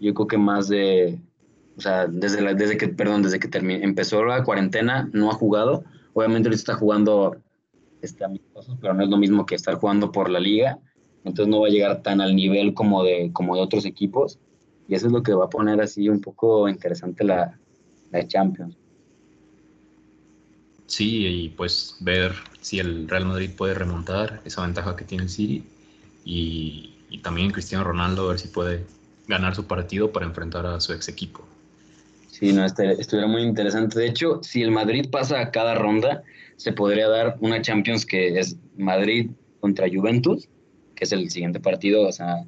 yo 0.00 0.14
creo 0.14 0.26
que 0.26 0.38
más 0.38 0.68
de, 0.68 1.18
o 1.76 1.80
sea, 1.80 2.06
desde, 2.06 2.40
la, 2.40 2.54
desde 2.54 2.76
que, 2.76 2.88
perdón, 2.88 3.22
desde 3.22 3.38
que 3.38 3.48
empezó 3.58 4.24
la 4.24 4.44
cuarentena, 4.44 5.08
no 5.12 5.30
ha 5.30 5.34
jugado 5.34 5.84
Obviamente 6.16 6.48
ahorita 6.48 6.60
está 6.60 6.74
jugando 6.76 7.36
este, 8.00 8.24
amistosos, 8.24 8.78
pero 8.80 8.94
no 8.94 9.04
es 9.04 9.10
lo 9.10 9.18
mismo 9.18 9.44
que 9.44 9.54
estar 9.54 9.74
jugando 9.74 10.12
por 10.12 10.30
la 10.30 10.40
liga. 10.40 10.78
Entonces 11.24 11.50
no 11.50 11.60
va 11.60 11.66
a 11.66 11.70
llegar 11.70 12.02
tan 12.02 12.22
al 12.22 12.34
nivel 12.34 12.72
como 12.72 13.04
de, 13.04 13.30
como 13.34 13.54
de 13.54 13.60
otros 13.60 13.84
equipos. 13.84 14.38
Y 14.88 14.94
eso 14.94 15.08
es 15.08 15.12
lo 15.12 15.22
que 15.22 15.34
va 15.34 15.44
a 15.44 15.50
poner 15.50 15.78
así 15.82 16.08
un 16.08 16.22
poco 16.22 16.70
interesante 16.70 17.22
la, 17.22 17.58
la 18.12 18.26
Champions. 18.26 18.78
Sí, 20.86 21.26
y 21.26 21.48
pues 21.50 21.98
ver 22.00 22.32
si 22.62 22.78
el 22.78 23.08
Real 23.10 23.26
Madrid 23.26 23.50
puede 23.54 23.74
remontar 23.74 24.40
esa 24.46 24.62
ventaja 24.62 24.96
que 24.96 25.04
tiene 25.04 25.24
el 25.24 25.28
City 25.28 25.64
y, 26.24 26.94
y 27.10 27.18
también 27.18 27.50
Cristiano 27.50 27.84
Ronaldo 27.84 28.28
ver 28.28 28.38
si 28.38 28.48
puede 28.48 28.86
ganar 29.26 29.54
su 29.54 29.66
partido 29.66 30.12
para 30.12 30.26
enfrentar 30.26 30.66
a 30.66 30.80
su 30.80 30.92
ex 30.92 31.08
equipo. 31.08 31.44
Sí, 32.30 32.52
no, 32.52 32.64
este, 32.64 32.92
estuviera 32.92 33.28
muy 33.28 33.42
interesante. 33.42 33.98
De 33.98 34.06
hecho, 34.06 34.40
si 34.42 34.62
el 34.62 34.70
Madrid 34.70 35.06
pasa 35.10 35.40
a 35.40 35.50
cada 35.50 35.74
ronda, 35.74 36.22
se 36.56 36.72
podría 36.72 37.08
dar 37.08 37.36
una 37.40 37.62
Champions 37.62 38.04
que 38.04 38.38
es 38.38 38.56
Madrid 38.76 39.30
contra 39.60 39.88
Juventus, 39.88 40.48
que 40.94 41.04
es 41.04 41.12
el 41.12 41.30
siguiente 41.30 41.60
partido. 41.60 42.06
O 42.06 42.12
sea, 42.12 42.44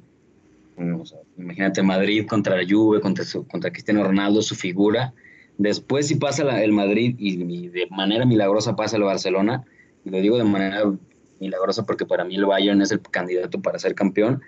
imagínate 1.37 1.81
Madrid 1.81 2.27
contra 2.27 2.55
la 2.55 2.67
Juve, 2.69 3.01
contra, 3.01 3.25
contra 3.49 3.71
Cristiano 3.71 4.03
Ronaldo, 4.03 4.41
su 4.41 4.55
figura 4.55 5.13
Después, 5.59 6.07
si 6.07 6.15
pasa 6.15 6.63
el 6.63 6.71
Madrid 6.71 7.15
y, 7.19 7.67
de 7.67 7.85
manera 7.91 8.25
milagrosa 8.25 8.77
pasa 8.77 8.95
el 8.95 9.03
Barcelona, 9.03 9.65
y 10.05 10.09
lo 10.09 10.21
digo 10.21 10.37
de 10.37 10.45
manera 10.45 10.89
milagrosa 11.41 11.85
porque 11.85 12.05
para 12.05 12.23
mí 12.23 12.37
el 12.37 12.45
Bayern 12.45 12.81
es 12.81 12.93
el 12.93 13.01
candidato 13.01 13.61
para 13.61 13.77
ser 13.77 13.93
campeón. 13.93 14.41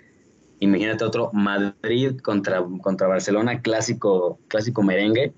Imagínate 0.62 1.02
otro 1.02 1.28
Madrid 1.32 2.20
contra, 2.20 2.64
contra 2.82 3.08
Barcelona, 3.08 3.60
clásico, 3.62 4.38
clásico 4.46 4.84
merengue. 4.84 5.32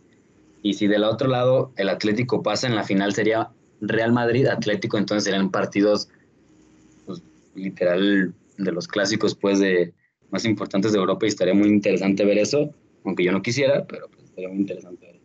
Y 0.63 0.75
si 0.75 0.87
del 0.87 1.03
otro 1.03 1.29
lado 1.29 1.73
el 1.77 1.89
Atlético 1.89 2.43
pasa 2.43 2.67
en 2.67 2.77
la 2.77 2.85
final, 2.85 3.15
sería 3.15 3.49
Real 3.81 4.13
Madrid, 4.13 4.47
Atlético, 4.47 4.99
entonces 4.99 5.25
serían 5.25 5.51
partidos 5.51 6.11
pues, 7.07 7.23
literal 7.55 8.35
de 8.59 8.73
los 8.73 8.87
clásicos 8.87 9.35
pues 9.35 9.61
de 9.61 9.95
más 10.31 10.45
importantes 10.45 10.93
de 10.93 10.99
Europa 10.99 11.25
y 11.25 11.31
estaría 11.31 11.55
muy 11.55 11.69
interesante 11.69 12.27
ver 12.27 12.37
eso, 12.37 12.75
aunque 13.03 13.25
yo 13.25 13.33
no 13.33 13.41
quisiera, 13.41 13.87
pero 13.87 14.09
pues, 14.09 14.25
estaría 14.25 14.51
muy 14.51 14.59
interesante 14.59 15.07
ver. 15.07 15.21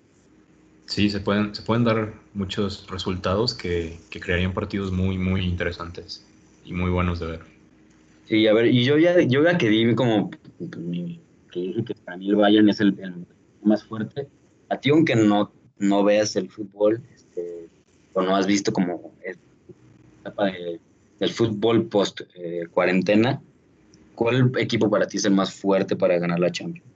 Sí, 0.86 1.10
se 1.10 1.20
pueden, 1.20 1.53
se 1.53 1.62
pueden 1.62 1.84
dar 1.84 2.13
muchos 2.34 2.88
resultados 2.89 3.53
que, 3.53 4.00
que 4.10 4.22
crearían 4.22 4.53
partidos 4.53 4.94
muy, 4.94 5.18
muy 5.18 5.44
interesantes 5.44 6.25
y 6.63 6.72
muy 6.72 6.89
buenos 6.89 7.20
de 7.20 7.25
ver. 7.25 7.58
Sí, 8.29 8.48
a 8.48 8.53
ver, 8.53 8.67
y 8.67 8.86
yo 8.86 8.98
ya, 8.98 9.19
yo 9.21 9.43
ya 9.43 9.57
que 9.57 9.67
di 9.67 9.93
como 9.95 10.29
pues, 10.29 10.69
que 11.51 11.59
dije 11.59 11.83
que 11.83 11.95
para 11.95 12.17
el 12.17 12.36
Bayern 12.36 12.69
es 12.69 12.79
el, 12.79 12.95
más 13.63 13.83
fuerte. 13.83 14.27
A 14.69 14.77
ti, 14.77 14.91
aunque 14.91 15.15
no, 15.15 15.51
no 15.79 16.03
veas 16.03 16.36
el 16.36 16.50
fútbol, 16.50 17.01
este, 17.13 17.67
o 18.13 18.21
no 18.21 18.36
has 18.36 18.45
visto 18.45 18.71
como 18.71 19.13
etapa 19.24 20.45
de, 20.45 20.79
del 21.19 21.29
fútbol 21.31 21.88
post 21.88 22.21
eh, 22.36 22.67
cuarentena, 22.71 23.41
¿cuál 24.15 24.51
equipo 24.57 24.89
para 24.89 25.07
ti 25.07 25.17
es 25.17 25.25
el 25.25 25.33
más 25.33 25.53
fuerte 25.53 25.95
para 25.95 26.17
ganar 26.19 26.39
la 26.39 26.51
Champions? 26.51 26.88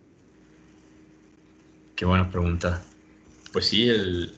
Qué 1.96 2.06
buena 2.06 2.30
pregunta 2.30 2.84
pues 3.54 3.68
sí, 3.68 3.88
el, 3.88 4.34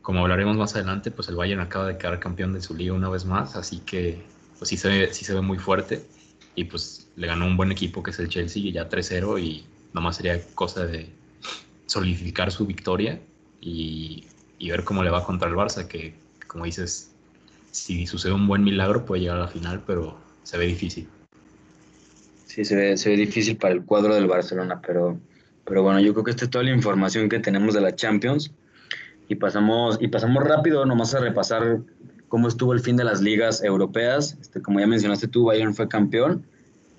como 0.00 0.20
hablaremos 0.20 0.56
más 0.56 0.74
adelante, 0.74 1.10
pues 1.10 1.28
el 1.28 1.36
Bayern 1.36 1.60
acaba 1.60 1.88
de 1.88 1.98
quedar 1.98 2.18
campeón 2.20 2.54
de 2.54 2.62
su 2.62 2.74
liga 2.74 2.94
una 2.94 3.10
vez 3.10 3.26
más, 3.26 3.56
así 3.56 3.80
que 3.80 4.22
pues 4.60 4.68
sí 4.68 4.76
se 4.76 4.88
ve, 4.88 5.08
sí 5.12 5.24
se 5.24 5.32
ve 5.32 5.40
muy 5.40 5.58
fuerte 5.58 6.04
y 6.54 6.64
pues 6.64 7.08
le 7.16 7.26
ganó 7.26 7.46
un 7.46 7.56
buen 7.56 7.72
equipo 7.72 8.02
que 8.02 8.10
es 8.10 8.18
el 8.18 8.28
Chelsea 8.28 8.62
y 8.62 8.72
ya 8.72 8.88
3-0 8.88 9.42
y 9.42 9.64
nomás 9.94 10.16
sería 10.16 10.38
cosa 10.54 10.86
de 10.86 11.08
solidificar 11.86 12.52
su 12.52 12.66
victoria 12.66 13.18
y, 13.60 14.26
ver 14.60 14.84
cómo 14.84 15.02
le 15.02 15.10
va 15.10 15.24
contra 15.24 15.48
el 15.48 15.54
Barça, 15.56 15.88
que 15.88 16.14
como 16.46 16.66
dices, 16.66 17.10
si 17.70 18.06
sucede 18.06 18.34
un 18.34 18.46
buen 18.46 18.62
milagro 18.62 19.06
puede 19.06 19.22
llegar 19.22 19.38
a 19.38 19.40
la 19.40 19.48
final, 19.48 19.82
pero 19.86 20.20
se 20.42 20.58
ve 20.58 20.66
difícil. 20.66 21.08
Sí, 22.46 22.64
se 22.64 22.76
ve, 22.76 22.96
se 22.98 23.08
ve 23.08 23.16
difícil 23.16 23.56
para 23.56 23.72
el 23.72 23.82
cuadro 23.82 24.14
del 24.14 24.26
Barcelona, 24.26 24.80
pero 24.86 25.18
pero 25.64 25.84
bueno, 25.84 26.00
yo 26.00 26.12
creo 26.12 26.24
que 26.24 26.32
esta 26.32 26.44
es 26.44 26.50
toda 26.50 26.64
la 26.64 26.72
información 26.72 27.28
que 27.28 27.38
tenemos 27.38 27.74
de 27.74 27.80
la 27.80 27.94
Champions. 27.94 28.52
Y 29.28 29.36
pasamos, 29.36 29.98
y 30.00 30.08
pasamos 30.08 30.42
rápido 30.42 30.84
nomás 30.84 31.14
a 31.14 31.20
repasar 31.20 31.78
cómo 32.30 32.46
estuvo 32.46 32.72
el 32.72 32.80
fin 32.80 32.96
de 32.96 33.04
las 33.04 33.20
ligas 33.20 33.62
europeas. 33.62 34.38
Este, 34.40 34.62
como 34.62 34.78
ya 34.78 34.86
mencionaste 34.86 35.26
tú, 35.26 35.46
Bayern 35.46 35.74
fue 35.74 35.88
campeón. 35.88 36.46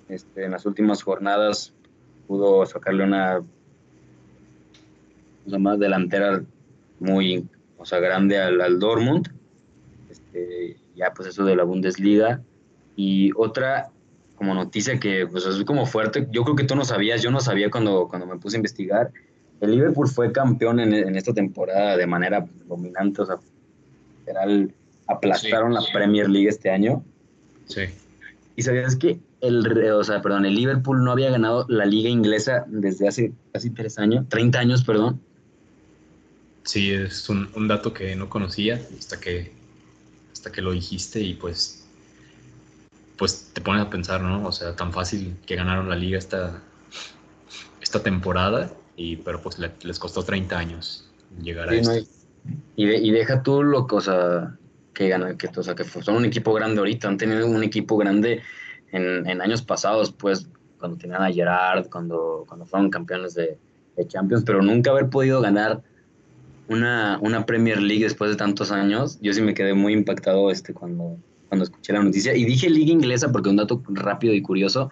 Este, 0.09 0.43
en 0.43 0.51
las 0.51 0.65
últimas 0.65 1.01
jornadas 1.01 1.73
pudo 2.27 2.65
sacarle 2.65 3.05
una, 3.05 3.41
más 5.57 5.79
delantera 5.79 6.43
muy 6.99 7.47
o 7.77 7.85
sea, 7.85 7.99
grande 7.99 8.39
al, 8.39 8.77
Dortmund. 8.77 9.29
Este, 10.09 10.75
ya 10.95 11.13
pues 11.13 11.29
eso 11.29 11.45
de 11.45 11.55
la 11.55 11.63
Bundesliga. 11.63 12.41
Y 12.97 13.31
otra 13.37 13.89
como 14.35 14.53
noticia 14.53 14.99
que 14.99 15.25
pues 15.27 15.45
es 15.45 15.63
como 15.63 15.85
fuerte. 15.85 16.27
Yo 16.31 16.43
creo 16.43 16.57
que 16.57 16.65
tú 16.65 16.75
no 16.75 16.83
sabías, 16.83 17.21
yo 17.21 17.31
no 17.31 17.39
sabía 17.39 17.71
cuando, 17.71 18.09
cuando 18.09 18.27
me 18.27 18.37
puse 18.37 18.57
a 18.57 18.59
investigar. 18.59 19.11
El 19.61 19.71
Liverpool 19.71 20.09
fue 20.09 20.33
campeón 20.33 20.81
en, 20.81 20.93
en 20.93 21.15
esta 21.15 21.33
temporada 21.33 21.95
de 21.95 22.05
manera 22.05 22.45
dominante, 22.67 23.21
o 23.21 23.25
sea, 23.25 23.37
literal, 24.19 24.73
aplastaron 25.11 25.73
la 25.73 25.81
Premier 25.93 26.29
League 26.29 26.49
este 26.49 26.69
año. 26.69 27.03
Sí. 27.65 27.81
Y 28.55 28.61
sabías 28.63 28.95
que 28.95 29.19
el, 29.41 29.65
o 29.91 30.03
sea, 30.03 30.21
perdón, 30.21 30.45
el 30.45 30.55
Liverpool 30.55 31.03
no 31.03 31.11
había 31.11 31.31
ganado 31.31 31.65
la 31.69 31.85
liga 31.85 32.09
inglesa 32.09 32.65
desde 32.67 33.07
hace 33.07 33.33
casi 33.53 33.69
tres 33.71 33.97
años, 33.97 34.27
30 34.29 34.59
años, 34.59 34.83
perdón. 34.83 35.19
Sí, 36.63 36.91
es 36.91 37.27
un, 37.29 37.49
un 37.55 37.67
dato 37.67 37.93
que 37.93 38.15
no 38.15 38.29
conocía 38.29 38.79
hasta 38.97 39.19
que, 39.19 39.51
hasta 40.31 40.51
que 40.51 40.61
lo 40.61 40.71
dijiste 40.71 41.21
y 41.21 41.33
pues 41.33 41.81
pues 43.21 43.51
te 43.53 43.61
pones 43.61 43.83
a 43.83 43.89
pensar, 43.91 44.19
¿no? 44.19 44.47
O 44.47 44.51
sea, 44.51 44.75
tan 44.75 44.91
fácil 44.91 45.35
que 45.45 45.55
ganaron 45.55 45.87
la 45.87 45.95
liga 45.95 46.17
esta, 46.17 46.59
esta 47.79 48.01
temporada, 48.01 48.73
y, 48.97 49.17
pero 49.17 49.39
pues 49.43 49.59
les 49.59 49.99
costó 49.99 50.23
30 50.23 50.57
años 50.57 51.07
llegar 51.39 51.69
a 51.69 51.75
esto. 51.75 51.99
y, 52.75 52.87
y, 52.87 53.11
deja 53.11 53.43
tú 53.43 53.61
lo 53.61 53.85
que, 53.85 53.95
o 53.97 54.01
sea, 54.01 54.57
que 54.93 55.09
ganan, 55.09 55.37
que, 55.37 55.47
o 55.47 55.63
sea, 55.63 55.75
que 55.75 55.83
son 55.83 56.15
un 56.15 56.25
equipo 56.25 56.53
grande 56.53 56.79
ahorita, 56.79 57.07
han 57.07 57.17
tenido 57.17 57.47
un 57.47 57.63
equipo 57.63 57.97
grande 57.97 58.41
en, 58.91 59.27
en 59.27 59.41
años 59.41 59.61
pasados, 59.61 60.11
pues, 60.11 60.47
cuando 60.79 60.97
tenían 60.97 61.21
a 61.21 61.31
Gerard, 61.31 61.89
cuando, 61.89 62.45
cuando 62.47 62.65
fueron 62.65 62.89
campeones 62.89 63.33
de, 63.35 63.57
de 63.95 64.07
Champions, 64.07 64.43
pero 64.45 64.61
nunca 64.61 64.91
haber 64.91 65.09
podido 65.09 65.41
ganar 65.41 65.81
una, 66.67 67.19
una 67.21 67.45
Premier 67.45 67.81
League 67.81 68.03
después 68.03 68.31
de 68.31 68.37
tantos 68.37 68.71
años, 68.71 69.19
yo 69.21 69.33
sí 69.33 69.41
me 69.41 69.53
quedé 69.53 69.73
muy 69.73 69.93
impactado 69.93 70.49
este 70.49 70.73
cuando 70.73 71.17
cuando 71.51 71.65
escuché 71.65 71.91
la 71.91 72.01
noticia. 72.01 72.33
Y 72.33 72.45
dije 72.45 72.69
liga 72.69 72.93
inglesa 72.93 73.29
porque 73.29 73.49
un 73.49 73.57
dato 73.57 73.83
rápido 73.89 74.33
y 74.33 74.41
curioso 74.41 74.89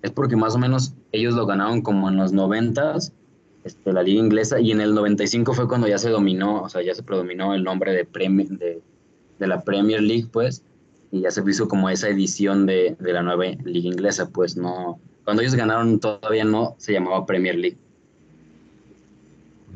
es 0.00 0.12
porque 0.12 0.36
más 0.36 0.54
o 0.54 0.58
menos 0.58 0.94
ellos 1.10 1.34
lo 1.34 1.44
ganaron 1.44 1.82
como 1.82 2.08
en 2.08 2.16
los 2.16 2.32
90 2.32 2.98
este, 3.64 3.92
la 3.92 4.04
liga 4.04 4.20
inglesa 4.20 4.60
y 4.60 4.70
en 4.70 4.80
el 4.80 4.94
95 4.94 5.54
fue 5.54 5.66
cuando 5.66 5.88
ya 5.88 5.98
se 5.98 6.10
dominó, 6.10 6.62
o 6.62 6.68
sea, 6.68 6.82
ya 6.82 6.94
se 6.94 7.02
predominó 7.02 7.52
el 7.52 7.64
nombre 7.64 7.92
de, 7.92 8.04
de, 8.04 8.80
de 9.38 9.46
la 9.46 9.62
Premier 9.62 10.02
League, 10.02 10.28
pues, 10.32 10.62
y 11.10 11.20
ya 11.22 11.30
se 11.30 11.42
hizo 11.48 11.68
como 11.68 11.88
esa 11.88 12.08
edición 12.08 12.66
de, 12.66 12.96
de 12.98 13.12
la 13.12 13.22
nueva 13.22 13.44
liga 13.64 13.88
inglesa, 13.88 14.28
pues 14.30 14.56
no, 14.56 15.00
cuando 15.24 15.42
ellos 15.42 15.54
ganaron 15.54 16.00
todavía 16.00 16.44
no 16.44 16.74
se 16.78 16.92
llamaba 16.92 17.26
Premier 17.26 17.54
League. 17.54 17.76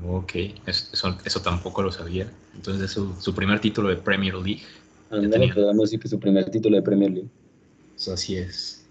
Ok, 0.08 0.32
eso, 0.66 1.16
eso, 1.24 1.42
tampoco 1.42 1.82
lo 1.82 1.92
sabía. 1.92 2.30
Entonces 2.54 2.84
es 2.84 2.90
su, 2.92 3.14
su 3.20 3.34
primer 3.34 3.60
título 3.60 3.88
de 3.88 3.96
Premier 3.96 4.34
League. 4.34 4.62
Podemos 5.10 5.90
decir 5.90 6.00
que 6.00 6.08
su 6.08 6.18
primer 6.18 6.50
título 6.50 6.76
de 6.76 6.82
Premier 6.82 7.10
League. 7.10 7.28
así 8.10 8.36
es. 8.36 8.86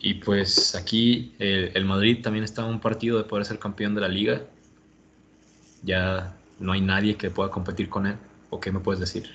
Y 0.00 0.14
pues 0.14 0.74
aquí 0.74 1.32
el, 1.38 1.84
Madrid 1.84 2.18
también 2.20 2.42
está 2.42 2.62
en 2.62 2.70
un 2.70 2.80
partido 2.80 3.18
de 3.18 3.24
poder 3.24 3.46
ser 3.46 3.60
campeón 3.60 3.94
de 3.94 4.00
la 4.00 4.08
liga. 4.08 4.42
Ya 5.84 6.36
no 6.58 6.72
hay 6.72 6.80
nadie 6.80 7.16
que 7.16 7.30
pueda 7.30 7.50
competir 7.50 7.88
con 7.88 8.08
él. 8.08 8.16
¿O 8.52 8.60
qué 8.60 8.70
me 8.70 8.80
puedes 8.80 9.00
decir? 9.00 9.30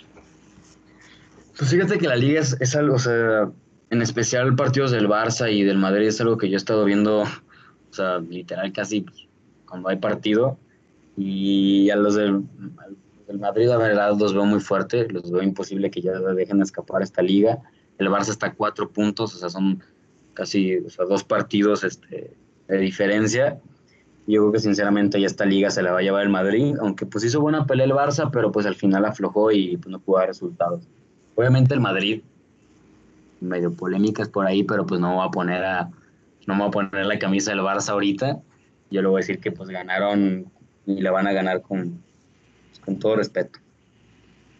Pues 1.57 1.71
fíjate 1.71 1.97
que 1.97 2.07
la 2.07 2.15
liga 2.15 2.39
es, 2.39 2.75
algo, 2.75 2.97
o 2.97 2.99
sea, 2.99 3.49
en 3.89 4.01
especial 4.03 4.55
partidos 4.55 4.91
del 4.91 5.07
Barça 5.07 5.51
y 5.51 5.63
del 5.63 5.79
Madrid 5.79 6.05
es 6.05 6.21
algo 6.21 6.37
que 6.37 6.49
yo 6.49 6.53
he 6.53 6.57
estado 6.57 6.85
viendo, 6.85 7.23
o 7.23 7.93
sea, 7.93 8.19
literal 8.19 8.71
casi 8.73 9.07
cuando 9.67 9.89
hay 9.89 9.95
partido. 9.95 10.59
Y 11.17 11.89
a 11.89 11.95
los 11.95 12.13
del, 12.13 12.43
el 13.27 13.39
Madrid, 13.39 13.69
la 13.69 13.77
verdad, 13.77 14.15
los 14.19 14.35
veo 14.35 14.45
muy 14.45 14.59
fuerte, 14.59 15.07
los 15.09 15.31
veo 15.31 15.41
imposible 15.41 15.89
que 15.89 16.03
ya 16.03 16.11
dejen 16.11 16.61
escapar 16.61 17.01
esta 17.01 17.23
liga. 17.23 17.57
El 17.97 18.09
Barça 18.09 18.29
está 18.29 18.47
a 18.47 18.53
cuatro 18.53 18.91
puntos, 18.91 19.33
o 19.33 19.39
sea, 19.39 19.49
son 19.49 19.81
casi 20.35 20.75
dos 20.75 21.23
partidos 21.23 21.83
este, 21.83 22.37
de 22.67 22.77
diferencia. 22.77 23.59
Yo 24.27 24.41
creo 24.41 24.51
que 24.51 24.59
sinceramente 24.59 25.19
ya 25.21 25.25
esta 25.25 25.45
liga 25.45 25.71
se 25.71 25.81
la 25.81 25.93
va 25.93 25.99
a 25.99 26.01
llevar 26.01 26.23
el 26.23 26.29
Madrid, 26.29 26.75
aunque 26.81 27.05
pues 27.05 27.23
hizo 27.23 27.39
buena 27.39 27.65
pelea 27.65 27.85
el 27.85 27.93
Barça, 27.93 28.29
pero 28.29 28.51
pues 28.51 28.65
al 28.65 28.75
final 28.75 29.05
aflojó 29.05 29.51
y 29.51 29.77
pues, 29.77 29.89
no 29.89 29.99
pudo 29.99 30.17
dar 30.19 30.27
resultados. 30.27 30.85
Obviamente 31.35 31.73
el 31.73 31.79
Madrid, 31.79 32.21
medio 33.39 33.71
polémicas 33.71 34.27
por 34.27 34.45
ahí, 34.45 34.63
pero 34.63 34.85
pues 34.85 34.99
no 34.99 35.17
va 35.17 35.25
a 35.25 35.31
poner 35.31 35.63
a, 35.63 35.89
no 36.45 36.55
me 36.55 36.59
voy 36.59 36.67
a 36.67 36.71
poner 36.71 37.05
la 37.05 37.17
camisa 37.17 37.51
del 37.51 37.61
Barça 37.61 37.89
ahorita. 37.89 38.41
Yo 38.91 39.01
le 39.01 39.07
voy 39.07 39.19
a 39.19 39.23
decir 39.23 39.39
que 39.39 39.51
pues 39.51 39.69
ganaron 39.69 40.51
y 40.85 41.01
la 41.01 41.11
van 41.11 41.27
a 41.27 41.31
ganar 41.31 41.61
con, 41.61 42.03
con 42.83 42.99
todo 42.99 43.15
respeto. 43.15 43.59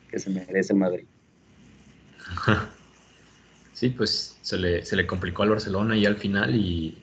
que 0.09 0.19
se 0.19 0.29
merece 0.29 0.73
el 0.73 0.79
Madrid. 0.79 1.05
Sí, 3.73 3.89
pues 3.89 4.39
se 4.41 4.57
le, 4.57 4.83
se 4.83 4.95
le 4.95 5.05
complicó 5.05 5.43
al 5.43 5.51
Barcelona 5.51 5.95
y 5.95 6.07
al 6.07 6.15
final 6.15 6.55
y, 6.55 6.97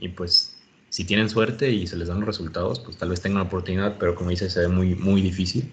y 0.00 0.08
pues 0.08 0.51
si 0.92 1.06
tienen 1.06 1.30
suerte 1.30 1.70
y 1.70 1.86
se 1.86 1.96
les 1.96 2.08
dan 2.08 2.18
los 2.18 2.26
resultados, 2.26 2.78
pues 2.78 2.98
tal 2.98 3.08
vez 3.08 3.22
tengan 3.22 3.40
oportunidad, 3.46 3.96
pero 3.98 4.14
como 4.14 4.28
dice, 4.28 4.50
se 4.50 4.60
ve 4.60 4.68
muy, 4.68 4.94
muy 4.94 5.22
difícil. 5.22 5.72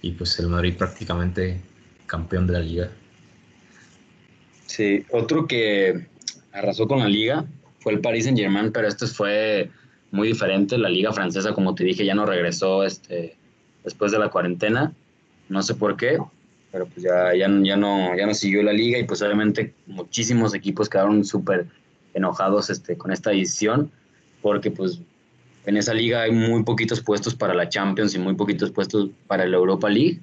Y 0.00 0.12
pues 0.12 0.38
el 0.38 0.46
Madrid 0.46 0.76
prácticamente 0.78 1.60
campeón 2.06 2.46
de 2.46 2.52
la 2.52 2.60
liga. 2.60 2.88
Sí, 4.66 5.04
otro 5.10 5.48
que 5.48 6.06
arrasó 6.52 6.86
con 6.86 7.00
la 7.00 7.08
liga 7.08 7.44
fue 7.80 7.94
el 7.94 8.00
Paris 8.00 8.26
Saint 8.26 8.38
Germain, 8.38 8.70
pero 8.70 8.86
este 8.86 9.08
fue 9.08 9.70
muy 10.12 10.28
diferente. 10.28 10.78
La 10.78 10.88
liga 10.88 11.12
francesa, 11.12 11.52
como 11.52 11.74
te 11.74 11.82
dije, 11.82 12.04
ya 12.04 12.14
no 12.14 12.24
regresó 12.24 12.84
este, 12.84 13.36
después 13.82 14.12
de 14.12 14.20
la 14.20 14.28
cuarentena. 14.28 14.92
No 15.48 15.64
sé 15.64 15.74
por 15.74 15.96
qué, 15.96 16.20
pero 16.70 16.86
pues 16.86 17.02
ya, 17.02 17.34
ya, 17.34 17.50
ya, 17.64 17.76
no, 17.76 18.16
ya 18.16 18.24
no 18.24 18.34
siguió 18.34 18.62
la 18.62 18.72
liga 18.72 19.00
y 19.00 19.04
pues 19.04 19.20
obviamente 19.20 19.74
muchísimos 19.88 20.54
equipos 20.54 20.88
quedaron 20.88 21.24
súper 21.24 21.66
enojados 22.14 22.70
este, 22.70 22.96
con 22.96 23.10
esta 23.10 23.32
edición 23.32 23.90
porque 24.44 24.70
pues 24.70 25.00
en 25.64 25.78
esa 25.78 25.94
liga 25.94 26.20
hay 26.20 26.30
muy 26.30 26.64
poquitos 26.64 27.00
puestos 27.00 27.34
para 27.34 27.54
la 27.54 27.70
Champions 27.70 28.14
y 28.14 28.18
muy 28.18 28.34
poquitos 28.34 28.70
puestos 28.70 29.08
para 29.26 29.46
la 29.46 29.56
Europa 29.56 29.88
League. 29.88 30.20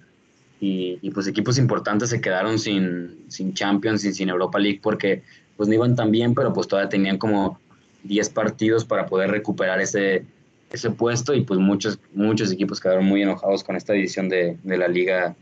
Y, 0.60 1.00
y 1.02 1.10
pues 1.10 1.26
equipos 1.26 1.58
importantes 1.58 2.12
se 2.12 2.22
quedaron 2.22 2.60
sin, 2.60 3.26
sin 3.30 3.56
Champions 3.56 4.06
y 4.06 4.14
sin 4.14 4.30
Europa 4.30 4.60
League 4.60 4.80
porque 4.84 5.24
pues 5.58 5.68
no 5.68 5.74
iban 5.74 5.96
tan 5.96 6.12
bien, 6.12 6.36
pero 6.36 6.54
pues 6.54 6.68
todavía 6.68 6.88
tenían 6.88 7.18
como 7.18 7.60
10 8.04 8.30
partidos 8.30 8.86
para 8.86 9.08
poder 9.08 9.32
recuperar 9.32 9.82
ese, 9.82 10.24
ese 10.72 10.92
puesto 10.92 11.34
y 11.34 11.42
pues 11.42 11.60
muchos, 11.60 11.98
muchos 12.14 12.52
equipos 12.52 12.80
quedaron 12.80 13.06
muy 13.06 13.24
enojados 13.24 13.64
con 13.64 13.76
esta 13.76 13.96
edición 13.96 14.30
de, 14.30 14.56
de 14.62 14.78
la 14.78 14.88
liga 14.88 15.36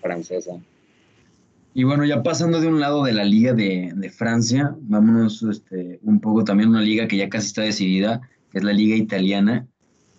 francesa. 0.00 0.52
Y 1.72 1.84
bueno, 1.84 2.04
ya 2.04 2.22
pasando 2.22 2.60
de 2.60 2.66
un 2.66 2.80
lado 2.80 3.04
de 3.04 3.12
la 3.12 3.24
liga 3.24 3.52
de, 3.52 3.92
de 3.94 4.10
Francia, 4.10 4.74
vámonos 4.80 5.42
este, 5.42 6.00
un 6.02 6.20
poco 6.20 6.44
también 6.44 6.68
a 6.68 6.72
una 6.72 6.82
liga 6.82 7.06
que 7.06 7.16
ya 7.16 7.28
casi 7.28 7.46
está 7.46 7.62
decidida, 7.62 8.20
que 8.50 8.58
es 8.58 8.64
la 8.64 8.72
liga 8.72 8.96
italiana. 8.96 9.66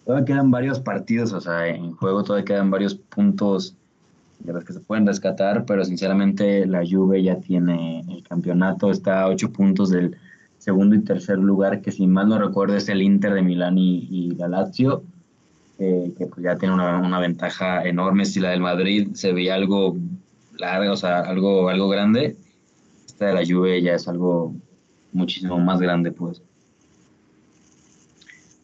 Todavía 0.06 0.26
quedan 0.26 0.50
varios 0.50 0.80
partidos, 0.80 1.34
o 1.34 1.42
sea, 1.42 1.68
en 1.68 1.92
juego 1.94 2.24
todavía 2.24 2.46
quedan 2.46 2.72
varios 2.72 2.96
puntos 2.96 3.76
de 4.40 4.54
los 4.54 4.64
que 4.64 4.74
se 4.74 4.80
pueden 4.80 5.06
rescatar, 5.06 5.66
pero 5.66 5.84
sinceramente 5.84 6.66
la 6.66 6.84
Juve 6.90 7.22
ya 7.22 7.36
tiene 7.36 8.00
el 8.10 8.24
campeonato, 8.24 8.90
está 8.90 9.22
a 9.22 9.28
ocho 9.28 9.52
puntos 9.52 9.90
del 9.90 10.16
segundo 10.58 10.96
y 10.96 11.02
tercer 11.02 11.38
lugar, 11.38 11.82
que 11.82 11.92
si 11.92 12.08
mal 12.08 12.30
no 12.30 12.40
recuerdo 12.40 12.76
es 12.76 12.88
el 12.90 13.02
Inter 13.02 13.34
de 13.34 13.42
Milán 13.42 13.78
y, 13.78 14.08
y 14.10 14.32
la 14.36 14.48
Lazio, 14.48 15.04
eh, 15.80 16.14
que 16.18 16.28
pues 16.28 16.44
ya 16.44 16.58
tiene 16.58 16.76
una, 16.76 17.00
una, 17.00 17.20
ventaja 17.20 17.84
enorme. 17.84 18.26
Si 18.26 18.40
la 18.40 18.52
del 18.52 18.62
Madrid 18.62 19.10
se 19.14 19.34
veía 19.34 19.56
algo 19.56 19.98
larga, 20.58 20.92
o 20.92 20.98
sea, 20.98 21.20
algo, 21.22 21.70
algo 21.70 21.90
grande, 21.90 22.38
esta 23.06 23.28
de 23.28 23.34
la 23.34 23.46
Juve 23.46 23.82
ya 23.82 23.96
es 23.96 24.08
algo 24.08 24.54
muchísimo 25.12 25.60
más 25.60 25.80
grande, 25.80 26.12
pues. 26.12 26.42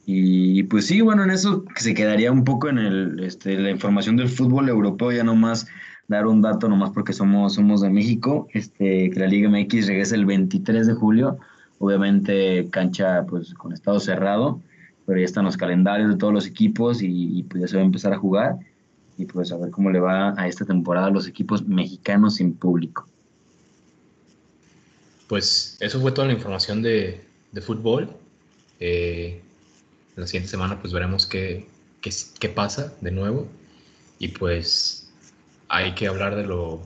Y, 0.05 0.63
pues 0.63 0.87
sí, 0.87 1.01
bueno, 1.01 1.25
en 1.25 1.31
eso 1.31 1.65
se 1.75 1.93
quedaría 1.93 2.31
un 2.31 2.45
poco 2.45 2.69
en 2.69 2.77
el, 2.77 3.19
este, 3.19 3.59
la 3.59 3.71
información 3.71 4.15
del 4.15 4.29
fútbol 4.29 4.69
europeo, 4.69 5.11
ya 5.11 5.23
nomás 5.23 5.67
dar 6.07 6.27
un 6.27 6.41
dato, 6.41 6.69
nomás 6.69 6.91
porque 6.91 7.11
somos, 7.11 7.55
somos 7.55 7.81
de 7.81 7.89
México, 7.89 8.47
este, 8.53 9.09
que 9.09 9.19
la 9.19 9.27
Liga 9.27 9.49
MX 9.49 9.87
regresa 9.87 10.15
el 10.15 10.25
23 10.25 10.87
de 10.87 10.93
julio, 10.93 11.37
obviamente 11.79 12.69
cancha 12.71 13.25
pues 13.25 13.53
con 13.53 13.73
estado 13.73 13.99
cerrado, 13.99 14.61
pero 15.05 15.19
ya 15.19 15.25
están 15.25 15.43
los 15.43 15.57
calendarios 15.57 16.09
de 16.09 16.15
todos 16.15 16.33
los 16.33 16.47
equipos 16.47 17.01
y, 17.01 17.39
y, 17.39 17.43
pues 17.43 17.61
ya 17.61 17.67
se 17.67 17.75
va 17.75 17.81
a 17.81 17.85
empezar 17.85 18.13
a 18.13 18.17
jugar 18.17 18.57
y 19.17 19.25
pues 19.25 19.51
a 19.51 19.57
ver 19.57 19.71
cómo 19.71 19.89
le 19.89 19.99
va 19.99 20.33
a 20.39 20.47
esta 20.47 20.65
temporada 20.65 21.07
a 21.07 21.11
los 21.11 21.27
equipos 21.27 21.67
mexicanos 21.67 22.35
sin 22.35 22.53
público. 22.53 23.07
Pues 25.27 25.77
eso 25.79 25.99
fue 25.99 26.11
toda 26.11 26.27
la 26.27 26.33
información 26.33 26.81
de, 26.81 27.25
de 27.51 27.61
fútbol. 27.61 28.09
Eh, 28.79 29.41
la 30.15 30.25
siguiente 30.27 30.49
semana 30.49 30.79
pues 30.79 30.93
veremos 30.93 31.25
qué, 31.25 31.67
qué, 32.01 32.11
qué, 32.39 32.49
pasa 32.49 32.93
de 33.01 33.11
nuevo 33.11 33.47
y 34.19 34.29
pues 34.29 35.11
hay 35.67 35.93
que 35.95 36.07
hablar 36.07 36.35
de 36.35 36.43
lo, 36.43 36.81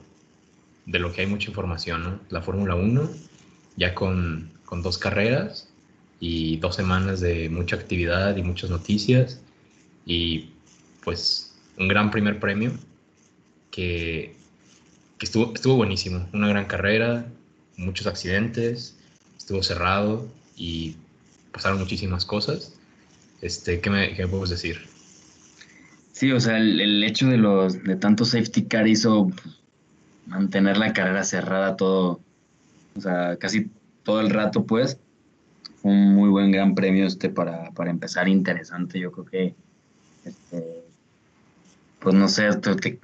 de 0.85 0.99
lo 0.99 1.11
que 1.11 1.21
hay 1.21 1.27
mucha 1.27 1.49
información, 1.49 2.03
¿no? 2.03 2.19
La 2.29 2.41
Fórmula 2.41 2.75
1 2.75 3.09
ya 3.75 3.93
con, 3.93 4.51
con 4.65 4.81
dos 4.81 4.97
carreras 4.97 5.69
y 6.19 6.57
dos 6.57 6.75
semanas 6.75 7.19
de 7.19 7.49
mucha 7.49 7.75
actividad 7.75 8.35
y 8.37 8.43
muchas 8.43 8.69
noticias 8.69 9.41
y 10.05 10.49
pues 11.03 11.50
un 11.81 11.87
gran 11.87 12.11
primer 12.11 12.39
premio 12.39 12.71
que, 13.71 14.35
estuvo, 15.19 15.53
estuvo 15.53 15.75
buenísimo, 15.75 16.27
una 16.31 16.47
gran 16.47 16.65
carrera, 16.65 17.25
muchos 17.75 18.05
accidentes, 18.05 18.97
estuvo 19.37 19.63
cerrado 19.63 20.27
y 20.55 20.95
pasaron 21.51 21.79
muchísimas 21.79 22.23
cosas. 22.23 22.73
Este, 23.41 23.81
¿qué, 23.81 23.89
me, 23.89 24.13
¿Qué 24.13 24.27
puedes 24.27 24.51
decir? 24.51 24.81
Sí, 26.11 26.31
o 26.31 26.39
sea, 26.39 26.57
el, 26.57 26.79
el, 26.79 27.03
hecho 27.03 27.27
de 27.27 27.37
los 27.37 27.83
de 27.83 27.95
tanto 27.95 28.25
safety 28.25 28.65
car 28.65 28.87
hizo 28.87 29.31
mantener 30.27 30.77
la 30.77 30.93
carrera 30.93 31.23
cerrada 31.23 31.75
todo, 31.77 32.19
o 32.95 33.01
sea, 33.01 33.37
casi 33.37 33.71
todo 34.03 34.21
el 34.21 34.29
rato, 34.29 34.65
pues. 34.65 34.99
Un 35.81 36.13
muy 36.13 36.29
buen 36.29 36.51
gran 36.51 36.75
premio 36.75 37.07
este 37.07 37.29
para, 37.29 37.71
para 37.71 37.89
empezar, 37.89 38.27
interesante. 38.27 38.99
Yo 38.99 39.11
creo 39.11 39.25
que, 39.25 39.55
este, 40.25 40.80
pues 42.01 42.15
no 42.15 42.27
sé, 42.27 42.49
te, 42.57 42.99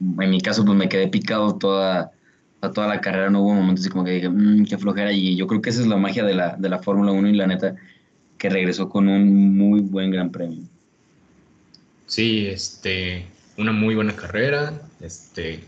en 0.00 0.30
mi 0.30 0.40
caso, 0.40 0.64
pues 0.64 0.76
me 0.76 0.88
quedé 0.88 1.08
picado 1.08 1.56
toda, 1.56 2.10
toda 2.60 2.88
la 2.88 3.00
carrera. 3.00 3.30
No 3.30 3.42
hubo 3.42 3.54
momentos 3.54 3.84
así 3.84 3.90
como 3.90 4.04
que 4.04 4.12
dije, 4.12 4.28
mmm, 4.28 4.64
qué 4.64 4.78
flojera. 4.78 5.12
Y 5.12 5.36
yo 5.36 5.46
creo 5.46 5.60
que 5.60 5.70
esa 5.70 5.80
es 5.80 5.86
la 5.86 5.96
magia 5.96 6.24
de 6.24 6.34
la, 6.34 6.56
de 6.56 6.68
la 6.68 6.78
Fórmula 6.78 7.12
1 7.12 7.28
y 7.28 7.36
la 7.36 7.46
neta, 7.46 7.76
que 8.38 8.48
regresó 8.48 8.88
con 8.88 9.08
un 9.08 9.56
muy 9.56 9.80
buen 9.80 10.10
gran 10.10 10.30
premio. 10.30 10.62
Sí, 12.06 12.46
este, 12.46 13.26
una 13.56 13.72
muy 13.72 13.94
buena 13.94 14.16
carrera, 14.16 14.82
este, 15.00 15.62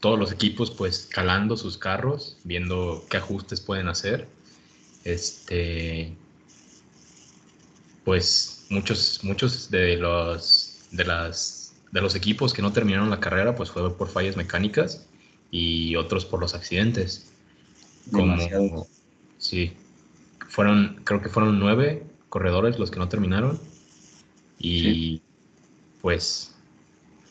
todos 0.00 0.18
los 0.18 0.32
equipos 0.32 0.70
pues 0.70 1.08
calando 1.12 1.56
sus 1.56 1.76
carros, 1.76 2.38
viendo 2.42 3.04
qué 3.10 3.18
ajustes 3.18 3.60
pueden 3.60 3.88
hacer. 3.88 4.26
Este, 5.04 6.16
pues 8.04 8.66
muchos, 8.70 9.20
muchos 9.22 9.70
de 9.70 9.96
los, 9.98 10.69
de 10.90 11.04
las, 11.04 11.74
de 11.92 12.00
los 12.00 12.14
equipos 12.14 12.52
que 12.52 12.62
no 12.62 12.72
terminaron 12.72 13.10
la 13.10 13.20
carrera 13.20 13.54
pues 13.54 13.70
fue 13.70 13.96
por 13.96 14.08
fallas 14.08 14.36
mecánicas 14.36 15.06
y 15.50 15.96
otros 15.96 16.24
por 16.24 16.40
los 16.40 16.54
accidentes. 16.54 17.32
Como, 18.12 18.86
sí, 19.38 19.72
fueron, 20.48 21.00
creo 21.04 21.22
que 21.22 21.28
fueron 21.28 21.58
nueve 21.58 22.04
corredores 22.28 22.78
los 22.78 22.90
que 22.90 22.98
no 22.98 23.08
terminaron 23.08 23.60
y 24.58 24.80
sí. 24.80 25.22
pues 26.00 26.54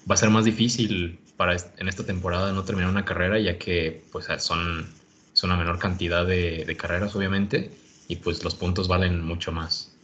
va 0.10 0.16
a 0.16 0.18
ser 0.18 0.30
más 0.30 0.46
difícil 0.46 1.20
para 1.38 1.56
en 1.78 1.88
esta 1.88 2.06
temporada 2.06 2.52
no 2.52 2.64
terminar 2.64 2.90
una 2.90 3.06
carrera 3.06 3.40
ya 3.40 3.58
que 3.58 4.04
pues 4.12 4.28
son, 4.40 4.88
son 5.34 5.50
una 5.50 5.60
menor 5.60 5.80
cantidad 5.80 6.26
de, 6.26 6.66
de, 6.66 6.78
carreras 6.78 7.16
obviamente 7.16 7.72
y 8.08 8.18
pues 8.18 8.44
los 8.44 8.56
puntos 8.56 8.88
valen 8.88 9.24
mucho 9.24 9.52
más. 9.52 9.96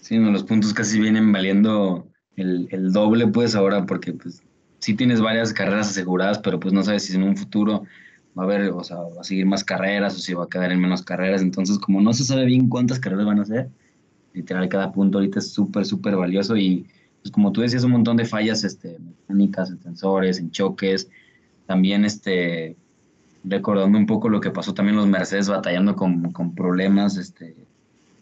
Sí, 0.00 0.18
no, 0.18 0.30
los 0.30 0.44
puntos 0.44 0.74
casi 0.74 1.00
vienen 1.00 1.32
valiendo 1.32 2.13
el, 2.36 2.68
el, 2.70 2.92
doble 2.92 3.26
pues 3.28 3.54
ahora 3.54 3.86
porque 3.86 4.12
pues 4.12 4.42
sí 4.80 4.94
tienes 4.94 5.20
varias 5.20 5.52
carreras 5.52 5.90
aseguradas 5.90 6.38
pero 6.38 6.58
pues 6.60 6.74
no 6.74 6.82
sabes 6.82 7.04
si 7.04 7.14
en 7.14 7.22
un 7.22 7.36
futuro 7.36 7.84
va 8.38 8.42
a 8.42 8.46
haber, 8.46 8.70
o 8.70 8.82
sea, 8.82 8.96
va 8.96 9.20
a 9.20 9.24
seguir 9.24 9.46
más 9.46 9.64
carreras 9.64 10.16
o 10.16 10.18
si 10.18 10.34
va 10.34 10.44
a 10.44 10.48
quedar 10.48 10.72
en 10.72 10.80
menos 10.80 11.02
carreras, 11.02 11.42
entonces 11.42 11.78
como 11.78 12.00
no 12.00 12.12
se 12.12 12.24
sabe 12.24 12.44
bien 12.44 12.68
cuántas 12.68 12.98
carreras 12.98 13.26
van 13.26 13.40
a 13.40 13.44
ser, 13.44 13.68
literal 14.32 14.68
cada 14.68 14.92
punto 14.92 15.18
ahorita 15.18 15.38
es 15.38 15.52
súper, 15.52 15.84
súper 15.84 16.16
valioso 16.16 16.56
y 16.56 16.86
pues 17.22 17.32
como 17.32 17.52
tú 17.52 17.62
decías, 17.62 17.84
un 17.84 17.92
montón 17.92 18.16
de 18.16 18.26
fallas 18.26 18.64
este, 18.64 18.98
mecánicas, 18.98 19.70
en 19.70 19.80
sensores, 19.80 20.38
en 20.38 20.50
choques, 20.50 21.08
también 21.66 22.04
este, 22.04 22.76
recordando 23.44 23.96
un 23.96 24.06
poco 24.06 24.28
lo 24.28 24.40
que 24.40 24.50
pasó 24.50 24.74
también 24.74 24.96
los 24.96 25.06
Mercedes 25.06 25.48
batallando 25.48 25.94
con, 25.96 26.32
con 26.32 26.54
problemas, 26.54 27.16
este, 27.16 27.54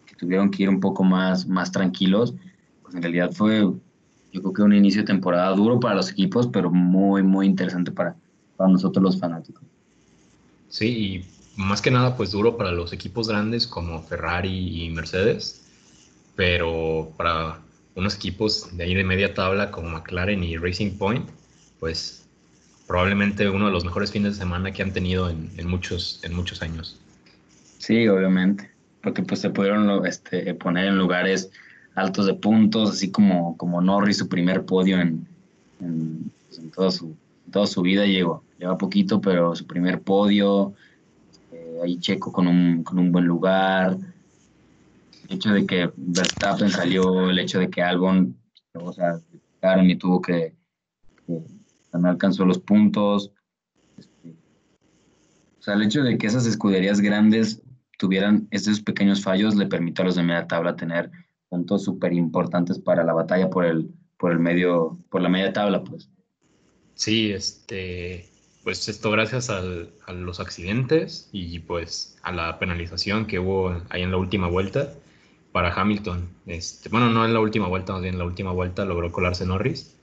que 0.06 0.14
tuvieron 0.14 0.50
que 0.50 0.64
ir 0.64 0.68
un 0.68 0.78
poco 0.78 1.02
más, 1.02 1.48
más 1.48 1.72
tranquilos, 1.72 2.34
pues 2.82 2.94
en 2.94 3.02
realidad 3.02 3.32
fue, 3.32 3.72
yo 4.32 4.40
creo 4.40 4.52
que 4.52 4.62
un 4.62 4.72
inicio 4.72 5.02
de 5.02 5.06
temporada 5.06 5.54
duro 5.54 5.78
para 5.78 5.94
los 5.94 6.10
equipos, 6.10 6.48
pero 6.48 6.70
muy, 6.70 7.22
muy 7.22 7.46
interesante 7.46 7.92
para, 7.92 8.16
para 8.56 8.70
nosotros 8.70 9.02
los 9.02 9.20
fanáticos. 9.20 9.62
Sí, 10.68 10.86
y 10.86 11.60
más 11.60 11.82
que 11.82 11.90
nada, 11.90 12.16
pues 12.16 12.30
duro 12.30 12.56
para 12.56 12.72
los 12.72 12.92
equipos 12.92 13.28
grandes 13.28 13.66
como 13.66 14.02
Ferrari 14.02 14.84
y 14.84 14.90
Mercedes, 14.90 15.62
pero 16.34 17.12
para 17.18 17.58
unos 17.94 18.16
equipos 18.16 18.74
de 18.74 18.84
ahí 18.84 18.94
de 18.94 19.04
media 19.04 19.34
tabla 19.34 19.70
como 19.70 19.90
McLaren 19.90 20.42
y 20.42 20.56
Racing 20.56 20.96
Point, 20.96 21.28
pues 21.78 22.26
probablemente 22.86 23.48
uno 23.50 23.66
de 23.66 23.72
los 23.72 23.84
mejores 23.84 24.10
fines 24.10 24.34
de 24.34 24.38
semana 24.38 24.72
que 24.72 24.82
han 24.82 24.92
tenido 24.92 25.28
en, 25.28 25.50
en 25.58 25.68
muchos, 25.68 26.20
en 26.22 26.34
muchos 26.34 26.62
años. 26.62 26.98
Sí, 27.78 28.08
obviamente, 28.08 28.70
porque 29.02 29.22
pues 29.22 29.40
se 29.40 29.50
pudieron 29.50 30.06
este, 30.06 30.54
poner 30.54 30.86
en 30.86 30.96
lugares 30.96 31.50
altos 31.94 32.26
de 32.26 32.34
puntos, 32.34 32.90
así 32.90 33.10
como, 33.10 33.56
como 33.56 33.80
Norris, 33.80 34.18
su 34.18 34.28
primer 34.28 34.64
podio 34.64 35.00
en, 35.00 35.26
en, 35.80 36.30
pues, 36.48 36.60
toda 36.74 36.90
su, 36.90 37.16
toda 37.50 37.66
su 37.66 37.82
vida 37.82 38.06
llegó. 38.06 38.42
Lleva 38.58 38.78
poquito, 38.78 39.20
pero 39.20 39.54
su 39.54 39.66
primer 39.66 40.00
podio, 40.00 40.74
eh, 41.52 41.80
ahí 41.82 41.98
Checo 41.98 42.32
con 42.32 42.46
un, 42.46 42.82
con 42.82 42.98
un 42.98 43.12
buen 43.12 43.26
lugar. 43.26 43.96
El 45.28 45.36
hecho 45.36 45.50
de 45.50 45.66
que 45.66 45.90
Verstappen 45.96 46.70
salió, 46.70 47.30
el 47.30 47.38
hecho 47.38 47.58
de 47.58 47.68
que 47.68 47.82
Albon, 47.82 48.36
o 48.74 48.92
sea, 48.92 49.20
y 49.84 49.96
tuvo 49.96 50.20
que, 50.20 50.54
no 51.28 52.08
alcanzó 52.08 52.44
los 52.44 52.58
puntos. 52.58 53.30
Este, 53.96 54.30
o 54.30 55.62
sea, 55.62 55.74
el 55.74 55.82
hecho 55.82 56.02
de 56.02 56.18
que 56.18 56.26
esas 56.26 56.46
escuderías 56.46 57.00
grandes 57.00 57.62
tuvieran 57.98 58.48
esos 58.50 58.80
pequeños 58.80 59.22
fallos 59.22 59.54
le 59.54 59.66
permitió 59.66 60.02
a 60.02 60.06
los 60.06 60.16
de 60.16 60.24
media 60.24 60.48
tabla 60.48 60.74
tener 60.74 61.10
puntos 61.52 61.84
súper 61.84 62.14
importantes 62.14 62.78
para 62.78 63.04
la 63.04 63.12
batalla 63.12 63.50
por 63.50 63.66
el, 63.66 63.90
por 64.16 64.32
el 64.32 64.38
medio, 64.38 64.98
por 65.10 65.20
la 65.20 65.28
media 65.28 65.52
tabla, 65.52 65.84
pues. 65.84 66.08
Sí, 66.94 67.30
este, 67.30 68.26
pues 68.64 68.88
esto 68.88 69.10
gracias 69.10 69.50
al, 69.50 69.90
a 70.06 70.14
los 70.14 70.40
accidentes 70.40 71.28
y 71.30 71.58
pues 71.58 72.16
a 72.22 72.32
la 72.32 72.58
penalización 72.58 73.26
que 73.26 73.38
hubo 73.38 73.76
ahí 73.90 74.00
en 74.00 74.12
la 74.12 74.16
última 74.16 74.48
vuelta 74.48 74.94
para 75.52 75.74
Hamilton. 75.74 76.26
Este, 76.46 76.88
bueno, 76.88 77.10
no 77.10 77.22
en 77.26 77.34
la 77.34 77.40
última 77.40 77.68
vuelta, 77.68 77.92
más 77.92 78.00
bien 78.00 78.14
en 78.14 78.18
la 78.20 78.24
última 78.24 78.52
vuelta 78.52 78.86
logró 78.86 79.12
colarse 79.12 79.44
Norris, 79.44 79.94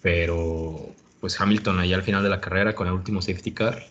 pero 0.00 0.78
pues 1.20 1.40
Hamilton 1.40 1.80
ahí 1.80 1.92
al 1.92 2.02
final 2.02 2.22
de 2.22 2.28
la 2.28 2.40
carrera 2.40 2.76
con 2.76 2.86
el 2.86 2.92
último 2.92 3.20
safety 3.20 3.50
car, 3.50 3.82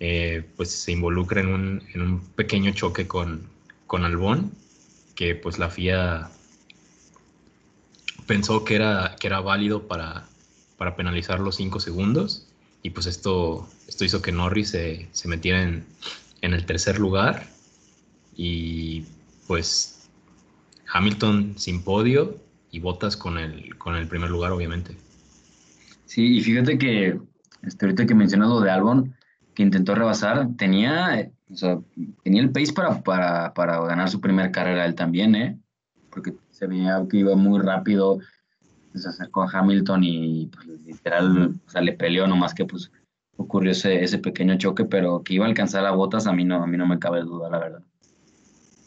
eh, 0.00 0.42
pues 0.56 0.70
se 0.70 0.92
involucra 0.92 1.42
en 1.42 1.48
un, 1.48 1.82
en 1.92 2.00
un 2.00 2.20
pequeño 2.20 2.72
choque 2.72 3.06
con, 3.06 3.42
con 3.86 4.04
Albón 4.04 4.63
que 5.14 5.34
pues 5.34 5.58
la 5.58 5.70
FIA 5.70 6.30
pensó 8.26 8.64
que 8.64 8.74
era, 8.74 9.16
que 9.18 9.26
era 9.26 9.40
válido 9.40 9.86
para, 9.86 10.26
para 10.76 10.96
penalizar 10.96 11.40
los 11.40 11.56
cinco 11.56 11.80
segundos 11.80 12.46
y 12.82 12.90
pues 12.90 13.06
esto, 13.06 13.68
esto 13.88 14.04
hizo 14.04 14.22
que 14.22 14.32
Norris 14.32 14.70
se, 14.70 15.08
se 15.12 15.28
metiera 15.28 15.62
en, 15.62 15.84
en, 16.42 16.52
el 16.52 16.66
tercer 16.66 16.98
lugar 16.98 17.46
y 18.36 19.04
pues 19.46 20.08
Hamilton 20.92 21.54
sin 21.56 21.82
podio 21.82 22.38
y 22.70 22.80
Bottas 22.80 23.16
con 23.16 23.38
el, 23.38 23.76
con 23.78 23.96
el 23.96 24.06
primer 24.06 24.30
lugar 24.30 24.52
obviamente. 24.52 24.96
Sí, 26.06 26.36
y 26.36 26.40
fíjate 26.42 26.78
que 26.78 27.18
este, 27.62 27.86
ahorita 27.86 28.06
que 28.06 28.14
mencionas 28.14 28.48
lo 28.48 28.60
de 28.60 28.70
Albon, 28.70 29.14
que 29.54 29.62
intentó 29.62 29.94
rebasar, 29.94 30.48
tenía 30.56 31.30
o 31.54 31.56
sea, 31.56 31.78
tenía 32.22 32.42
el 32.42 32.50
pace 32.50 32.72
para, 32.72 33.00
para, 33.02 33.54
para 33.54 33.80
ganar 33.86 34.10
su 34.10 34.20
primera 34.20 34.50
carrera 34.50 34.84
él 34.84 34.94
también, 34.94 35.34
¿eh? 35.34 35.58
Porque 36.10 36.34
se 36.50 36.66
veía 36.66 37.02
que 37.08 37.18
iba 37.18 37.34
muy 37.36 37.60
rápido, 37.60 38.18
se 38.94 39.08
acercó 39.08 39.42
a 39.42 39.50
Hamilton 39.50 40.04
y 40.04 40.46
pues, 40.46 40.66
literal, 40.84 41.54
o 41.66 41.70
sea, 41.70 41.80
le 41.80 41.92
peleó, 41.92 42.26
nomás 42.26 42.54
que 42.54 42.64
pues 42.64 42.90
ocurrió 43.36 43.72
ese, 43.72 44.02
ese 44.02 44.18
pequeño 44.18 44.58
choque, 44.58 44.84
pero 44.84 45.22
que 45.22 45.34
iba 45.34 45.44
a 45.44 45.48
alcanzar 45.48 45.86
a 45.86 45.92
Botas, 45.92 46.26
a 46.26 46.32
mí 46.32 46.44
no, 46.44 46.62
a 46.62 46.66
mí 46.66 46.76
no 46.76 46.86
me 46.86 46.98
cabe 46.98 47.22
duda, 47.22 47.48
la 47.48 47.58
verdad. 47.58 47.82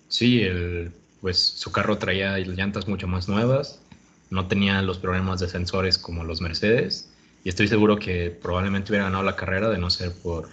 Sí, 0.09 0.41
el, 0.41 0.91
pues 1.21 1.37
su 1.37 1.71
carro 1.71 1.97
traía 1.97 2.37
llantas 2.37 2.87
mucho 2.87 3.07
más 3.07 3.27
nuevas, 3.27 3.81
no 4.29 4.47
tenía 4.47 4.81
los 4.81 4.97
problemas 4.97 5.39
de 5.39 5.47
sensores 5.47 5.97
como 5.97 6.23
los 6.23 6.41
Mercedes, 6.41 7.11
y 7.43 7.49
estoy 7.49 7.67
seguro 7.67 7.97
que 7.97 8.29
probablemente 8.29 8.91
hubiera 8.91 9.05
ganado 9.05 9.23
la 9.23 9.35
carrera 9.35 9.69
de 9.69 9.77
no 9.77 9.89
ser 9.89 10.13
por, 10.21 10.49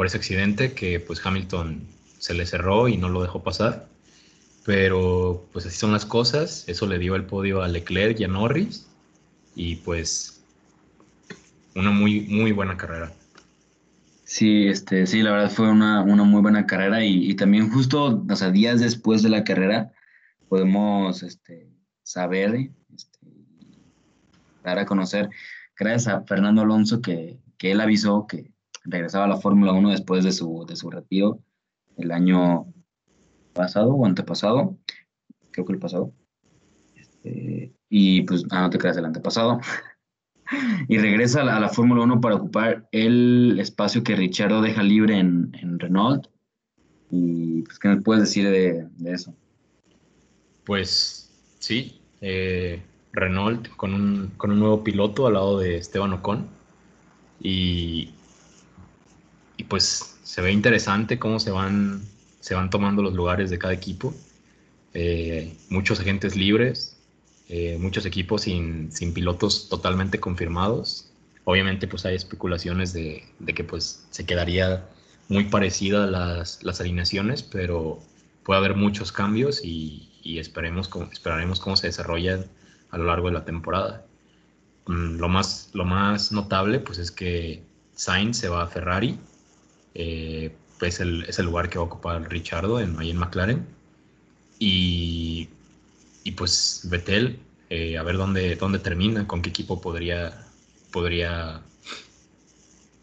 por 0.00 0.06
ese 0.06 0.16
accidente 0.16 0.72
que 0.72 0.98
pues 0.98 1.20
Hamilton 1.26 1.86
se 2.18 2.32
le 2.32 2.46
cerró 2.46 2.88
y 2.88 2.96
no 2.96 3.10
lo 3.10 3.20
dejó 3.20 3.42
pasar. 3.42 3.86
Pero 4.64 5.46
pues 5.52 5.66
así 5.66 5.76
son 5.76 5.92
las 5.92 6.06
cosas, 6.06 6.64
eso 6.68 6.86
le 6.86 6.98
dio 6.98 7.16
el 7.16 7.26
podio 7.26 7.60
a 7.60 7.68
Leclerc 7.68 8.18
y 8.18 8.24
a 8.24 8.28
Norris 8.28 8.88
y 9.54 9.76
pues 9.76 10.42
una 11.74 11.90
muy, 11.90 12.22
muy 12.22 12.52
buena 12.52 12.78
carrera. 12.78 13.12
Sí, 14.24 14.68
este, 14.68 15.06
sí, 15.06 15.20
la 15.20 15.32
verdad 15.32 15.50
fue 15.50 15.70
una, 15.70 16.00
una 16.00 16.24
muy 16.24 16.40
buena 16.40 16.64
carrera 16.64 17.04
y, 17.04 17.34
también 17.34 17.68
justo, 17.68 18.24
o 18.26 18.36
sea, 18.36 18.50
días 18.50 18.80
después 18.80 19.22
de 19.22 19.28
la 19.28 19.44
carrera 19.44 19.92
podemos 20.48 21.22
este, 21.22 21.68
saber, 22.04 22.70
este, 22.96 23.18
dar 24.64 24.78
a 24.78 24.86
conocer, 24.86 25.28
gracias 25.78 26.08
a 26.08 26.22
Fernando 26.22 26.62
Alonso, 26.62 27.02
que, 27.02 27.36
que 27.58 27.72
él 27.72 27.82
avisó 27.82 28.26
que 28.26 28.50
regresaba 28.90 29.24
a 29.24 29.28
la 29.28 29.36
Fórmula 29.38 29.72
1 29.72 29.90
después 29.90 30.24
de 30.24 30.32
su, 30.32 30.64
de 30.66 30.76
su 30.76 30.90
retiro 30.90 31.40
el 31.96 32.12
año 32.12 32.66
pasado 33.52 33.94
o 33.94 34.06
antepasado, 34.06 34.76
creo 35.50 35.66
que 35.66 35.72
el 35.72 35.78
pasado. 35.78 36.12
Este, 36.96 37.72
y 37.88 38.22
pues, 38.22 38.44
ah, 38.50 38.62
no 38.62 38.70
te 38.70 38.78
creas, 38.78 38.96
el 38.96 39.04
antepasado. 39.04 39.60
y 40.88 40.98
regresa 40.98 41.42
a 41.42 41.60
la, 41.60 41.68
Fórmula 41.68 42.02
1 42.02 42.20
para 42.20 42.36
ocupar 42.36 42.88
el 42.92 43.58
espacio 43.60 44.02
que 44.02 44.16
Richardo 44.16 44.62
deja 44.62 44.82
libre 44.82 45.18
en, 45.18 45.56
en 45.60 45.78
Renault. 45.78 46.26
Y 47.10 47.62
pues, 47.62 47.78
¿qué 47.78 47.88
me 47.88 48.00
puedes 48.00 48.24
decir 48.24 48.48
de, 48.48 48.86
de 48.96 49.12
eso? 49.12 49.34
Pues 50.64 51.30
sí, 51.58 52.00
eh, 52.20 52.82
Renault 53.12 53.68
con 53.76 53.94
un, 53.94 54.32
con 54.36 54.52
un 54.52 54.60
nuevo 54.60 54.84
piloto 54.84 55.26
al 55.26 55.34
lado 55.34 55.58
de 55.58 55.76
Esteban 55.76 56.12
Ocon. 56.12 56.46
Y 57.42 58.10
y 59.60 59.64
pues 59.64 60.16
se 60.22 60.40
ve 60.40 60.52
interesante 60.52 61.18
cómo 61.18 61.38
se 61.38 61.50
van, 61.50 62.00
se 62.40 62.54
van 62.54 62.70
tomando 62.70 63.02
los 63.02 63.12
lugares 63.12 63.50
de 63.50 63.58
cada 63.58 63.74
equipo. 63.74 64.14
Eh, 64.94 65.54
muchos 65.68 66.00
agentes 66.00 66.34
libres, 66.34 66.96
eh, 67.50 67.76
muchos 67.78 68.06
equipos 68.06 68.42
sin, 68.42 68.90
sin, 68.90 69.12
pilotos 69.12 69.68
totalmente 69.68 70.18
confirmados. 70.18 71.10
Obviamente 71.44 71.86
pues 71.86 72.06
hay 72.06 72.14
especulaciones 72.14 72.94
de, 72.94 73.22
de 73.38 73.52
que 73.52 73.62
pues 73.62 74.06
se 74.08 74.24
quedaría 74.24 74.88
muy 75.28 75.44
parecida 75.44 76.06
las, 76.06 76.62
las, 76.62 76.80
alineaciones, 76.80 77.42
pero 77.42 78.00
puede 78.42 78.60
haber 78.60 78.76
muchos 78.76 79.12
cambios 79.12 79.62
y, 79.62 80.08
y 80.22 80.38
esperemos, 80.38 80.88
esperaremos 81.12 81.60
cómo 81.60 81.76
se 81.76 81.88
desarrollan 81.88 82.46
a 82.92 82.96
lo 82.96 83.04
largo 83.04 83.26
de 83.28 83.34
la 83.34 83.44
temporada. 83.44 84.06
Mm, 84.86 85.18
lo, 85.18 85.28
más, 85.28 85.68
lo 85.74 85.84
más 85.84 86.32
notable 86.32 86.80
pues 86.80 86.96
es 86.96 87.10
que 87.10 87.62
Sainz 87.94 88.38
se 88.38 88.48
va 88.48 88.62
a 88.62 88.66
Ferrari 88.66 89.18
eh, 89.94 90.54
pues 90.78 91.00
el, 91.00 91.24
es 91.24 91.38
el 91.38 91.46
lugar 91.46 91.68
que 91.68 91.78
va 91.78 91.84
a 91.84 91.86
ocupar 91.86 92.28
Richardo 92.30 92.80
en, 92.80 92.98
ahí 92.98 93.10
en 93.10 93.18
McLaren. 93.18 93.66
Y, 94.58 95.48
y 96.24 96.32
pues 96.32 96.86
Vettel, 96.90 97.38
eh, 97.70 97.96
a 97.98 98.02
ver 98.02 98.16
dónde, 98.16 98.56
dónde 98.56 98.78
termina, 98.78 99.26
con 99.26 99.42
qué 99.42 99.50
equipo 99.50 99.80
podría, 99.80 100.46
podría, 100.90 101.60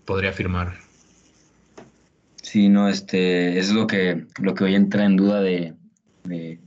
podría 0.05 0.33
firmar. 0.33 0.75
Sí, 2.41 2.69
no, 2.69 2.87
este, 2.87 3.59
es 3.59 3.73
lo 3.73 3.87
que, 3.87 4.25
lo 4.39 4.53
que 4.53 4.63
hoy 4.63 4.75
entra 4.75 5.05
en 5.05 5.17
duda 5.17 5.41
de, 5.41 5.73
de, 6.23 6.59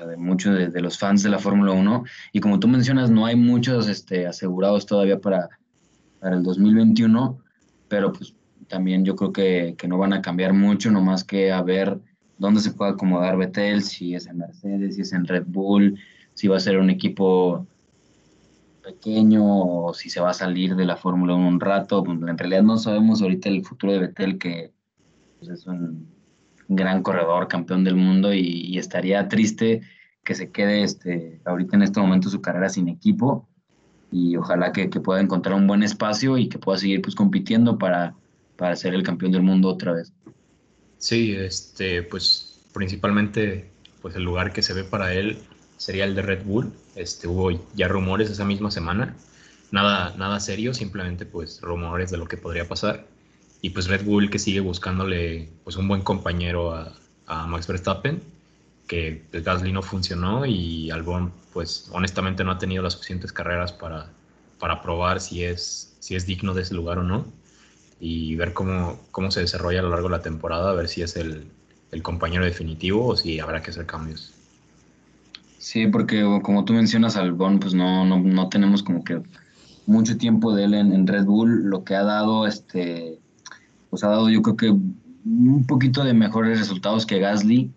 o 0.00 0.06
de 0.06 0.16
muchos 0.16 0.72
de, 0.72 0.80
los 0.80 0.98
fans 0.98 1.22
de 1.22 1.30
la 1.30 1.38
Fórmula 1.38 1.72
1. 1.72 2.04
Y 2.32 2.40
como 2.40 2.58
tú 2.58 2.68
mencionas, 2.68 3.10
no 3.10 3.26
hay 3.26 3.36
muchos 3.36 3.88
este, 3.88 4.26
asegurados 4.26 4.86
todavía 4.86 5.20
para, 5.20 5.48
para 6.20 6.36
el 6.36 6.42
2021, 6.42 7.38
pero 7.88 8.12
pues 8.12 8.34
también 8.68 9.04
yo 9.04 9.16
creo 9.16 9.32
que, 9.32 9.74
que, 9.78 9.88
no 9.88 9.98
van 9.98 10.12
a 10.12 10.22
cambiar 10.22 10.52
mucho, 10.52 10.90
nomás 10.90 11.24
que 11.24 11.52
a 11.52 11.62
ver 11.62 11.98
dónde 12.38 12.60
se 12.60 12.72
puede 12.72 12.92
acomodar 12.92 13.36
Betel, 13.36 13.82
si 13.82 14.14
es 14.14 14.26
en 14.26 14.38
Mercedes, 14.38 14.96
si 14.96 15.02
es 15.02 15.12
en 15.12 15.26
Red 15.26 15.44
Bull, 15.46 15.98
si 16.34 16.48
va 16.48 16.56
a 16.56 16.60
ser 16.60 16.78
un 16.78 16.90
equipo 16.90 17.66
pequeño 18.86 19.42
o 19.44 19.94
si 19.94 20.10
se 20.10 20.20
va 20.20 20.30
a 20.30 20.34
salir 20.34 20.76
de 20.76 20.84
la 20.84 20.96
Fórmula 20.96 21.34
1 21.34 21.48
un 21.48 21.60
rato. 21.60 22.04
Pues, 22.04 22.18
en 22.18 22.38
realidad 22.38 22.62
no 22.62 22.78
sabemos 22.78 23.20
ahorita 23.20 23.48
el 23.48 23.64
futuro 23.64 23.92
de 23.92 23.98
Betel, 23.98 24.38
que 24.38 24.72
pues, 25.38 25.50
es 25.50 25.66
un 25.66 26.06
gran 26.68 27.02
corredor, 27.02 27.48
campeón 27.48 27.84
del 27.84 27.96
mundo, 27.96 28.32
y, 28.32 28.78
estaría 28.78 29.28
triste 29.28 29.82
que 30.24 30.34
se 30.34 30.50
quede 30.50 30.82
este, 30.82 31.40
ahorita 31.44 31.76
en 31.76 31.82
este 31.82 32.00
momento 32.00 32.28
su 32.28 32.40
carrera 32.40 32.68
sin 32.68 32.88
equipo 32.88 33.48
y 34.10 34.36
ojalá 34.36 34.72
que, 34.72 34.90
que 34.90 35.00
pueda 35.00 35.20
encontrar 35.20 35.54
un 35.54 35.66
buen 35.66 35.84
espacio 35.84 36.36
y 36.36 36.48
que 36.48 36.58
pueda 36.58 36.78
seguir 36.78 37.00
pues 37.00 37.14
compitiendo 37.14 37.78
para 37.78 38.14
para 38.56 38.76
ser 38.76 38.94
el 38.94 39.02
campeón 39.02 39.32
del 39.32 39.42
mundo 39.42 39.68
otra 39.68 39.92
vez. 39.92 40.12
Sí, 40.98 41.34
este, 41.34 42.02
pues 42.02 42.60
principalmente 42.72 43.70
pues 44.02 44.16
el 44.16 44.22
lugar 44.22 44.52
que 44.52 44.62
se 44.62 44.72
ve 44.72 44.84
para 44.84 45.12
él 45.14 45.38
sería 45.76 46.04
el 46.04 46.14
de 46.14 46.22
Red 46.22 46.44
Bull. 46.44 46.72
Este, 46.94 47.28
hubo 47.28 47.50
ya 47.74 47.88
rumores 47.88 48.30
esa 48.30 48.44
misma 48.44 48.70
semana. 48.70 49.16
Nada, 49.70 50.14
nada 50.16 50.40
serio, 50.40 50.72
simplemente 50.74 51.26
pues 51.26 51.60
rumores 51.60 52.10
de 52.10 52.18
lo 52.18 52.26
que 52.26 52.36
podría 52.36 52.68
pasar. 52.68 53.06
Y 53.60 53.70
pues 53.70 53.88
Red 53.88 54.04
Bull 54.04 54.30
que 54.30 54.38
sigue 54.38 54.60
buscándole 54.60 55.48
pues 55.64 55.76
un 55.76 55.88
buen 55.88 56.02
compañero 56.02 56.74
a, 56.74 56.92
a 57.26 57.46
Max 57.46 57.66
Verstappen, 57.66 58.22
que 58.86 59.24
el 59.32 59.42
Gasly 59.42 59.72
no 59.72 59.82
funcionó 59.82 60.46
y 60.46 60.90
Albon 60.90 61.32
pues 61.52 61.88
honestamente 61.92 62.44
no 62.44 62.52
ha 62.52 62.58
tenido 62.58 62.82
las 62.82 62.92
suficientes 62.92 63.32
carreras 63.32 63.72
para, 63.72 64.10
para 64.58 64.82
probar 64.82 65.20
si 65.20 65.42
es, 65.42 65.96
si 65.98 66.14
es 66.14 66.26
digno 66.26 66.54
de 66.54 66.62
ese 66.62 66.74
lugar 66.74 66.98
o 66.98 67.02
no 67.02 67.26
y 68.00 68.36
ver 68.36 68.52
cómo, 68.52 68.98
cómo 69.10 69.30
se 69.30 69.40
desarrolla 69.40 69.80
a 69.80 69.82
lo 69.82 69.90
largo 69.90 70.08
de 70.08 70.16
la 70.16 70.22
temporada, 70.22 70.70
a 70.70 70.74
ver 70.74 70.88
si 70.88 71.02
es 71.02 71.16
el, 71.16 71.46
el 71.92 72.02
compañero 72.02 72.44
definitivo 72.44 73.06
o 73.06 73.16
si 73.16 73.40
habrá 73.40 73.62
que 73.62 73.70
hacer 73.70 73.86
cambios. 73.86 74.32
Sí, 75.58 75.86
porque 75.86 76.22
como 76.42 76.64
tú 76.64 76.74
mencionas, 76.74 77.16
Albón, 77.16 77.58
pues 77.58 77.74
no, 77.74 78.04
no, 78.04 78.18
no 78.18 78.48
tenemos 78.48 78.82
como 78.82 79.02
que 79.02 79.20
mucho 79.86 80.16
tiempo 80.16 80.54
de 80.54 80.64
él 80.64 80.74
en, 80.74 81.06
Red 81.06 81.24
Bull, 81.24 81.64
lo 81.64 81.84
que 81.84 81.94
ha 81.94 82.02
dado, 82.02 82.46
este, 82.46 83.18
pues 83.90 84.04
ha 84.04 84.08
dado 84.08 84.28
yo 84.28 84.42
creo 84.42 84.56
que 84.56 84.70
un 84.70 85.64
poquito 85.66 86.04
de 86.04 86.14
mejores 86.14 86.58
resultados 86.58 87.06
que 87.06 87.18
Gasly. 87.18 87.70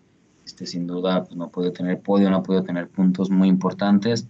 Este, 0.44 0.66
sin 0.66 0.86
duda 0.86 1.24
pues, 1.24 1.36
no 1.36 1.48
puede 1.48 1.70
tener 1.70 2.00
podio, 2.00 2.30
no 2.30 2.42
puede 2.42 2.62
tener 2.62 2.88
puntos 2.88 3.30
muy 3.30 3.48
importantes 3.48 4.26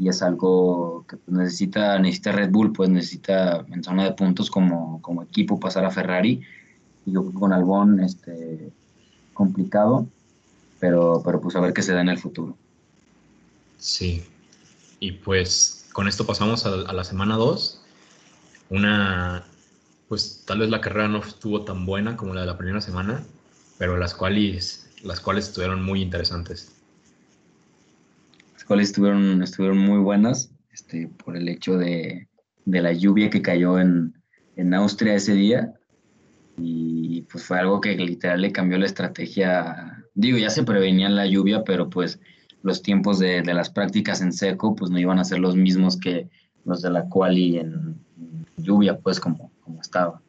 y 0.00 0.08
es 0.08 0.22
algo 0.22 1.04
que 1.06 1.18
pues, 1.18 1.36
necesita, 1.36 1.98
necesita 1.98 2.32
Red 2.32 2.50
Bull, 2.50 2.72
pues 2.72 2.88
necesita 2.88 3.66
en 3.70 3.84
zona 3.84 4.04
de 4.04 4.12
puntos 4.12 4.50
como, 4.50 5.02
como 5.02 5.22
equipo 5.22 5.60
pasar 5.60 5.84
a 5.84 5.90
Ferrari. 5.90 6.40
Y 7.04 7.12
yo 7.12 7.30
con 7.32 7.52
Albón 7.52 8.00
este, 8.00 8.72
complicado, 9.34 10.06
pero, 10.78 11.20
pero 11.22 11.38
pues 11.42 11.54
a 11.54 11.60
ver 11.60 11.74
qué 11.74 11.82
se 11.82 11.92
da 11.92 12.00
en 12.00 12.08
el 12.08 12.18
futuro. 12.18 12.56
Sí, 13.76 14.24
y 15.00 15.12
pues 15.12 15.90
con 15.92 16.08
esto 16.08 16.24
pasamos 16.24 16.64
a, 16.64 16.70
la 16.70 17.04
semana 17.04 17.36
2. 17.36 17.82
Una, 18.70 19.44
pues 20.08 20.44
tal 20.46 20.60
vez 20.60 20.70
la 20.70 20.80
carrera 20.80 21.08
no 21.08 21.18
estuvo 21.18 21.60
tan 21.64 21.84
buena 21.84 22.16
como 22.16 22.32
la 22.32 22.40
de 22.40 22.46
la 22.46 22.56
primera 22.56 22.80
semana, 22.80 23.22
pero 23.76 23.98
las 23.98 24.14
cuales, 24.14 24.88
las 25.02 25.20
cuales 25.20 25.48
estuvieron 25.48 25.84
muy 25.84 26.00
interesantes. 26.00 26.72
Cuales 28.70 28.90
estuvieron, 28.90 29.42
estuvieron 29.42 29.78
muy 29.78 29.98
buenas 29.98 30.52
este, 30.72 31.08
por 31.08 31.36
el 31.36 31.48
hecho 31.48 31.76
de, 31.76 32.28
de 32.66 32.80
la 32.80 32.92
lluvia 32.92 33.28
que 33.28 33.42
cayó 33.42 33.80
en, 33.80 34.14
en 34.54 34.72
Austria 34.74 35.16
ese 35.16 35.34
día. 35.34 35.74
Y 36.56 37.22
pues 37.22 37.42
fue 37.42 37.58
algo 37.58 37.80
que 37.80 37.96
literal 37.96 38.42
le 38.42 38.52
cambió 38.52 38.78
la 38.78 38.86
estrategia. 38.86 40.04
Digo, 40.14 40.38
ya 40.38 40.50
se 40.50 40.62
prevenía 40.62 41.08
la 41.08 41.26
lluvia, 41.26 41.64
pero 41.64 41.90
pues 41.90 42.20
los 42.62 42.80
tiempos 42.80 43.18
de, 43.18 43.42
las 43.42 43.70
prácticas 43.70 44.20
en 44.20 44.32
seco 44.32 44.76
pues 44.76 44.88
no 44.92 45.00
iban 45.00 45.18
a 45.18 45.24
ser 45.24 45.40
los 45.40 45.56
mismos 45.56 45.96
que 45.96 46.28
los 46.64 46.80
de 46.80 46.90
la 46.90 47.08
quali 47.08 47.58
en, 47.58 47.96
lluvia, 48.56 49.00
pues 49.00 49.18
como, 49.18 49.50
como 49.64 49.80
estaba. 49.80 50.22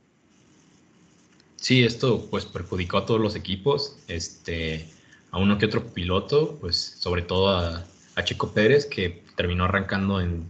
Sí, 1.57 1.83
esto 1.83 2.25
pues 2.31 2.45
perjudicó 2.45 2.97
a 2.97 3.05
todos 3.05 3.21
los 3.21 3.35
equipos, 3.35 3.99
este, 4.07 4.87
a 5.29 5.37
uno 5.37 5.59
que 5.59 5.67
otro 5.67 5.93
piloto, 5.93 6.57
pues 6.59 6.75
sobre 6.97 7.21
todo 7.21 7.51
a, 7.51 7.85
a 8.15 8.23
Chico 8.23 8.53
Pérez, 8.53 8.85
que 8.85 9.23
terminó 9.35 9.65
arrancando 9.65 10.21
en, 10.21 10.45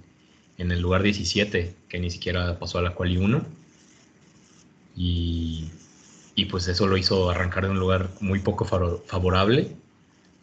en, 0.57 0.71
el 0.71 0.81
lugar 0.81 1.03
17, 1.03 1.75
que 1.87 1.99
ni 1.99 2.09
siquiera 2.09 2.57
pasó 2.59 2.79
a 2.79 2.81
la 2.81 2.93
quali 2.93 3.17
1. 3.17 3.45
Y, 4.95 5.69
y 6.35 6.45
pues 6.45 6.67
eso 6.67 6.87
lo 6.87 6.97
hizo 6.97 7.29
arrancar 7.29 7.65
de 7.65 7.71
un 7.71 7.79
lugar 7.79 8.09
muy 8.19 8.39
poco 8.39 8.65
favorable 8.65 9.75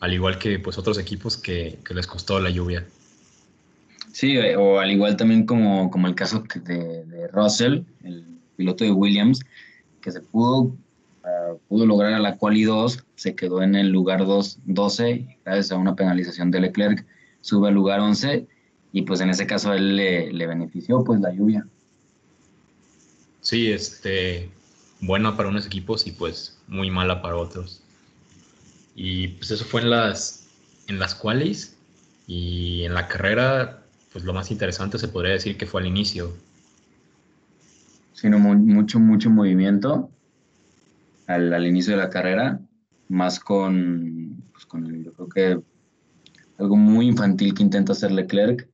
al 0.01 0.15
igual 0.15 0.39
que 0.39 0.59
pues 0.59 0.79
otros 0.79 0.99
equipos 0.99 1.37
que, 1.37 1.79
les 1.91 2.07
costó 2.07 2.41
la 2.41 2.51
lluvia. 2.51 2.87
Sí, 4.13 4.37
eh, 4.37 4.57
o 4.57 4.79
al 4.79 4.91
igual 4.91 5.17
también 5.17 5.47
como, 5.47 5.91
como 5.91 6.07
el 6.07 6.15
caso 6.15 6.45
de, 6.65 7.05
de 7.05 7.29
Russell, 7.29 7.83
el 8.05 8.25
piloto 8.57 8.85
de 8.85 8.93
Williams, 8.93 9.41
que 10.01 10.13
se 10.13 10.21
pudo, 10.21 10.75
ah, 11.25 11.55
pudo 11.69 11.87
lograr 11.87 12.15
a 12.15 12.19
la 12.19 12.37
quali 12.37 12.65
2, 12.65 13.05
se 13.15 13.35
quedó 13.35 13.63
en 13.63 13.75
el 13.75 13.91
lugar 13.91 14.27
2, 14.27 14.61
12, 14.65 15.39
gracias 15.45 15.73
a 15.73 15.77
una 15.77 15.95
penalización 15.95 16.51
de 16.51 16.61
Leclerc, 16.61 17.07
sube 17.41 17.69
al 17.69 17.75
lugar 17.75 18.01
11, 18.01 18.47
y 18.93 19.03
pues 19.03 19.21
en 19.21 19.31
ese 19.31 19.47
caso 19.47 19.71
a 19.71 19.77
él 19.77 19.97
le, 19.97 20.33
le 20.33 20.47
benefició 20.47 21.05
pues 21.05 21.21
la 21.21 21.33
lluvia. 21.33 21.67
Sí, 23.41 23.71
este, 23.71 24.51
buena 25.01 25.37
para 25.37 25.49
unos 25.49 25.67
equipos 25.67 26.07
y 26.07 26.13
pues 26.13 26.59
muy 26.67 26.91
mala 26.91 27.23
para 27.23 27.37
otros. 27.37 27.83
Y 28.95 29.29
pues 29.29 29.51
eso 29.51 29.65
fue 29.65 29.83
en 29.83 29.91
las, 29.91 30.49
en 30.89 30.99
las 30.99 31.15
cuales 31.15 31.77
y 32.27 32.83
en 32.85 32.95
la 32.95 33.09
carrera, 33.09 33.83
pues 34.13 34.25
lo 34.25 34.33
más 34.33 34.51
interesante 34.51 34.99
se 34.99 35.09
podría 35.09 35.33
decir 35.33 35.57
que 35.57 35.67
fue 35.67 35.81
al 35.81 35.87
inicio. 35.87 36.35
Sino 38.13 38.39
mucho, 38.39 38.99
mucho 38.99 39.31
movimiento 39.31 40.11
al, 41.29 41.53
al, 41.53 41.67
inicio 41.67 41.93
de 41.93 42.03
la 42.03 42.11
carrera, 42.11 42.61
más 43.07 43.39
con, 43.39 44.43
pues 44.53 44.67
con 44.67 45.05
yo 45.05 45.13
creo 45.13 45.29
que 45.29 45.61
algo 46.59 46.77
muy 46.77 47.07
infantil 47.07 47.55
que 47.55 47.63
intenta 47.63 47.93
hacer 47.93 48.11
Leclerc, 48.11 48.69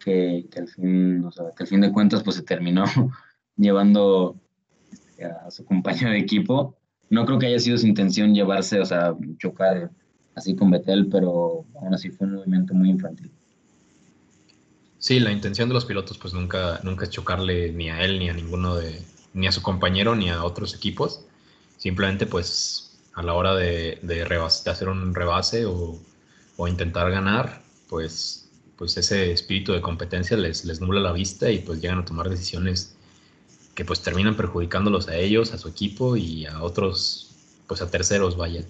que, 0.00 0.46
que 0.50 0.58
al 0.58 0.68
fin, 0.68 1.24
o 1.24 1.30
sea, 1.30 1.44
que 1.56 1.62
al 1.62 1.68
fin 1.68 1.80
de 1.80 1.92
cuentas 1.92 2.24
pues 2.24 2.34
se 2.34 2.42
terminó 2.42 2.84
llevando 3.56 4.36
a 5.46 5.50
su 5.52 5.64
compañero 5.64 6.10
de 6.10 6.18
equipo 6.18 6.76
no 7.08 7.24
creo 7.24 7.38
que 7.38 7.46
haya 7.46 7.58
sido 7.58 7.78
su 7.78 7.86
intención 7.86 8.34
llevarse, 8.34 8.80
o 8.80 8.86
sea, 8.86 9.14
chocar 9.38 9.90
así 10.34 10.56
con 10.56 10.70
Betel, 10.70 11.08
pero 11.10 11.64
aún 11.80 11.94
así 11.94 12.10
fue 12.10 12.26
un 12.26 12.34
movimiento 12.34 12.74
muy 12.74 12.90
infantil. 12.90 13.30
Sí, 14.98 15.20
la 15.20 15.30
intención 15.30 15.68
de 15.68 15.74
los 15.74 15.84
pilotos 15.84 16.18
pues 16.18 16.34
nunca, 16.34 16.80
nunca 16.82 17.04
es 17.04 17.10
chocarle 17.10 17.72
ni 17.72 17.90
a 17.90 18.02
él, 18.02 18.18
ni 18.18 18.28
a 18.28 18.32
ninguno 18.32 18.74
de, 18.74 19.02
ni 19.34 19.46
a 19.46 19.52
su 19.52 19.62
compañero, 19.62 20.16
ni 20.16 20.30
a 20.30 20.42
otros 20.42 20.74
equipos. 20.74 21.25
Simplemente 21.76 22.26
pues 22.26 22.98
a 23.14 23.22
la 23.22 23.34
hora 23.34 23.54
de, 23.54 23.98
de, 24.02 24.22
hacer 24.66 24.88
un 24.88 25.14
rebase 25.14 25.64
o, 25.64 25.98
o, 26.56 26.68
intentar 26.68 27.10
ganar, 27.10 27.62
pues, 27.88 28.48
pues 28.76 28.96
ese 28.96 29.32
espíritu 29.32 29.72
de 29.72 29.80
competencia 29.80 30.36
les, 30.36 30.64
les 30.64 30.80
nubla 30.80 31.00
la 31.00 31.12
vista 31.12 31.50
y 31.50 31.60
pues 31.60 31.80
llegan 31.80 31.98
a 31.98 32.04
tomar 32.04 32.28
decisiones 32.28 32.96
que 33.74 33.84
pues 33.84 34.00
terminan 34.00 34.36
perjudicándolos 34.36 35.08
a 35.08 35.16
ellos, 35.16 35.52
a 35.52 35.58
su 35.58 35.68
equipo 35.68 36.16
y 36.16 36.46
a 36.46 36.62
otros, 36.62 37.30
pues 37.66 37.82
a 37.82 37.90
terceros, 37.90 38.36
vaya. 38.36 38.64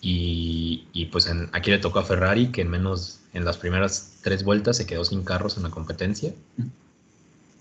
Y, 0.00 0.86
y 0.92 1.06
pues 1.06 1.30
aquí 1.52 1.70
le 1.70 1.78
tocó 1.78 1.98
a 1.98 2.04
Ferrari, 2.04 2.48
que 2.52 2.62
en 2.62 2.70
menos, 2.70 3.20
en 3.34 3.44
las 3.44 3.58
primeras 3.58 4.18
tres 4.22 4.44
vueltas 4.44 4.78
se 4.78 4.86
quedó 4.86 5.04
sin 5.04 5.22
carros 5.22 5.56
en 5.56 5.64
la 5.64 5.70
competencia. 5.70 6.32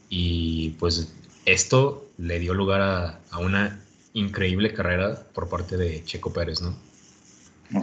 Y 0.10 0.72
pues 0.72 1.14
esto 1.46 2.08
le 2.18 2.40
dio 2.40 2.54
lugar 2.54 2.82
a, 2.82 3.20
a 3.32 3.40
una 3.40 3.85
increíble 4.16 4.74
carrera 4.74 5.20
por 5.34 5.48
parte 5.48 5.78
de 5.78 6.04
Checo 6.04 6.34
Pérez, 6.34 6.62
¿no? 6.62 6.76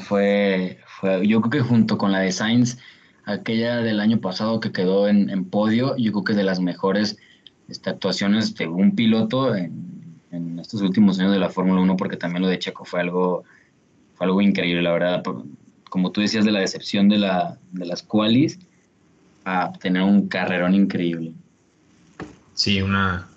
Fue, 0.00 0.78
fue, 0.86 1.26
yo 1.26 1.40
creo 1.40 1.50
que 1.50 1.68
junto 1.68 1.98
con 1.98 2.10
la 2.10 2.20
de 2.20 2.32
Sainz, 2.32 2.78
aquella 3.24 3.76
del 3.76 4.00
año 4.00 4.20
pasado 4.20 4.58
que 4.58 4.72
quedó 4.72 5.08
en, 5.08 5.30
en 5.30 5.44
podio, 5.44 5.96
yo 5.96 6.10
creo 6.10 6.24
que 6.24 6.34
de 6.34 6.44
las 6.44 6.58
mejores 6.58 7.18
este, 7.68 7.90
actuaciones 7.90 8.54
de 8.54 8.66
un 8.66 8.94
piloto 8.96 9.54
en, 9.54 9.92
en 10.32 10.58
estos 10.58 10.80
últimos 10.80 11.18
años 11.20 11.32
de 11.32 11.38
la 11.38 11.50
Fórmula 11.50 11.80
1, 11.82 11.96
porque 11.96 12.16
también 12.16 12.42
lo 12.42 12.48
de 12.48 12.58
Checo 12.58 12.84
fue 12.84 13.00
algo, 13.00 13.44
fue 14.14 14.26
algo 14.26 14.40
increíble, 14.40 14.82
la 14.82 14.92
verdad. 14.92 15.22
Como 15.90 16.10
tú 16.10 16.22
decías, 16.22 16.44
de 16.44 16.52
la 16.52 16.60
decepción 16.60 17.08
de, 17.08 17.18
la, 17.18 17.58
de 17.72 17.84
las 17.84 18.02
qualis 18.02 18.58
a 19.44 19.72
tener 19.74 20.02
un 20.02 20.28
carrerón 20.28 20.74
increíble. 20.74 21.32
Sí, 22.54 22.80
una 22.80 23.28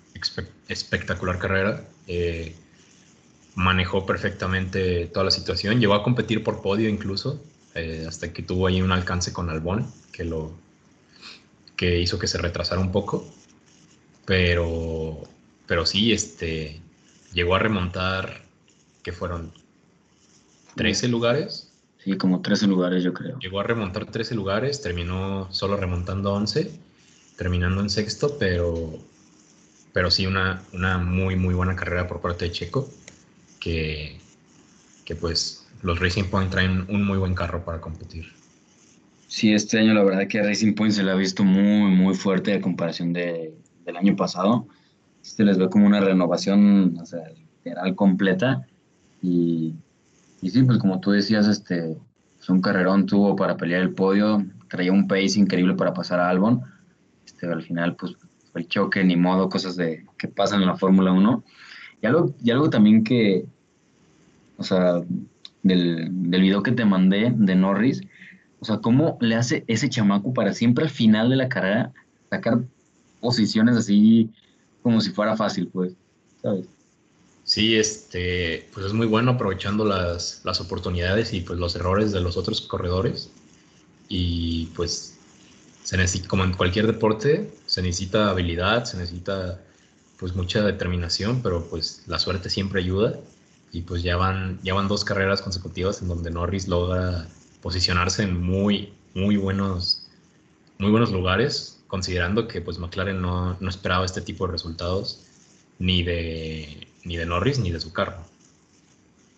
espectacular 0.68 1.38
carrera. 1.38 1.84
Eh, 2.06 2.54
manejó 3.56 4.06
perfectamente 4.06 5.06
toda 5.06 5.24
la 5.24 5.30
situación. 5.32 5.80
Llegó 5.80 5.94
a 5.94 6.04
competir 6.04 6.44
por 6.44 6.62
podio 6.62 6.88
incluso, 6.88 7.42
eh, 7.74 8.04
hasta 8.06 8.32
que 8.32 8.42
tuvo 8.42 8.68
ahí 8.68 8.80
un 8.82 8.92
alcance 8.92 9.32
con 9.32 9.50
Albón, 9.50 9.90
que 10.12 10.24
lo 10.24 10.52
que 11.74 11.98
hizo 12.00 12.18
que 12.18 12.28
se 12.28 12.38
retrasara 12.38 12.80
un 12.80 12.92
poco. 12.92 13.26
Pero, 14.24 15.22
pero 15.66 15.86
sí, 15.86 16.12
este, 16.12 16.80
llegó 17.32 17.54
a 17.54 17.58
remontar, 17.58 18.42
que 19.02 19.12
fueron 19.12 19.52
13 20.76 21.08
lugares. 21.08 21.72
Sí, 22.04 22.16
como 22.18 22.42
13 22.42 22.66
lugares 22.66 23.02
yo 23.02 23.14
creo. 23.14 23.38
Llegó 23.38 23.60
a 23.60 23.62
remontar 23.62 24.04
13 24.06 24.34
lugares, 24.34 24.82
terminó 24.82 25.48
solo 25.50 25.76
remontando 25.76 26.34
11, 26.34 26.70
terminando 27.36 27.80
en 27.80 27.88
sexto, 27.88 28.36
pero, 28.38 28.98
pero 29.92 30.10
sí 30.10 30.26
una, 30.26 30.62
una 30.72 30.98
muy, 30.98 31.36
muy 31.36 31.54
buena 31.54 31.74
carrera 31.74 32.06
por 32.06 32.20
parte 32.20 32.46
de 32.46 32.52
Checo, 32.52 32.90
que, 33.60 34.18
que 35.04 35.14
pues 35.14 35.66
los 35.82 36.00
Racing 36.00 36.24
Point 36.24 36.50
traen 36.50 36.86
un 36.88 37.04
muy 37.04 37.18
buen 37.18 37.34
carro 37.34 37.64
para 37.64 37.80
competir. 37.80 38.26
Sí, 39.28 39.52
este 39.52 39.78
año 39.78 39.92
la 39.94 40.04
verdad 40.04 40.28
que 40.28 40.42
Racing 40.42 40.74
Point 40.74 40.94
se 40.94 41.02
le 41.02 41.10
ha 41.10 41.14
visto 41.14 41.44
muy, 41.44 41.90
muy 41.90 42.14
fuerte 42.14 42.54
a 42.54 42.60
comparación 42.60 43.12
de, 43.12 43.54
del 43.84 43.96
año 43.96 44.16
pasado. 44.16 44.66
Se 45.22 45.44
les 45.44 45.58
ve 45.58 45.68
como 45.68 45.86
una 45.86 46.00
renovación, 46.00 46.96
o 47.00 47.06
sea, 47.06 47.22
completa. 47.96 48.66
Y, 49.22 49.74
y 50.40 50.50
sí, 50.50 50.62
pues 50.62 50.78
como 50.78 51.00
tú 51.00 51.10
decías, 51.10 51.48
este, 51.48 51.92
es 51.92 51.98
pues, 52.36 52.48
un 52.50 52.60
carrerón 52.60 53.06
tuvo 53.06 53.34
para 53.34 53.56
pelear 53.56 53.82
el 53.82 53.92
podio, 53.92 54.44
traía 54.68 54.92
un 54.92 55.08
pace 55.08 55.38
increíble 55.38 55.74
para 55.74 55.92
pasar 55.92 56.20
a 56.20 56.30
Albon. 56.30 56.62
Este, 57.24 57.46
al 57.46 57.62
final, 57.62 57.96
pues 57.96 58.14
el 58.54 58.68
choque, 58.68 59.02
ni 59.04 59.16
modo, 59.16 59.48
cosas 59.48 59.76
de, 59.76 60.06
que 60.16 60.28
pasan 60.28 60.62
en 60.62 60.68
la 60.68 60.76
Fórmula 60.76 61.12
1. 61.12 61.44
Y 62.02 62.06
algo, 62.06 62.34
y 62.42 62.50
algo 62.50 62.70
también 62.70 63.04
que, 63.04 63.46
o 64.56 64.62
sea, 64.62 65.02
del, 65.62 66.08
del 66.30 66.42
video 66.42 66.62
que 66.62 66.72
te 66.72 66.84
mandé 66.84 67.32
de 67.34 67.54
Norris, 67.54 68.02
o 68.60 68.64
sea, 68.64 68.78
cómo 68.78 69.18
le 69.20 69.34
hace 69.34 69.64
ese 69.66 69.88
chamaco 69.88 70.32
para 70.32 70.52
siempre 70.52 70.84
al 70.84 70.90
final 70.90 71.30
de 71.30 71.36
la 71.36 71.48
carrera 71.48 71.92
sacar 72.30 72.60
posiciones 73.20 73.76
así 73.76 74.30
como 74.82 75.00
si 75.00 75.10
fuera 75.10 75.36
fácil, 75.36 75.68
pues, 75.68 75.92
¿sabes? 76.42 76.66
Sí, 77.44 77.76
este, 77.76 78.68
pues 78.74 78.86
es 78.86 78.92
muy 78.92 79.06
bueno 79.06 79.32
aprovechando 79.32 79.84
las, 79.84 80.40
las 80.44 80.60
oportunidades 80.60 81.32
y 81.32 81.42
pues 81.42 81.58
los 81.60 81.76
errores 81.76 82.10
de 82.10 82.20
los 82.20 82.36
otros 82.36 82.60
corredores. 82.60 83.30
Y 84.08 84.66
pues 84.74 85.16
se 85.84 85.96
necesita, 85.96 86.28
como 86.28 86.42
en 86.42 86.54
cualquier 86.54 86.88
deporte, 86.88 87.52
se 87.66 87.82
necesita 87.82 88.30
habilidad, 88.30 88.84
se 88.84 88.96
necesita 88.96 89.60
pues 90.18 90.34
mucha 90.34 90.64
determinación, 90.64 91.40
pero 91.42 91.68
pues 91.68 92.02
la 92.08 92.18
suerte 92.18 92.50
siempre 92.50 92.80
ayuda 92.80 93.14
y 93.72 93.82
pues 93.82 94.02
ya 94.02 94.16
van, 94.16 94.58
ya 94.62 94.74
van 94.74 94.88
dos 94.88 95.04
carreras 95.04 95.42
consecutivas 95.42 96.00
en 96.02 96.08
donde 96.08 96.30
Norris 96.30 96.68
logra 96.68 97.26
posicionarse 97.60 98.22
en 98.22 98.40
muy, 98.40 98.92
muy 99.14 99.36
buenos, 99.36 100.08
muy 100.78 100.90
buenos 100.90 101.10
lugares, 101.12 101.82
considerando 101.86 102.48
que 102.48 102.60
pues 102.60 102.78
McLaren 102.78 103.20
no, 103.20 103.56
no 103.60 103.68
esperaba 103.68 104.04
este 104.04 104.20
tipo 104.20 104.46
de 104.46 104.52
resultados 104.52 105.24
ni 105.78 106.02
de, 106.02 106.86
ni 107.04 107.16
de 107.16 107.26
Norris 107.26 107.58
ni 107.58 107.70
de 107.70 107.80
su 107.80 107.92
carro. 107.92 108.18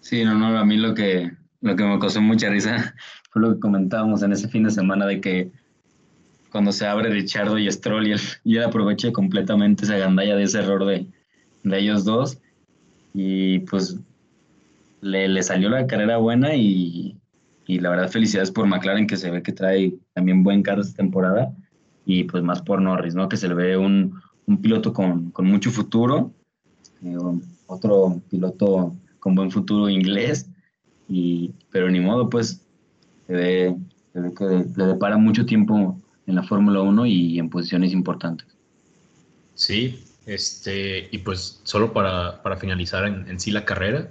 Sí, 0.00 0.24
no, 0.24 0.34
no, 0.34 0.58
a 0.58 0.64
mí 0.64 0.76
lo 0.76 0.94
que, 0.94 1.30
lo 1.60 1.76
que 1.76 1.84
me 1.84 1.98
causó 1.98 2.20
mucha 2.20 2.48
risa 2.48 2.94
fue 3.30 3.42
lo 3.42 3.54
que 3.54 3.60
comentábamos 3.60 4.22
en 4.22 4.32
ese 4.32 4.48
fin 4.48 4.64
de 4.64 4.70
semana 4.70 5.06
de 5.06 5.20
que 5.20 5.50
cuando 6.50 6.72
se 6.72 6.86
abre 6.86 7.10
Richardo 7.10 7.58
y 7.58 7.70
Stroll 7.70 8.06
y 8.06 8.12
él, 8.12 8.20
y 8.44 8.56
él 8.56 8.64
aprovecha 8.64 9.12
completamente 9.12 9.84
esa 9.84 9.98
gandalla 9.98 10.36
de 10.36 10.44
ese 10.44 10.60
error 10.60 10.86
de, 10.86 11.06
de 11.62 11.78
ellos 11.78 12.04
dos 12.04 12.38
y 13.12 13.60
pues 13.60 13.98
le, 15.00 15.42
salió 15.42 15.68
la 15.68 15.86
carrera 15.86 16.16
buena 16.16 16.54
y, 16.54 17.16
y, 17.66 17.80
la 17.80 17.90
verdad 17.90 18.10
felicidades 18.10 18.50
por 18.50 18.66
McLaren 18.66 19.06
que 19.06 19.16
se 19.16 19.30
ve 19.30 19.42
que 19.42 19.52
trae 19.52 19.94
también 20.14 20.42
buen 20.42 20.62
carro 20.62 20.82
esta 20.82 20.96
temporada 20.96 21.52
y 22.04 22.24
pues 22.24 22.42
más 22.42 22.62
por 22.62 22.80
Norris, 22.80 23.14
¿no? 23.14 23.28
Que 23.28 23.36
se 23.36 23.48
le 23.48 23.54
ve 23.54 23.76
un, 23.76 24.20
un 24.46 24.62
piloto 24.62 24.92
con, 24.92 25.30
con, 25.30 25.46
mucho 25.46 25.70
futuro, 25.70 26.32
eh, 27.02 27.16
otro 27.66 28.20
piloto 28.30 28.94
con 29.20 29.34
buen 29.34 29.50
futuro 29.50 29.88
inglés, 29.88 30.48
y, 31.08 31.52
pero 31.70 31.90
ni 31.90 32.00
modo, 32.00 32.30
pues 32.30 32.64
se 33.26 33.32
ve, 33.32 33.76
se 34.12 34.20
ve 34.20 34.32
que 34.34 34.44
le 34.76 34.86
depara 34.86 35.18
mucho 35.18 35.44
tiempo 35.44 36.00
en 36.26 36.34
la 36.34 36.42
Fórmula 36.42 36.80
1 36.80 37.06
y 37.06 37.38
en 37.38 37.50
posiciones 37.50 37.92
importantes. 37.92 38.46
Sí, 39.54 40.02
este, 40.26 41.08
y 41.10 41.18
pues 41.18 41.60
solo 41.64 41.92
para, 41.92 42.42
para 42.42 42.56
finalizar 42.56 43.06
en, 43.06 43.40
sí 43.40 43.50
la 43.50 43.64
carrera, 43.64 44.08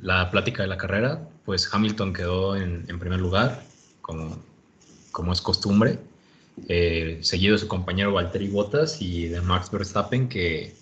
la 0.00 0.30
plática 0.30 0.62
de 0.62 0.68
la 0.68 0.76
carrera, 0.76 1.28
pues 1.44 1.68
Hamilton 1.72 2.12
quedó 2.12 2.56
en, 2.56 2.86
primer 2.98 3.20
lugar, 3.20 3.62
como, 4.00 4.38
como 5.10 5.32
es 5.32 5.40
costumbre, 5.40 5.98
eh, 6.68 7.18
seguido 7.22 7.54
de 7.54 7.58
su 7.58 7.68
compañero 7.68 8.12
Valtteri 8.12 8.48
Bottas 8.48 9.00
y 9.00 9.28
de 9.28 9.40
Max 9.40 9.70
Verstappen, 9.70 10.28
que, 10.28 10.74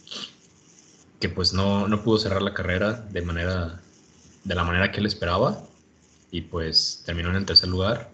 que 1.21 1.29
pues 1.29 1.53
no, 1.53 1.89
no 1.89 2.03
pudo 2.03 2.19
cerrar 2.19 2.43
la 2.43 2.55
carrera 2.55 2.93
de, 2.93 3.23
manera, 3.23 3.81
de 4.45 4.55
la 4.55 4.65
manera 4.65 4.91
que 4.91 5.01
él 5.01 5.07
esperaba, 5.07 5.63
y 6.31 6.43
pues 6.43 7.03
terminó 7.05 7.31
en 7.31 7.37
el 7.37 7.45
tercer 7.45 7.69
lugar. 7.69 8.11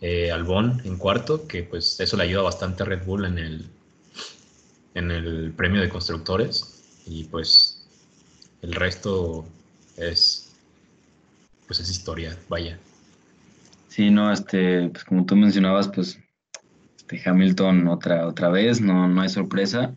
Eh, 0.00 0.32
Albón 0.32 0.82
en 0.84 0.96
cuarto, 0.96 1.46
que 1.46 1.62
pues 1.62 2.00
eso 2.00 2.16
le 2.16 2.24
ayuda 2.24 2.42
bastante 2.42 2.82
a 2.82 2.86
Red 2.86 3.04
Bull 3.04 3.24
en 3.24 3.38
el, 3.38 3.66
en 4.94 5.10
el 5.12 5.52
premio 5.52 5.80
de 5.80 5.88
constructores 5.88 6.82
y 7.06 7.24
pues 7.24 7.86
el 8.62 8.74
resto 8.74 9.46
es 10.10 10.52
pues 11.66 11.80
es 11.80 11.90
historia, 11.90 12.36
vaya. 12.48 12.78
Sí, 13.88 14.10
no, 14.10 14.32
este, 14.32 14.88
pues 14.90 15.04
como 15.04 15.24
tú 15.24 15.36
mencionabas, 15.36 15.88
pues 15.88 16.18
este 16.96 17.20
Hamilton 17.28 17.88
otra, 17.88 18.26
otra 18.26 18.48
vez, 18.48 18.80
no, 18.80 19.08
no 19.08 19.20
hay 19.22 19.28
sorpresa. 19.28 19.94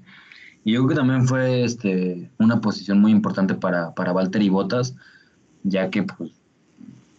Y 0.64 0.74
yo 0.74 0.80
creo 0.80 0.90
que 0.90 0.96
también 0.96 1.28
fue 1.28 1.64
este, 1.64 2.30
una 2.40 2.62
posición 2.62 3.00
muy 3.00 3.12
importante 3.12 3.56
para, 3.56 3.94
para 3.94 4.14
Valtteri 4.14 4.50
Bottas, 4.50 4.96
ya 5.64 5.90
que 5.90 6.04
pues, 6.04 6.32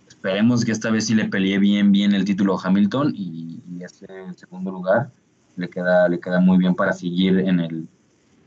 esperemos 0.09 0.64
que 0.64 0.72
esta 0.72 0.91
vez 0.91 1.07
sí 1.07 1.14
le 1.14 1.26
peleé 1.26 1.59
bien, 1.59 1.93
bien 1.93 2.12
el 2.12 2.24
título 2.24 2.59
a 2.59 2.62
Hamilton 2.62 3.12
y, 3.14 3.61
y 3.70 3.84
este 3.84 4.07
segundo 4.37 4.70
lugar 4.70 5.11
le 5.57 5.68
queda, 5.68 6.09
le 6.09 6.18
queda 6.18 6.41
muy 6.41 6.59
bien 6.59 6.74
para 6.74 6.93
seguir 6.93 7.39
en 7.41 7.61
el, 7.61 7.89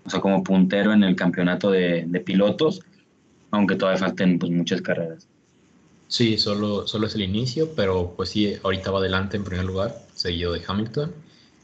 o 0.06 0.10
sea, 0.10 0.22
como 0.22 0.44
puntero 0.44 0.92
en 0.92 1.04
el 1.04 1.16
campeonato 1.16 1.72
de, 1.72 2.06
de 2.08 2.20
pilotos, 2.20 2.82
aunque 3.52 3.76
todavía 3.76 4.00
falten 4.00 4.40
pues 4.40 4.52
muchas 4.52 4.82
carreras. 4.82 5.28
Sí, 6.08 6.38
solo, 6.38 6.88
solo 6.88 7.08
es 7.08 7.16
el 7.16 7.22
inicio, 7.22 7.76
pero 7.76 8.14
pues 8.16 8.30
sí, 8.30 8.56
ahorita 8.64 8.90
va 8.92 9.00
adelante 9.00 9.38
en 9.38 9.44
primer 9.44 9.66
lugar, 9.66 9.96
seguido 10.16 10.54
de 10.54 10.64
Hamilton, 10.68 11.14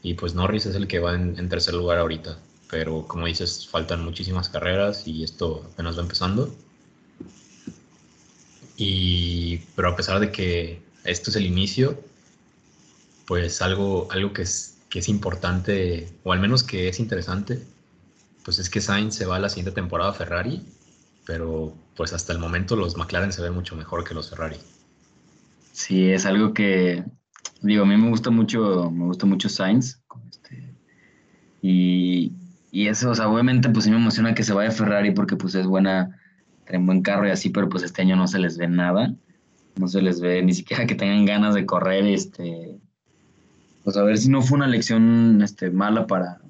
y 0.02 0.14
pues 0.14 0.34
Norris 0.34 0.66
es 0.66 0.76
el 0.76 0.86
que 0.86 1.00
va 1.00 1.14
en, 1.14 1.48
tercer 1.48 1.74
lugar 1.74 1.98
ahorita. 1.98 2.38
Pero 2.70 3.06
como 3.08 3.26
dices, 3.26 3.66
faltan 3.66 4.04
muchísimas 4.04 4.48
carreras 4.48 5.06
y 5.08 5.24
esto 5.24 5.68
apenas 5.72 5.98
va 5.98 6.02
empezando. 6.02 6.54
Y, 8.76 9.58
pero 9.74 9.88
a 9.88 9.96
pesar 9.96 10.20
de 10.20 10.30
que 10.30 10.80
esto 11.04 11.30
es 11.30 11.36
el 11.36 11.46
inicio, 11.46 11.98
pues 13.26 13.60
algo, 13.62 14.06
algo 14.12 14.32
que, 14.32 14.42
es, 14.42 14.78
que 14.88 15.00
es 15.00 15.08
importante, 15.08 16.08
o 16.22 16.32
al 16.32 16.40
menos 16.40 16.62
que 16.62 16.88
es 16.88 17.00
interesante, 17.00 17.60
pues 18.44 18.60
es 18.60 18.70
que 18.70 18.80
Sainz 18.80 19.16
se 19.16 19.26
va 19.26 19.36
a 19.36 19.40
la 19.40 19.48
siguiente 19.48 19.72
temporada 19.72 20.10
a 20.10 20.14
Ferrari, 20.14 20.62
pero 21.26 21.74
pues 21.96 22.12
hasta 22.12 22.32
el 22.32 22.38
momento 22.38 22.76
los 22.76 22.96
McLaren 22.96 23.32
se 23.32 23.42
ven 23.42 23.52
mucho 23.54 23.76
mejor 23.76 24.04
que 24.04 24.14
los 24.14 24.30
Ferrari. 24.30 24.56
Sí, 25.72 26.08
es 26.10 26.24
algo 26.24 26.54
que, 26.54 27.04
digo, 27.60 27.82
a 27.82 27.86
mí 27.86 27.96
me 27.96 28.08
gusta 28.08 28.30
mucho, 28.30 28.90
me 28.90 29.04
gusta 29.04 29.26
mucho 29.26 29.48
Sainz, 29.48 30.00
este, 30.30 30.72
y, 31.60 32.32
y 32.70 32.88
eso, 32.88 33.10
o 33.10 33.14
sea, 33.14 33.28
obviamente 33.28 33.68
pues 33.68 33.84
sí 33.84 33.90
me 33.90 33.96
emociona 33.96 34.34
que 34.34 34.44
se 34.44 34.54
vaya 34.54 34.70
Ferrari 34.70 35.10
porque 35.10 35.36
pues 35.36 35.54
es 35.54 35.66
buena, 35.66 36.18
traen 36.64 36.86
buen 36.86 37.02
carro 37.02 37.26
y 37.26 37.30
así, 37.30 37.50
pero 37.50 37.68
pues 37.68 37.82
este 37.82 38.02
año 38.02 38.16
no 38.16 38.26
se 38.26 38.38
les 38.38 38.56
ve 38.56 38.68
nada. 38.68 39.14
No 39.76 39.88
se 39.88 40.00
les 40.00 40.20
ve 40.20 40.42
ni 40.42 40.54
siquiera 40.54 40.86
que 40.86 40.94
tengan 40.94 41.26
ganas 41.26 41.54
de 41.54 41.66
correr. 41.66 42.06
Este, 42.06 42.78
pues 43.84 43.96
a 43.96 44.02
ver 44.02 44.16
si 44.18 44.28
no 44.28 44.42
fue 44.42 44.56
una 44.56 44.66
lección 44.66 45.42
este, 45.42 45.70
mala 45.70 46.06
para, 46.06 46.40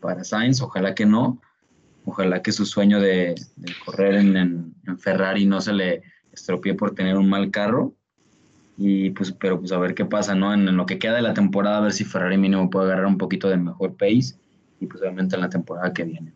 para 0.00 0.24
Sainz, 0.24 0.62
ojalá 0.62 0.94
que 0.94 1.04
no. 1.04 1.40
Ojalá 2.10 2.42
que 2.42 2.50
su 2.50 2.66
sueño 2.66 3.00
de, 3.00 3.36
de 3.56 3.72
correr 3.84 4.16
en, 4.16 4.36
en, 4.36 4.74
en, 4.86 4.98
Ferrari 4.98 5.46
no 5.46 5.60
se 5.60 5.72
le 5.72 6.02
estropee 6.32 6.74
por 6.74 6.94
tener 6.94 7.16
un 7.16 7.28
mal 7.28 7.50
carro. 7.52 7.94
Y 8.76 9.10
pues, 9.10 9.30
pero 9.30 9.60
pues 9.60 9.70
a 9.70 9.78
ver 9.78 9.94
qué 9.94 10.04
pasa, 10.04 10.34
¿no? 10.34 10.52
En, 10.52 10.66
en, 10.66 10.76
lo 10.76 10.86
que 10.86 10.98
queda 10.98 11.14
de 11.14 11.22
la 11.22 11.34
temporada, 11.34 11.78
a 11.78 11.82
ver 11.82 11.92
si 11.92 12.04
Ferrari 12.04 12.36
mínimo 12.36 12.68
puede 12.68 12.86
agarrar 12.86 13.06
un 13.06 13.18
poquito 13.18 13.48
de 13.48 13.58
mejor 13.58 13.96
pace 13.96 14.34
y 14.80 14.86
pues 14.86 15.00
obviamente 15.02 15.36
en 15.36 15.42
la 15.42 15.50
temporada 15.50 15.92
que 15.92 16.04
viene. 16.04 16.32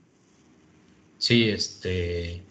Sí, 1.19 1.49
este, 1.49 2.43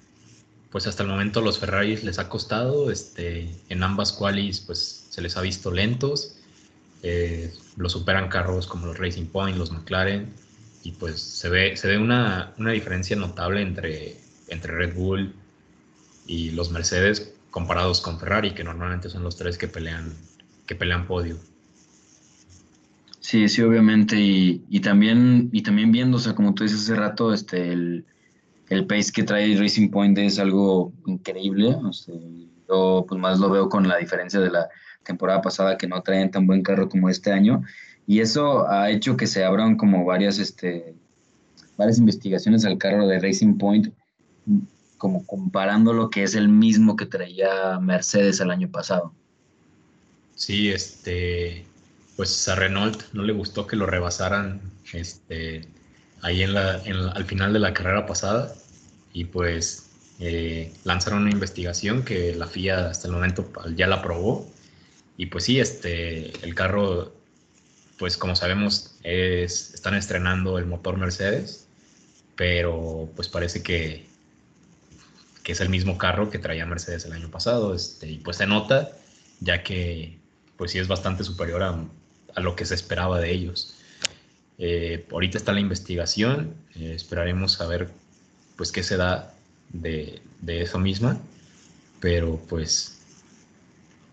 pues 0.72 0.88
hasta 0.88 1.04
el 1.04 1.10
momento 1.10 1.42
los 1.42 1.60
Ferraris 1.60 2.04
les 2.04 2.20
ha 2.20 2.28
costado, 2.28 2.92
este, 2.92 3.48
en 3.70 3.84
ambas 3.84 4.12
qualis 4.12 4.60
pues 4.60 5.06
se 5.10 5.22
les 5.22 5.38
ha 5.38 5.42
visto 5.42 5.72
lentos, 5.72 6.40
eh, 7.04 7.54
lo 7.78 7.88
superan 7.88 8.28
carros 8.28 8.68
como 8.68 8.88
los 8.88 8.98
Racing 8.98 9.28
Point, 9.28 9.58
los 9.58 9.72
McLaren, 9.72 10.34
y 10.84 10.92
pues 10.92 11.22
se 11.22 11.50
ve, 11.50 11.76
se 11.78 11.88
ve 11.88 11.98
una, 11.98 12.54
una 12.58 12.72
diferencia 12.72 13.16
notable 13.16 13.62
entre, 13.62 14.18
entre 14.50 14.76
Red 14.76 14.96
Bull 14.96 15.34
y 16.28 16.52
los 16.52 16.72
Mercedes 16.72 17.34
comparados 17.50 18.02
con 18.02 18.20
Ferrari, 18.20 18.54
que 18.54 18.64
normalmente 18.64 19.10
son 19.10 19.24
los 19.24 19.38
tres 19.38 19.58
que 19.58 19.68
pelean, 19.68 20.14
que 20.66 20.76
pelean 20.76 21.08
podio. 21.08 21.38
Sí, 23.20 23.48
sí, 23.48 23.62
obviamente, 23.62 24.20
y, 24.20 24.64
y 24.70 24.82
también, 24.82 25.50
y 25.54 25.62
también 25.64 25.92
viendo, 25.92 26.18
o 26.18 26.20
sea, 26.20 26.36
como 26.36 26.54
tú 26.54 26.64
dices 26.64 26.82
hace 26.82 26.96
rato, 26.96 27.34
este, 27.34 27.72
el, 27.72 28.06
el 28.70 28.86
pace 28.86 29.12
que 29.12 29.24
trae 29.24 29.56
Racing 29.58 29.90
Point 29.90 30.18
es 30.18 30.40
algo 30.40 30.92
increíble. 31.06 31.76
O 31.84 31.94
sea, 31.94 32.16
yo 32.68 33.06
pues 33.08 33.20
más 33.20 33.40
lo 33.40 33.50
veo 33.50 33.70
con 33.70 33.88
la 33.88 33.98
diferencia 33.98 34.40
de 34.40 34.52
la 34.52 34.68
temporada 35.04 35.42
pasada 35.42 35.78
que 35.78 35.88
no 35.88 36.02
traen 36.02 36.32
tan 36.32 36.48
buen 36.48 36.64
carro 36.64 36.90
como 36.90 37.10
este 37.10 37.32
año. 37.32 37.64
Y 38.06 38.20
eso 38.20 38.68
ha 38.70 38.90
hecho 38.90 39.16
que 39.16 39.28
se 39.28 39.44
abran 39.44 39.78
como 39.78 40.06
varias, 40.06 40.40
este, 40.40 40.94
varias 41.78 41.98
investigaciones 41.98 42.66
al 42.66 42.78
carro 42.78 43.08
de 43.08 43.20
Racing 43.20 43.58
Point, 43.58 43.94
como 44.98 45.26
comparando 45.26 45.94
lo 45.94 46.10
que 46.10 46.24
es 46.24 46.36
el 46.36 46.50
mismo 46.50 46.96
que 46.96 47.06
traía 47.06 47.80
Mercedes 47.80 48.40
el 48.40 48.52
año 48.52 48.70
pasado. 48.70 49.14
Sí, 50.36 50.70
este, 50.70 51.66
pues 52.16 52.48
a 52.48 52.56
Renault 52.56 53.02
no 53.14 53.24
le 53.24 53.34
gustó 53.34 53.68
que 53.68 53.76
lo 53.76 53.86
rebasaran 53.86 54.62
este, 54.92 55.68
ahí 56.22 56.44
en 56.44 56.54
la, 56.54 56.82
al 57.14 57.26
final 57.26 57.54
de 57.54 57.60
la 57.60 57.74
carrera 57.74 58.06
pasada 58.06 58.54
y 59.14 59.26
pues 59.26 59.90
eh, 60.20 60.74
lanzaron 60.84 61.24
una 61.24 61.32
investigación 61.32 62.04
que 62.04 62.36
la 62.36 62.48
FIA 62.48 62.90
hasta 62.90 63.08
el 63.08 63.14
momento 63.14 63.52
ya 63.76 63.88
la 63.88 63.98
aprobó 63.98 64.50
y 65.18 65.28
pues 65.28 65.46
sí, 65.46 65.60
este, 65.60 66.32
el 66.46 66.56
carro, 66.56 67.14
pues 68.04 68.18
como 68.18 68.36
sabemos, 68.36 68.96
es, 69.04 69.74
están 69.74 69.96
estrenando 69.96 70.58
el 70.58 70.66
motor 70.66 70.98
Mercedes, 70.98 71.70
pero 72.36 73.10
pues 73.16 73.30
parece 73.30 73.64
que, 73.64 74.06
que 75.42 75.54
es 75.54 75.62
el 75.62 75.70
mismo 75.70 75.98
carro 75.98 76.30
que 76.30 76.38
traía 76.38 76.66
Mercedes 76.66 77.06
el 77.06 77.14
año 77.14 77.32
pasado, 77.32 77.74
este, 77.74 78.12
y 78.12 78.18
pues 78.18 78.36
se 78.36 78.46
nota, 78.46 78.92
ya 79.40 79.64
que 79.64 80.18
pues 80.58 80.72
sí 80.72 80.80
es 80.80 80.90
bastante 80.90 81.24
superior 81.24 81.64
a, 81.64 81.82
a 82.36 82.42
lo 82.42 82.58
que 82.58 82.66
se 82.66 82.76
esperaba 82.76 83.22
de 83.22 83.32
ellos. 83.32 83.74
Eh, 84.58 85.08
ahorita 85.10 85.38
está 85.38 85.54
la 85.54 85.62
investigación, 85.62 86.56
eh, 86.76 86.92
esperaremos 86.94 87.62
a 87.62 87.68
ver 87.68 87.90
pues 88.58 88.74
qué 88.74 88.84
se 88.84 88.98
da 88.98 89.34
de, 89.70 90.22
de, 90.42 90.62
eso 90.62 90.78
misma, 90.78 91.22
pero 92.02 92.36
pues 92.50 93.00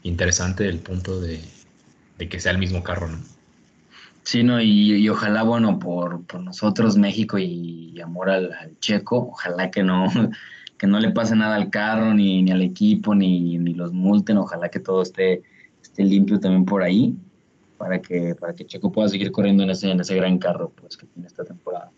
interesante 0.05 0.69
el 0.69 0.79
punto 0.79 1.21
de, 1.21 1.43
de, 2.19 2.29
que 2.29 2.39
sea 2.39 2.53
el 2.53 2.59
mismo 2.59 2.85
carro, 2.85 3.09
¿no? 3.09 3.40
Sí, 4.31 4.45
no, 4.45 4.63
y, 4.63 5.09
ojalá, 5.09 5.43
bueno, 5.43 5.81
por, 5.81 6.23
nosotros, 6.41 6.97
México 6.97 7.37
y, 7.37 8.01
amor 8.01 8.31
al, 8.31 8.79
checo, 8.79 9.31
ojalá 9.33 9.73
que 9.73 9.83
no, 9.83 10.07
que 10.79 10.87
no 10.87 11.01
le 11.01 11.11
pase 11.11 11.35
nada 11.35 11.57
al 11.57 11.69
carro, 11.69 12.15
ni, 12.15 12.41
ni 12.41 12.53
al 12.53 12.63
equipo, 12.63 13.13
ni, 13.13 13.59
ni, 13.59 13.75
los 13.75 13.93
multen, 13.93 14.39
ojalá 14.39 14.69
que 14.69 14.79
todo 14.79 15.03
esté, 15.03 15.43
esté 15.83 16.05
limpio 16.05 16.39
también 16.39 16.65
por 16.65 16.85
ahí, 16.85 17.17
para 17.77 18.01
que, 18.01 18.37
para 18.37 18.55
que 18.55 18.65
Checo 18.65 18.93
pueda 18.93 19.09
seguir 19.09 19.33
corriendo 19.33 19.65
en 19.65 19.71
ese, 19.71 19.91
en 19.91 19.99
ese 19.99 20.15
gran 20.15 20.39
carro 20.39 20.71
pues, 20.81 20.97
que 20.97 21.07
tiene 21.07 21.27
esta 21.27 21.45
temporada. 21.45 21.91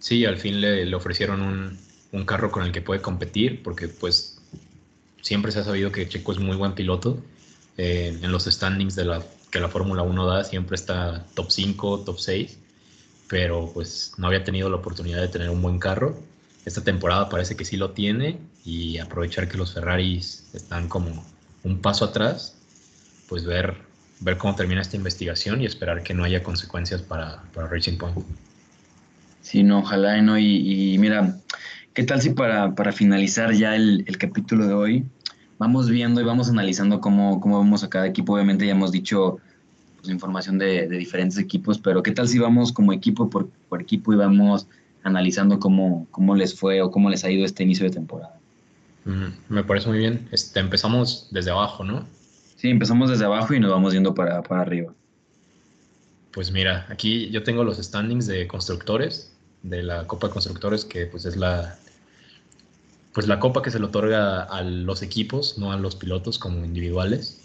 Sí, 0.00 0.24
al 0.24 0.38
fin 0.38 0.60
le, 0.60 0.84
le 0.84 0.96
ofrecieron 0.96 1.40
un, 1.40 1.78
un 2.10 2.24
carro 2.24 2.50
con 2.50 2.64
el 2.64 2.72
que 2.72 2.82
puede 2.82 3.00
competir, 3.00 3.62
porque 3.62 3.86
pues 3.86 4.42
siempre 5.20 5.52
se 5.52 5.60
ha 5.60 5.62
sabido 5.62 5.92
que 5.92 6.08
Checo 6.08 6.32
es 6.32 6.40
muy 6.40 6.56
buen 6.56 6.72
piloto. 6.72 7.22
Eh, 7.76 8.18
en 8.20 8.32
los 8.32 8.44
standings 8.44 8.96
de 8.96 9.04
la, 9.04 9.22
que 9.50 9.60
la 9.60 9.68
Fórmula 9.68 10.02
1 10.02 10.26
da, 10.26 10.44
siempre 10.44 10.76
está 10.76 11.24
top 11.34 11.50
5, 11.50 12.00
top 12.00 12.18
6, 12.18 12.58
pero 13.28 13.70
pues 13.72 14.12
no 14.16 14.26
había 14.26 14.44
tenido 14.44 14.68
la 14.70 14.76
oportunidad 14.76 15.20
de 15.20 15.28
tener 15.28 15.50
un 15.50 15.62
buen 15.62 15.78
carro. 15.78 16.16
Esta 16.64 16.82
temporada 16.82 17.28
parece 17.28 17.56
que 17.56 17.64
sí 17.64 17.76
lo 17.76 17.90
tiene 17.90 18.38
y 18.64 18.98
aprovechar 18.98 19.48
que 19.48 19.56
los 19.56 19.74
Ferraris 19.74 20.50
están 20.52 20.88
como 20.88 21.24
un 21.64 21.80
paso 21.80 22.04
atrás, 22.04 22.56
pues 23.28 23.44
ver, 23.44 23.76
ver 24.20 24.36
cómo 24.36 24.54
termina 24.54 24.80
esta 24.80 24.96
investigación 24.96 25.62
y 25.62 25.66
esperar 25.66 26.02
que 26.02 26.14
no 26.14 26.24
haya 26.24 26.42
consecuencias 26.42 27.02
para, 27.02 27.42
para 27.54 27.66
Racing 27.66 27.98
Point. 27.98 28.18
Sí, 29.42 29.62
no, 29.62 29.78
ojalá 29.80 30.20
no. 30.20 30.38
Y, 30.38 30.92
y 30.94 30.98
mira, 30.98 31.40
¿Qué 31.92 32.04
tal 32.04 32.22
si 32.22 32.30
para, 32.30 32.92
finalizar 32.92 33.52
ya 33.52 33.74
el, 33.74 34.04
capítulo 34.18 34.66
de 34.66 34.74
hoy, 34.74 35.04
vamos 35.60 35.90
viendo 35.90 36.22
y 36.22 36.24
vamos 36.24 36.48
analizando 36.48 37.02
cómo, 37.02 37.38
cómo 37.38 37.62
vemos 37.62 37.84
a 37.84 37.90
cada 37.90 38.06
equipo? 38.06 38.32
Obviamente 38.32 38.64
ya 38.64 38.72
hemos 38.72 38.90
dicho 38.90 39.38
pues, 39.98 40.08
información 40.08 40.58
de, 40.58 40.88
diferentes 40.88 41.36
equipos, 41.36 41.78
pero 41.78 42.02
¿qué 42.02 42.12
tal 42.12 42.26
si 42.26 42.38
vamos 42.38 42.72
como 42.72 42.94
equipo 42.94 43.28
por, 43.28 43.50
equipo 43.78 44.14
y 44.14 44.16
vamos 44.16 44.66
analizando 45.02 45.60
cómo, 45.60 46.06
cómo 46.10 46.34
les 46.34 46.58
fue 46.58 46.80
o 46.80 46.90
cómo 46.90 47.10
les 47.10 47.24
ha 47.24 47.30
ido 47.30 47.44
este 47.44 47.62
inicio 47.62 47.84
de 47.84 47.92
temporada? 47.92 48.34
me 49.48 49.64
parece 49.64 49.88
muy 49.88 49.98
bien. 49.98 50.28
Este, 50.30 50.60
empezamos 50.60 51.28
desde 51.30 51.50
abajo, 51.50 51.84
¿no? 51.84 52.06
Sí, 52.56 52.68
empezamos 52.68 53.10
desde 53.10 53.24
abajo 53.24 53.52
y 53.54 53.60
nos 53.60 53.70
vamos 53.70 53.92
yendo 53.92 54.14
para, 54.14 54.42
para 54.42 54.60
arriba. 54.62 54.92
Pues 56.30 56.52
mira, 56.52 56.86
aquí 56.88 57.28
yo 57.30 57.42
tengo 57.42 57.64
los 57.64 57.78
standings 57.78 58.26
de 58.26 58.46
constructores 58.46 59.32
de 59.62 59.82
la 59.82 60.06
Copa 60.06 60.28
de 60.28 60.32
Constructores, 60.32 60.84
que 60.84 61.06
pues 61.06 61.24
es 61.24 61.36
la, 61.36 61.79
pues 63.12 63.26
la 63.26 63.40
copa 63.40 63.62
que 63.62 63.70
se 63.70 63.78
le 63.78 63.86
otorga 63.86 64.42
a 64.42 64.62
los 64.62 65.02
equipos, 65.02 65.58
no 65.58 65.72
a 65.72 65.76
los 65.76 65.96
pilotos 65.96 66.38
como 66.38 66.64
individuales. 66.64 67.40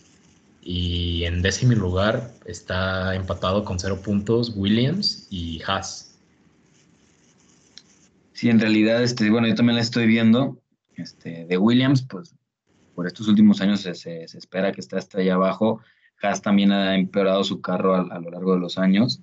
Y 0.61 1.23
en 1.25 1.41
décimo 1.41 1.73
lugar 1.73 2.31
está 2.45 3.15
empatado 3.15 3.63
con 3.63 3.79
cero 3.79 4.01
puntos 4.03 4.53
Williams 4.55 5.27
y 5.29 5.61
Haas. 5.65 6.17
Sí, 8.33 8.49
en 8.49 8.59
realidad, 8.59 9.01
este, 9.03 9.29
bueno, 9.29 9.47
yo 9.47 9.55
también 9.55 9.75
la 9.75 9.81
estoy 9.81 10.07
viendo. 10.07 10.59
Este, 10.95 11.45
de 11.45 11.57
Williams, 11.57 12.01
pues 12.03 12.35
por 12.93 13.05
estos 13.05 13.27
últimos 13.27 13.61
años 13.61 13.81
se, 13.81 13.93
se, 13.95 14.23
espera 14.23 14.71
que 14.71 14.81
esté 14.81 14.97
hasta 14.97 15.19
allá 15.19 15.35
abajo. 15.35 15.81
Haas 16.21 16.41
también 16.41 16.71
ha 16.71 16.95
empeorado 16.95 17.43
su 17.43 17.61
carro 17.61 17.95
a, 17.95 18.01
a, 18.01 18.19
lo 18.19 18.31
largo 18.31 18.53
de 18.53 18.59
los 18.59 18.77
años. 18.77 19.21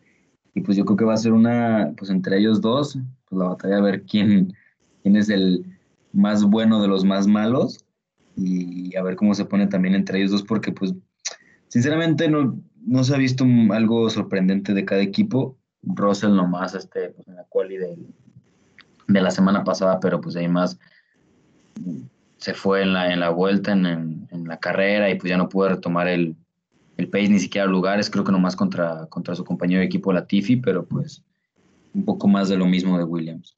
Y 0.55 0.61
pues 0.61 0.77
yo 0.77 0.85
creo 0.85 0.97
que 0.97 1.05
va 1.05 1.15
a 1.15 1.19
ser 1.19 1.33
una, 1.33 1.93
pues 1.97 2.11
entre 2.11 2.39
ellos 2.39 2.61
dos, 2.61 2.99
pues 3.29 3.39
la 3.39 3.49
batalla 3.49 3.79
a 3.79 3.81
ver 3.81 4.03
quién, 4.03 4.55
quién 5.03 5.17
es 5.17 5.29
el 5.29 5.65
más 6.13 6.45
bueno 6.45 6.81
de 6.83 6.89
los 6.89 7.05
más 7.05 7.27
malos 7.27 7.85
y 8.37 8.95
a 8.97 9.03
ver 9.03 9.17
cómo 9.17 9.35
se 9.35 9.45
pone 9.45 9.67
también 9.67 9.95
entre 9.95 10.19
ellos 10.19 10.31
dos, 10.31 10.43
porque 10.43 10.73
pues 10.73 10.95
sinceramente 11.69 12.29
no, 12.29 12.59
no 12.87 13.05
se 13.05 13.15
ha 13.15 13.19
visto 13.19 13.45
algo 13.71 14.09
sorprendente 14.11 14.75
de 14.75 14.85
cada 14.85 15.03
equipo. 15.03 15.57
Russell 15.83 16.35
nomás 16.35 16.75
este, 16.75 17.11
pues 17.11 17.27
en 17.27 17.37
la 17.37 17.45
quali 17.45 17.77
de, 17.77 17.97
de 19.09 19.21
la 19.21 19.31
semana 19.31 19.65
pasada, 19.65 19.99
pero 20.01 20.21
pues 20.21 20.37
ahí 20.37 20.49
más 20.49 20.79
se 22.37 22.55
fue 22.55 22.83
en 22.83 22.93
la, 22.93 23.13
en 23.13 23.21
la 23.21 23.31
vuelta, 23.31 23.73
en, 23.73 24.29
en, 24.31 24.45
la 24.49 24.59
carrera 24.59 25.11
y 25.11 25.15
pues 25.15 25.31
ya 25.31 25.37
no 25.37 25.49
pudo 25.49 25.69
retomar 25.69 26.09
el, 26.09 26.37
el 26.97 27.09
pace 27.09 27.29
ni 27.29 27.39
siquiera 27.39 27.67
lugares, 27.67 28.11
creo 28.11 28.25
que 28.25 28.33
nomás 28.33 28.57
contra, 28.57 29.07
contra 29.07 29.35
su 29.35 29.45
compañero 29.45 29.81
de 29.81 29.87
equipo 29.87 30.13
Latifi, 30.13 30.57
pero 30.57 30.85
pues 30.85 31.23
un 31.95 32.05
poco 32.05 32.29
más 32.29 32.49
de 32.49 32.57
lo 32.57 32.67
mismo 32.67 32.99
de 32.99 33.05
Williams. 33.05 33.57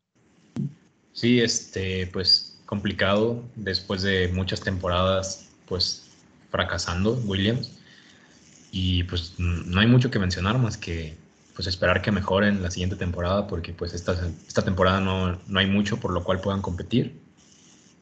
Sí, 1.14 1.40
este, 1.40 2.08
pues 2.08 2.58
complicado 2.66 3.42
después 3.54 4.02
de 4.02 4.28
muchas 4.28 4.60
temporadas, 4.60 5.48
pues 5.66 6.10
fracasando 6.50 7.14
Williams. 7.24 7.70
Y 8.72 9.04
pues 9.04 9.34
no 9.38 9.80
hay 9.80 9.86
mucho 9.86 10.10
que 10.10 10.18
mencionar 10.18 10.58
más 10.58 10.76
que 10.76 11.16
pues 11.54 11.68
esperar 11.68 12.02
que 12.02 12.10
mejoren 12.10 12.62
la 12.62 12.70
siguiente 12.72 12.96
temporada 12.96 13.46
porque 13.46 13.72
pues 13.72 13.94
esta, 13.94 14.16
esta 14.48 14.62
temporada 14.62 15.00
no, 15.00 15.38
no 15.46 15.60
hay 15.60 15.66
mucho 15.66 16.00
por 16.00 16.12
lo 16.12 16.24
cual 16.24 16.40
puedan 16.40 16.60
competir. 16.60 17.16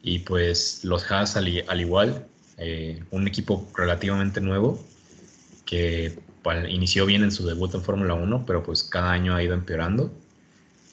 Y 0.02 0.20
pues 0.20 0.82
los 0.82 1.08
Haas 1.10 1.36
al, 1.36 1.48
igual, 1.48 2.26
eh, 2.56 3.04
un 3.10 3.28
equipo 3.28 3.70
relativamente 3.76 4.40
nuevo 4.40 4.82
que 5.66 6.18
inició 6.68 7.06
bien 7.06 7.22
en 7.22 7.30
su 7.30 7.46
debut 7.46 7.74
en 7.74 7.82
Fórmula 7.82 8.14
1, 8.14 8.44
pero 8.46 8.62
pues 8.62 8.82
cada 8.82 9.12
año 9.12 9.34
ha 9.34 9.42
ido 9.42 9.54
empeorando. 9.54 10.10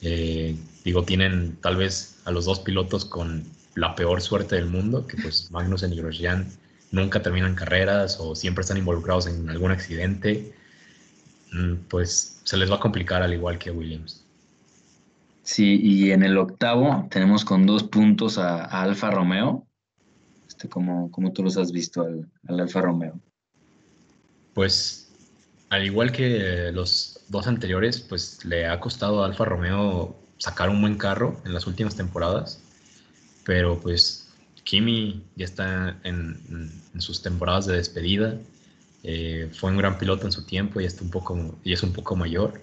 Eh, 0.02 0.54
digo, 0.84 1.04
tienen 1.04 1.56
tal 1.60 1.76
vez 1.76 2.20
a 2.24 2.30
los 2.30 2.44
dos 2.44 2.60
pilotos 2.60 3.04
con 3.04 3.44
la 3.74 3.94
peor 3.94 4.20
suerte 4.20 4.56
del 4.56 4.66
mundo, 4.66 5.06
que 5.06 5.16
pues 5.16 5.50
Magnussen 5.52 5.92
y 5.92 5.96
Grosjean 5.96 6.46
nunca 6.90 7.22
terminan 7.22 7.54
carreras 7.54 8.18
o 8.20 8.34
siempre 8.34 8.62
están 8.62 8.76
involucrados 8.76 9.26
en 9.26 9.48
algún 9.48 9.70
accidente, 9.70 10.52
mm, 11.52 11.74
pues 11.88 12.40
se 12.44 12.56
les 12.56 12.70
va 12.70 12.76
a 12.76 12.80
complicar 12.80 13.22
al 13.22 13.32
igual 13.32 13.58
que 13.58 13.70
Williams. 13.70 14.24
Sí, 15.42 15.80
y 15.82 16.12
en 16.12 16.22
el 16.22 16.38
octavo 16.38 17.08
tenemos 17.10 17.44
con 17.44 17.66
dos 17.66 17.82
puntos 17.84 18.38
a, 18.38 18.64
Alfa 18.64 19.10
Romeo. 19.10 19.66
Este, 20.46 20.68
como, 20.68 21.10
como 21.10 21.32
tú 21.32 21.42
los 21.42 21.56
has 21.56 21.72
visto 21.72 22.02
al, 22.02 22.30
al 22.46 22.60
Alfa 22.60 22.82
Romeo. 22.82 23.18
Pues 24.54 25.10
al 25.70 25.84
igual 25.84 26.12
que 26.12 26.70
los 26.72 27.24
dos 27.28 27.46
anteriores, 27.46 28.00
pues 28.00 28.44
le 28.44 28.66
ha 28.66 28.78
costado 28.78 29.22
a 29.22 29.26
Alfa 29.26 29.44
Romeo 29.44 30.19
sacar 30.40 30.70
un 30.70 30.80
buen 30.80 30.96
carro 30.96 31.38
en 31.44 31.52
las 31.52 31.66
últimas 31.66 31.94
temporadas, 31.96 32.60
pero 33.44 33.78
pues 33.78 34.28
Kimi 34.64 35.22
ya 35.36 35.44
está 35.44 35.98
en, 36.02 36.72
sus 36.98 37.22
temporadas 37.22 37.66
de 37.66 37.76
despedida, 37.76 38.36
eh, 39.02 39.50
fue 39.52 39.70
un 39.70 39.76
gran 39.76 39.98
piloto 39.98 40.26
en 40.26 40.32
su 40.32 40.44
tiempo 40.44 40.80
y, 40.80 40.86
está 40.86 41.04
un 41.04 41.10
poco, 41.10 41.58
y 41.62 41.72
es 41.72 41.82
un 41.82 41.92
poco 41.92 42.16
mayor. 42.16 42.60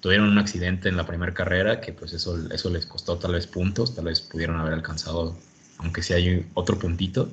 Tuvieron 0.00 0.28
un 0.28 0.38
accidente 0.38 0.88
en 0.88 0.96
la 0.96 1.06
primera 1.06 1.32
carrera 1.32 1.80
que 1.80 1.92
pues 1.92 2.12
eso, 2.12 2.38
eso 2.50 2.70
les 2.70 2.86
costó 2.86 3.16
tal 3.16 3.32
vez 3.32 3.46
puntos, 3.46 3.94
tal 3.94 4.04
vez 4.04 4.20
pudieron 4.20 4.60
haber 4.60 4.74
alcanzado, 4.74 5.36
aunque 5.78 6.02
sea 6.02 6.18
hay 6.18 6.46
otro 6.54 6.78
puntito. 6.78 7.30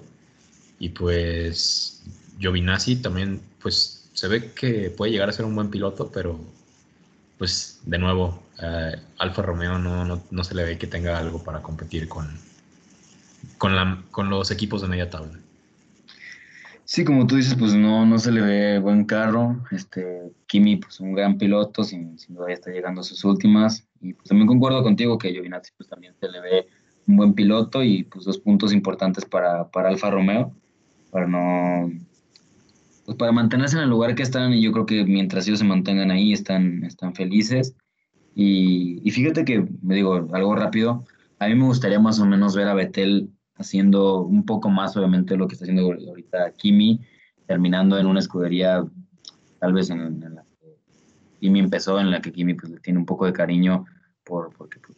Y 0.79 0.89
pues 0.89 2.03
Giovinazzi 2.39 2.97
también 2.97 3.41
pues 3.61 4.09
se 4.13 4.27
ve 4.27 4.51
que 4.53 4.89
puede 4.89 5.11
llegar 5.11 5.29
a 5.29 5.33
ser 5.33 5.45
un 5.45 5.55
buen 5.55 5.69
piloto, 5.69 6.11
pero 6.11 6.39
pues 7.37 7.79
de 7.85 7.97
nuevo, 7.97 8.40
eh, 8.61 8.95
Alfa 9.17 9.41
Romeo 9.41 9.77
no, 9.77 10.21
no, 10.29 10.43
se 10.43 10.55
le 10.55 10.63
ve 10.63 10.77
que 10.77 10.87
tenga 10.87 11.17
algo 11.17 11.43
para 11.43 11.61
competir 11.61 12.07
con, 12.07 12.27
con, 13.57 13.75
la, 13.75 14.03
con 14.11 14.29
los 14.29 14.51
equipos 14.51 14.81
de 14.81 14.87
media 14.87 15.09
tabla. 15.09 15.39
Sí, 16.85 17.05
como 17.05 17.25
tú 17.25 17.37
dices, 17.37 17.55
pues 17.55 17.73
no, 17.73 18.05
no 18.05 18.19
se 18.19 18.31
le 18.31 18.41
ve 18.41 18.79
buen 18.79 19.05
carro. 19.05 19.63
Este, 19.71 20.31
Kimi, 20.47 20.75
pues 20.75 20.99
un 20.99 21.13
gran 21.13 21.37
piloto, 21.37 21.83
sin, 21.83 22.19
sin 22.19 22.35
duda 22.35 22.47
ya 22.49 22.55
está 22.55 22.71
llegando 22.71 23.01
a 23.01 23.03
sus 23.05 23.23
últimas. 23.23 23.87
Y 24.01 24.13
pues 24.13 24.27
también 24.27 24.47
concuerdo 24.47 24.83
contigo 24.83 25.17
que 25.17 25.31
Giovinazzi 25.31 25.71
pues 25.77 25.87
también 25.87 26.15
se 26.19 26.27
le 26.27 26.41
ve 26.41 26.67
un 27.07 27.15
buen 27.15 27.33
piloto 27.33 27.83
y 27.83 28.03
pues 28.03 28.25
dos 28.25 28.37
puntos 28.39 28.73
importantes 28.73 29.25
para, 29.25 29.69
para 29.69 29.89
Alfa 29.89 30.09
Romeo, 30.11 30.53
para 31.11 31.27
no, 31.27 31.91
pues 33.05 33.17
para 33.17 33.31
mantenerse 33.31 33.77
en 33.77 33.83
el 33.83 33.89
lugar 33.89 34.15
que 34.15 34.23
están, 34.23 34.53
y 34.53 34.61
yo 34.61 34.71
creo 34.71 34.85
que 34.85 35.03
mientras 35.05 35.47
ellos 35.47 35.59
se 35.59 35.65
mantengan 35.65 36.11
ahí, 36.11 36.33
están, 36.33 36.83
están 36.83 37.15
felices. 37.15 37.75
Y, 38.33 39.09
fíjate 39.11 39.43
que, 39.45 39.67
me 39.81 39.95
digo, 39.95 40.27
algo 40.33 40.55
rápido, 40.55 41.03
a 41.39 41.47
mí 41.47 41.55
me 41.55 41.65
gustaría 41.65 41.99
más 41.99 42.19
o 42.19 42.25
menos 42.25 42.55
ver 42.55 42.67
a 42.67 42.73
Betel 42.73 43.29
haciendo 43.55 44.21
un 44.21 44.45
poco 44.45 44.69
más, 44.69 44.95
obviamente, 44.95 45.35
lo 45.35 45.47
que 45.47 45.53
está 45.53 45.65
haciendo 45.65 45.91
ahorita 45.91 46.51
Kimi, 46.53 47.01
terminando 47.45 47.97
en 47.97 48.07
una 48.07 48.19
escudería, 48.19 48.85
tal 49.59 49.73
vez 49.73 49.89
en, 49.89 50.19
la 50.19 50.43
que 50.43 50.77
Kimi 51.39 51.59
empezó, 51.59 51.99
en 51.99 52.09
la 52.09 52.21
que 52.21 52.31
Kimi 52.31 52.53
pues, 52.53 52.71
le 52.71 52.79
tiene 52.79 52.99
un 52.99 53.05
poco 53.05 53.25
de 53.25 53.33
cariño, 53.33 53.85
por, 54.23 54.53
porque 54.57 54.79
pues, 54.79 54.97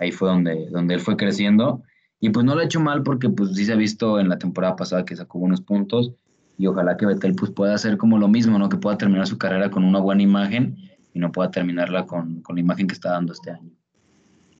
ahí 0.00 0.10
fue 0.10 0.28
donde, 0.28 0.68
donde 0.70 0.94
él 0.94 1.00
fue 1.00 1.16
creciendo. 1.16 1.82
Y 2.20 2.30
pues 2.30 2.44
no 2.44 2.54
lo 2.54 2.60
ha 2.60 2.64
hecho 2.64 2.80
mal 2.80 3.04
porque 3.04 3.30
pues 3.30 3.54
sí 3.54 3.64
se 3.64 3.72
ha 3.72 3.76
visto 3.76 4.18
en 4.18 4.28
la 4.28 4.38
temporada 4.38 4.74
pasada 4.74 5.04
que 5.04 5.14
sacó 5.14 5.38
unos 5.38 5.60
puntos 5.60 6.12
y 6.56 6.66
ojalá 6.66 6.96
que 6.96 7.06
Betel 7.06 7.36
pues 7.36 7.52
pueda 7.52 7.74
hacer 7.74 7.96
como 7.96 8.18
lo 8.18 8.26
mismo, 8.26 8.58
¿no? 8.58 8.68
Que 8.68 8.76
pueda 8.76 8.98
terminar 8.98 9.28
su 9.28 9.38
carrera 9.38 9.70
con 9.70 9.84
una 9.84 10.00
buena 10.00 10.22
imagen 10.22 10.76
no 11.18 11.32
pueda 11.32 11.50
terminarla 11.50 12.06
con, 12.06 12.42
con 12.42 12.56
la 12.56 12.60
imagen 12.60 12.86
que 12.86 12.94
está 12.94 13.10
dando 13.10 13.32
este 13.32 13.50
año. 13.50 13.70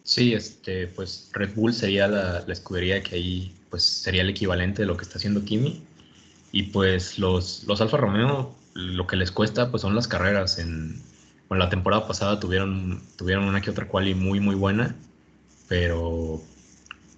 Sí, 0.03 0.33
este, 0.33 0.87
pues 0.89 1.31
Red 1.35 1.55
Bull 1.55 1.75
sería 1.75 2.09
la, 2.09 2.45
la, 2.47 2.53
escudería 2.53 3.03
que 3.03 3.17
ahí 3.17 3.55
pues 3.71 3.83
sería 3.83 4.23
el 4.23 4.31
equivalente 4.31 4.83
de 4.83 4.87
lo 4.87 4.97
que 4.97 5.03
está 5.05 5.19
haciendo 5.19 5.45
Kimi. 5.45 5.83
Y 6.51 6.65
pues 6.65 7.19
los, 7.19 7.65
los 7.65 7.81
Alfa 7.81 7.99
Romeo 7.99 8.55
lo 8.75 9.07
que 9.07 9.17
les 9.17 9.33
cuesta 9.33 9.71
pues 9.71 9.83
son 9.83 9.95
las 9.95 10.09
carreras 10.09 10.59
en, 10.59 11.03
bueno, 11.49 11.65
la 11.65 11.71
temporada 11.71 12.07
pasada 12.07 12.39
tuvieron, 12.39 13.03
tuvieron 13.17 13.45
una 13.45 13.61
que 13.61 13.71
otra 13.71 13.89
quali 13.89 14.15
muy, 14.15 14.39
muy 14.39 14.55
buena, 14.55 14.95
pero 15.67 16.41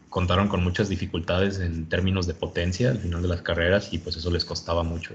contaron 0.08 0.48
con 0.48 0.64
muchas 0.64 0.88
dificultades 0.88 1.60
en 1.60 1.88
términos 1.88 2.26
de 2.26 2.34
potencia 2.34 2.90
al 2.90 2.98
final 2.98 3.22
de 3.22 3.28
las 3.28 3.42
carreras 3.42 3.92
y 3.92 3.98
pues 3.98 4.16
eso 4.16 4.30
les 4.30 4.44
costaba 4.44 4.82
mucho. 4.82 5.14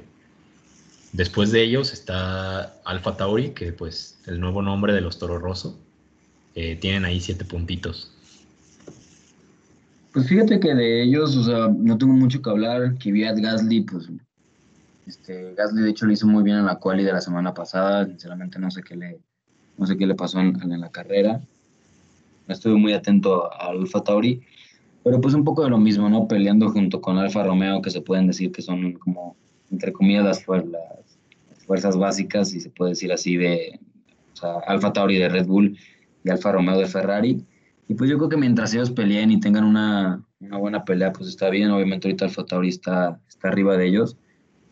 Después 1.15 1.53
de 1.53 1.63
ellos 1.63 1.93
está 1.93 2.73
Alfa 2.83 3.15
Tauri, 3.15 3.51
que 3.51 3.71
pues 3.71 4.19
el 4.25 4.41
nuevo 4.41 4.61
nombre 4.61 4.91
de 4.91 4.99
los 4.99 5.17
Toro 5.17 5.39
Rosso. 5.39 5.79
Eh, 6.55 6.75
tienen 6.75 7.05
ahí 7.05 7.21
siete 7.21 7.45
puntitos. 7.45 8.11
Pues 10.11 10.27
fíjate 10.27 10.59
que 10.59 10.75
de 10.75 11.03
ellos, 11.03 11.37
o 11.37 11.43
sea, 11.45 11.69
no 11.69 11.97
tengo 11.97 12.11
mucho 12.11 12.41
que 12.41 12.49
hablar. 12.49 12.95
Kvyat 12.97 13.37
Gasly, 13.37 13.81
pues 13.81 14.09
este, 15.07 15.53
Gasly 15.53 15.83
de 15.83 15.89
hecho 15.91 16.05
lo 16.05 16.11
hizo 16.11 16.27
muy 16.27 16.43
bien 16.43 16.57
en 16.57 16.65
la 16.65 16.79
quali 16.79 17.05
de 17.05 17.13
la 17.13 17.21
semana 17.21 17.53
pasada. 17.53 18.05
Sinceramente 18.05 18.59
no 18.59 18.69
sé 18.69 18.83
qué 18.83 18.97
le, 18.97 19.19
no 19.77 19.87
sé 19.87 19.95
qué 19.95 20.05
le 20.05 20.15
pasó 20.15 20.41
en, 20.41 20.81
la 20.81 20.89
carrera. 20.89 21.39
Estuve 22.49 22.75
muy 22.75 22.91
atento 22.91 23.53
a 23.53 23.67
Alfa 23.67 24.03
Tauri. 24.03 24.41
Pero 25.05 25.21
pues 25.21 25.33
un 25.33 25.45
poco 25.45 25.63
de 25.63 25.69
lo 25.69 25.77
mismo, 25.77 26.09
¿no? 26.09 26.27
Peleando 26.27 26.69
junto 26.71 26.99
con 26.99 27.17
Alfa 27.17 27.43
Romeo, 27.43 27.81
que 27.81 27.89
se 27.89 28.01
pueden 28.01 28.27
decir 28.27 28.51
que 28.51 28.61
son 28.61 28.93
como, 28.93 29.37
entre 29.71 29.93
comillas, 29.93 30.25
las, 30.25 30.43
fuerzas 31.65 31.97
básicas, 31.97 32.53
y 32.53 32.59
se 32.59 32.69
puede 32.69 32.91
decir 32.91 33.11
así, 33.11 33.37
de 33.37 33.79
o 34.33 34.35
sea, 34.35 34.55
Alfa 34.67 34.93
Tauri 34.93 35.17
de 35.17 35.29
Red 35.29 35.45
Bull 35.45 35.77
y 36.23 36.29
Alfa 36.29 36.51
Romeo 36.51 36.77
de 36.77 36.87
Ferrari. 36.87 37.43
Y 37.87 37.93
pues 37.93 38.09
yo 38.09 38.17
creo 38.17 38.29
que 38.29 38.37
mientras 38.37 38.73
ellos 38.73 38.89
peleen 38.91 39.31
y 39.31 39.39
tengan 39.39 39.63
una, 39.63 40.23
una 40.39 40.57
buena 40.57 40.83
pelea, 40.85 41.13
pues 41.13 41.29
está 41.29 41.49
bien. 41.49 41.69
Obviamente 41.71 42.07
ahorita 42.07 42.25
Alfa 42.25 42.45
Tauri 42.45 42.69
está, 42.69 43.19
está 43.27 43.47
arriba 43.47 43.77
de 43.77 43.87
ellos, 43.87 44.17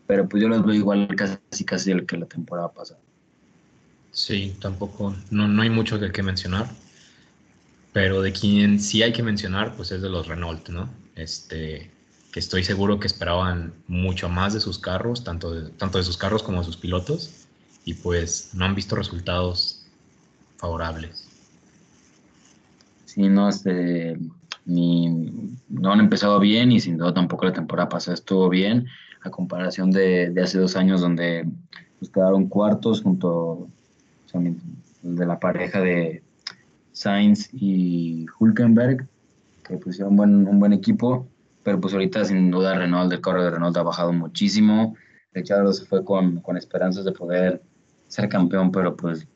pero 0.06 0.28
pues 0.28 0.42
yo 0.42 0.48
los 0.48 0.64
veo 0.64 0.74
igual 0.74 1.08
casi 1.16 1.64
casi 1.64 1.90
el 1.92 2.06
que 2.06 2.18
la 2.18 2.26
temporada 2.26 2.72
pasada. 2.72 3.00
Sí, 4.10 4.54
tampoco, 4.60 5.14
no, 5.30 5.48
no 5.48 5.62
hay 5.62 5.70
mucho 5.70 5.98
que, 5.98 6.12
que 6.12 6.22
mencionar. 6.22 6.68
Pero 7.92 8.22
de 8.22 8.32
quien 8.32 8.80
sí 8.80 9.02
hay 9.02 9.12
que 9.12 9.22
mencionar, 9.22 9.74
pues 9.76 9.92
es 9.92 10.02
de 10.02 10.08
los 10.08 10.26
Renault, 10.26 10.68
¿no? 10.68 10.90
Este, 11.14 11.90
que 12.34 12.40
estoy 12.40 12.64
seguro 12.64 12.98
que 12.98 13.06
esperaban 13.06 13.72
mucho 13.86 14.28
más 14.28 14.54
de 14.54 14.58
sus 14.58 14.80
carros, 14.80 15.22
tanto 15.22 15.54
de, 15.54 15.70
tanto 15.70 15.98
de 15.98 16.04
sus 16.04 16.16
carros 16.16 16.42
como 16.42 16.58
de 16.58 16.64
sus 16.64 16.76
pilotos, 16.76 17.46
y 17.84 17.94
pues 17.94 18.50
no 18.54 18.64
han 18.64 18.74
visto 18.74 18.96
resultados 18.96 19.86
favorables. 20.56 21.28
Sí, 23.04 23.28
no, 23.28 23.48
este, 23.48 24.18
ni, 24.66 25.54
no 25.68 25.92
han 25.92 26.00
empezado 26.00 26.40
bien 26.40 26.72
y 26.72 26.80
sin 26.80 26.98
duda 26.98 27.14
tampoco 27.14 27.44
la 27.44 27.52
temporada 27.52 27.88
pasada 27.88 28.14
estuvo 28.14 28.48
bien, 28.48 28.88
a 29.22 29.30
comparación 29.30 29.92
de, 29.92 30.34
hace 30.42 30.58
dos 30.58 30.74
años 30.74 31.02
donde 31.02 31.46
pues, 32.00 32.10
quedaron 32.10 32.48
cuartos 32.48 33.02
junto 33.02 33.68
de 35.02 35.24
la 35.24 35.38
pareja 35.38 35.80
de, 35.80 36.20
Sainz 36.90 37.48
y 37.52 38.26
Hulkenberg, 38.40 39.06
que 39.68 39.76
pusieron 39.76 40.16
buen, 40.16 40.48
un 40.48 40.58
buen 40.58 40.72
equipo, 40.72 41.28
pero 41.64 41.80
pues 41.80 41.94
ahorita 41.94 42.24
sin 42.24 42.50
duda 42.50 42.74
Renault, 42.74 43.12
el 43.12 43.20
carro 43.20 43.42
de 43.42 43.50
Renault 43.50 43.76
ha 43.76 43.82
bajado 43.82 44.12
muchísimo. 44.12 44.96
Richard 45.32 45.72
se 45.72 45.84
fue 45.86 46.04
con, 46.04 46.40
con 46.40 46.56
esperanzas 46.56 47.04
de 47.04 47.12
poder 47.12 47.62
ser 48.06 48.28
campeón, 48.28 48.70
pero 48.70 48.94
pues 48.96 49.26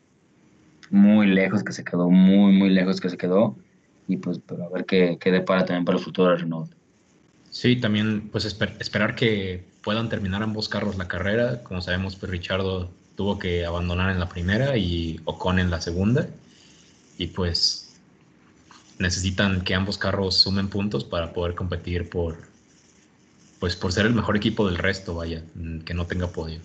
muy 0.91 1.27
lejos 1.27 1.65
que 1.65 1.73
se 1.73 1.85
quedó, 1.85 2.09
muy, 2.09 2.53
muy 2.53 2.71
lejos 2.71 3.01
que 3.01 3.11
se 3.11 3.17
quedó. 3.17 3.57
Y 4.07 4.19
pues, 4.19 4.39
pero 4.47 4.65
a 4.65 4.69
ver 4.69 4.85
qué, 4.85 5.19
qué 5.21 5.33
depara 5.33 5.65
también 5.65 5.85
para 5.85 5.99
el 5.99 6.05
futuro 6.05 6.31
de 6.31 6.37
Renault. 6.37 6.71
Sí, 7.51 7.77
también 7.77 8.29
pues 8.31 8.45
esperar 8.45 9.15
que 9.15 9.65
puedan 9.83 10.09
terminar 10.09 10.43
ambos 10.43 10.69
carros 10.69 10.97
la 10.97 11.09
carrera. 11.09 11.63
Como 11.63 11.81
sabemos, 11.81 12.15
pues 12.15 12.31
Richardo 12.31 12.91
tuvo 13.17 13.39
que 13.39 13.65
abandonar 13.65 14.11
en 14.11 14.21
la 14.21 14.29
primera 14.29 14.77
y 14.77 15.21
Ocon 15.25 15.59
en 15.59 15.71
la 15.71 15.81
segunda 15.81 16.29
y 17.19 17.27
pues 17.27 17.88
necesitan 18.99 19.63
que 19.63 19.75
ambos 19.75 19.99
carros 19.99 20.37
sumen 20.37 20.69
puntos 20.69 21.05
para 21.05 21.33
poder 21.33 21.55
competir 21.55 22.09
por 22.09 22.37
pues 23.61 23.75
por 23.75 23.93
ser 23.93 24.07
el 24.07 24.15
mejor 24.15 24.37
equipo 24.37 24.67
del 24.67 24.79
resto, 24.79 25.15
vaya, 25.15 25.43
que 25.85 25.93
no 25.93 26.07
tenga 26.07 26.29
podio. 26.29 26.61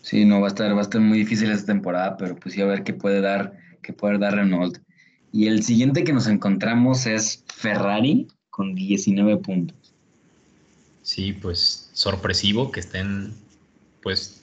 Sí, 0.00 0.24
no 0.24 0.40
va 0.40 0.46
a 0.46 0.48
estar 0.48 0.74
va 0.74 0.78
a 0.78 0.82
estar 0.82 1.00
muy 1.00 1.18
difícil 1.18 1.50
esta 1.50 1.66
temporada, 1.66 2.16
pero 2.16 2.36
pues 2.36 2.54
sí 2.54 2.62
a 2.62 2.66
ver 2.66 2.84
qué 2.84 2.94
puede 2.94 3.20
dar 3.20 3.58
qué 3.82 3.92
puede 3.92 4.18
dar 4.18 4.34
Renault. 4.34 4.78
Y 5.32 5.46
el 5.46 5.62
siguiente 5.62 6.04
que 6.04 6.12
nos 6.12 6.26
encontramos 6.26 7.06
es 7.06 7.44
Ferrari 7.54 8.28
con 8.50 8.74
19 8.74 9.38
puntos. 9.38 9.94
Sí, 11.02 11.32
pues 11.32 11.90
sorpresivo 11.92 12.70
que 12.70 12.80
estén 12.80 13.34
pues 14.02 14.42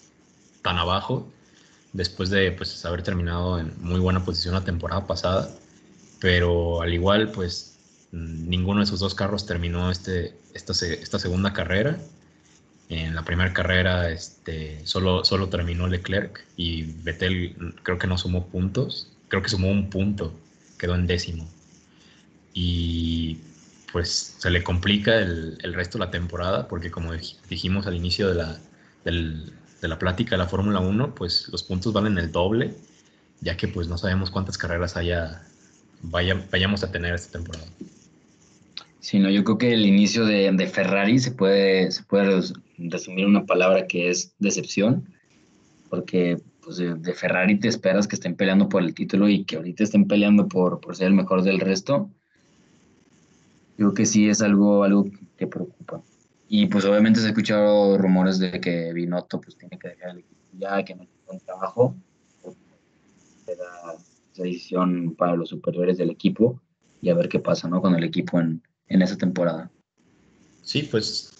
tan 0.61 0.77
abajo 0.77 1.27
después 1.93 2.29
de 2.29 2.51
pues, 2.51 2.85
haber 2.85 3.03
terminado 3.03 3.59
en 3.59 3.73
muy 3.81 3.99
buena 3.99 4.23
posición 4.23 4.53
la 4.53 4.63
temporada 4.63 5.07
pasada, 5.07 5.49
pero 6.19 6.81
al 6.81 6.93
igual, 6.93 7.31
pues 7.31 7.77
ninguno 8.11 8.81
de 8.81 8.85
sus 8.85 8.99
dos 8.99 9.15
carros 9.15 9.45
terminó 9.45 9.91
este, 9.91 10.35
esta, 10.53 10.73
esta 10.85 11.19
segunda 11.19 11.53
carrera. 11.53 11.97
En 12.89 13.13
la 13.13 13.23
primera 13.23 13.53
carrera 13.53 14.09
este, 14.09 14.85
solo, 14.85 15.23
solo 15.23 15.49
terminó 15.49 15.87
Leclerc 15.87 16.43
y 16.57 16.83
Vettel 17.03 17.75
creo 17.83 17.99
que 17.99 18.07
no 18.07 18.17
sumó 18.17 18.47
puntos, 18.47 19.11
creo 19.27 19.43
que 19.43 19.49
sumó 19.49 19.69
un 19.69 19.89
punto, 19.91 20.33
quedó 20.77 20.95
en 20.95 21.05
décimo. 21.05 21.47
Y 22.53 23.39
pues 23.91 24.35
se 24.39 24.49
le 24.49 24.63
complica 24.63 25.17
el, 25.19 25.57
el 25.61 25.73
resto 25.73 25.99
de 25.99 26.05
la 26.05 26.11
temporada 26.11 26.67
porque 26.67 26.89
como 26.91 27.13
dijimos 27.49 27.85
al 27.85 27.95
inicio 27.95 28.27
de 28.27 28.35
la, 28.35 28.59
del, 29.05 29.53
de 29.81 29.87
la 29.87 29.99
plática 29.99 30.31
de 30.31 30.39
la 30.39 30.47
Fórmula 30.47 30.79
1, 30.79 31.15
pues 31.15 31.47
los 31.49 31.63
puntos 31.63 31.93
valen 31.93 32.17
el 32.17 32.31
doble, 32.31 32.75
ya 33.41 33.55
que 33.57 33.67
pues 33.67 33.87
no 33.87 33.97
sabemos 33.97 34.31
cuántas 34.31 34.57
carreras 34.57 34.97
haya, 34.97 35.43
vaya, 36.01 36.45
vayamos 36.51 36.83
a 36.83 36.91
tener 36.91 37.13
esta 37.13 37.37
temporada. 37.37 37.65
Sí, 38.99 39.17
no, 39.19 39.29
yo 39.29 39.43
creo 39.43 39.57
que 39.57 39.73
el 39.73 39.85
inicio 39.85 40.25
de, 40.25 40.51
de 40.51 40.67
Ferrari 40.67 41.19
se 41.19 41.31
puede, 41.31 41.91
se 41.91 42.03
puede 42.03 42.41
resumir 42.77 43.25
una 43.25 43.45
palabra 43.45 43.87
que 43.87 44.09
es 44.09 44.33
decepción, 44.39 45.07
porque 45.89 46.37
pues, 46.63 46.77
de, 46.77 47.13
Ferrari 47.13 47.59
te 47.59 47.67
esperas 47.67 48.07
que 48.07 48.15
estén 48.15 48.35
peleando 48.35 48.69
por 48.69 48.83
el 48.83 48.93
título 48.93 49.27
y 49.27 49.45
que 49.45 49.55
ahorita 49.55 49.83
estén 49.83 50.07
peleando 50.07 50.47
por, 50.47 50.79
por 50.79 50.95
ser 50.95 51.07
el 51.07 51.13
mejor 51.13 51.41
del 51.43 51.59
resto. 51.59 52.09
Yo 53.77 53.85
creo 53.87 53.93
que 53.93 54.05
sí 54.05 54.29
es 54.29 54.41
algo, 54.41 54.83
algo 54.83 55.07
que 55.37 55.47
preocupa. 55.47 56.01
Y 56.47 56.67
pues 56.67 56.85
obviamente 56.85 57.19
se 57.19 57.27
ha 57.27 57.29
escuchado 57.29 57.97
rumores 57.97 58.37
de 58.37 58.59
que 58.59 58.91
Binotto 58.93 59.39
pues 59.39 59.57
tiene 59.57 59.79
que 59.79 59.89
dejar 59.89 60.11
el 60.11 60.19
equipo 60.19 60.39
ya, 60.59 60.83
que 60.83 60.95
no 60.95 61.05
tiene 61.05 61.23
buen 61.25 61.39
trabajo. 61.39 61.95
esa 63.47 63.95
decisión 64.43 65.15
para 65.15 65.35
los 65.35 65.49
superiores 65.49 65.97
del 65.97 66.09
equipo 66.09 66.61
y 67.01 67.09
a 67.09 67.15
ver 67.15 67.29
qué 67.29 67.39
pasa 67.39 67.67
¿no? 67.67 67.81
con 67.81 67.95
el 67.95 68.03
equipo 68.03 68.39
en, 68.39 68.61
en 68.87 69.01
esa 69.01 69.17
temporada. 69.17 69.71
Sí, 70.63 70.83
pues 70.83 71.31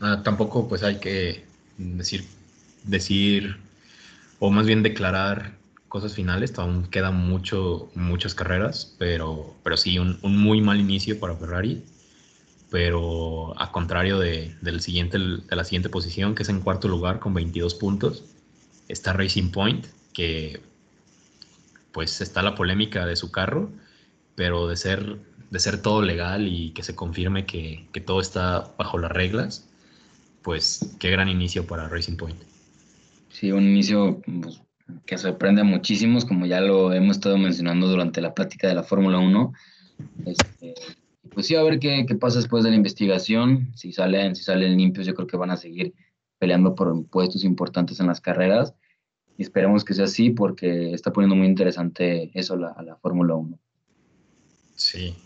ah, 0.00 0.22
tampoco 0.22 0.68
pues 0.68 0.82
hay 0.82 0.96
que 0.96 1.44
decir, 1.78 2.24
decir 2.84 3.56
o 4.38 4.50
más 4.50 4.66
bien 4.66 4.82
declarar 4.82 5.58
cosas 5.88 6.14
finales, 6.14 6.56
aún 6.58 6.86
quedan 6.86 7.16
mucho, 7.16 7.90
muchas 7.94 8.34
carreras, 8.34 8.94
pero, 8.98 9.54
pero 9.64 9.76
sí, 9.76 9.98
un, 9.98 10.18
un 10.22 10.36
muy 10.36 10.60
mal 10.60 10.78
inicio 10.78 11.18
para 11.18 11.34
Ferrari 11.34 11.82
pero 12.70 13.60
a 13.60 13.72
contrario 13.72 14.18
de, 14.18 14.54
del 14.62 14.80
siguiente, 14.80 15.18
de 15.18 15.56
la 15.56 15.64
siguiente 15.64 15.88
posición, 15.88 16.34
que 16.34 16.44
es 16.44 16.48
en 16.48 16.60
cuarto 16.60 16.88
lugar 16.88 17.18
con 17.18 17.34
22 17.34 17.74
puntos, 17.74 18.24
está 18.88 19.12
Racing 19.12 19.50
Point, 19.50 19.86
que 20.12 20.60
pues 21.92 22.20
está 22.20 22.42
la 22.42 22.54
polémica 22.54 23.06
de 23.06 23.16
su 23.16 23.30
carro, 23.30 23.70
pero 24.34 24.68
de 24.68 24.76
ser, 24.76 25.18
de 25.50 25.58
ser 25.58 25.82
todo 25.82 26.02
legal 26.02 26.48
y 26.48 26.70
que 26.72 26.82
se 26.82 26.94
confirme 26.94 27.46
que, 27.46 27.86
que 27.92 28.00
todo 28.00 28.20
está 28.20 28.72
bajo 28.78 28.98
las 28.98 29.12
reglas, 29.12 29.68
pues 30.42 30.96
qué 30.98 31.10
gran 31.10 31.28
inicio 31.28 31.66
para 31.66 31.88
Racing 31.88 32.16
Point. 32.16 32.40
Sí, 33.28 33.52
un 33.52 33.64
inicio 33.64 34.20
pues, 34.42 34.62
que 35.06 35.18
sorprende 35.18 35.62
a 35.62 35.64
muchísimos, 35.64 36.24
como 36.24 36.46
ya 36.46 36.60
lo 36.60 36.92
hemos 36.92 37.16
estado 37.16 37.38
mencionando 37.38 37.88
durante 37.88 38.20
la 38.20 38.34
plática 38.34 38.68
de 38.68 38.74
la 38.74 38.82
Fórmula 38.82 39.18
1. 39.18 39.52
Este, 40.26 40.74
pues 41.32 41.46
sí, 41.46 41.54
a 41.54 41.62
ver 41.62 41.78
qué, 41.78 42.04
qué, 42.06 42.14
pasa 42.14 42.38
después 42.38 42.64
de 42.64 42.70
la 42.70 42.76
investigación. 42.76 43.72
Si 43.74 43.92
salen, 43.92 44.34
si 44.34 44.42
salen 44.42 44.76
limpios, 44.76 45.06
yo 45.06 45.14
creo 45.14 45.26
que 45.26 45.36
van 45.36 45.50
a 45.50 45.56
seguir 45.56 45.94
peleando 46.38 46.74
por 46.74 47.06
puestos 47.06 47.44
importantes 47.44 48.00
en 48.00 48.06
las 48.06 48.20
carreras. 48.20 48.74
Y 49.40 49.84
que 49.84 49.94
sea 49.94 50.04
así 50.04 50.28
porque 50.28 50.92
está 50.92 51.14
poniendo 51.14 51.34
muy 51.34 51.46
interesante 51.46 52.30
eso 52.34 52.56
la, 52.56 52.72
a 52.72 52.82
la 52.82 52.96
Fórmula 52.96 53.36
1. 53.36 53.58
Sí. 54.74 55.16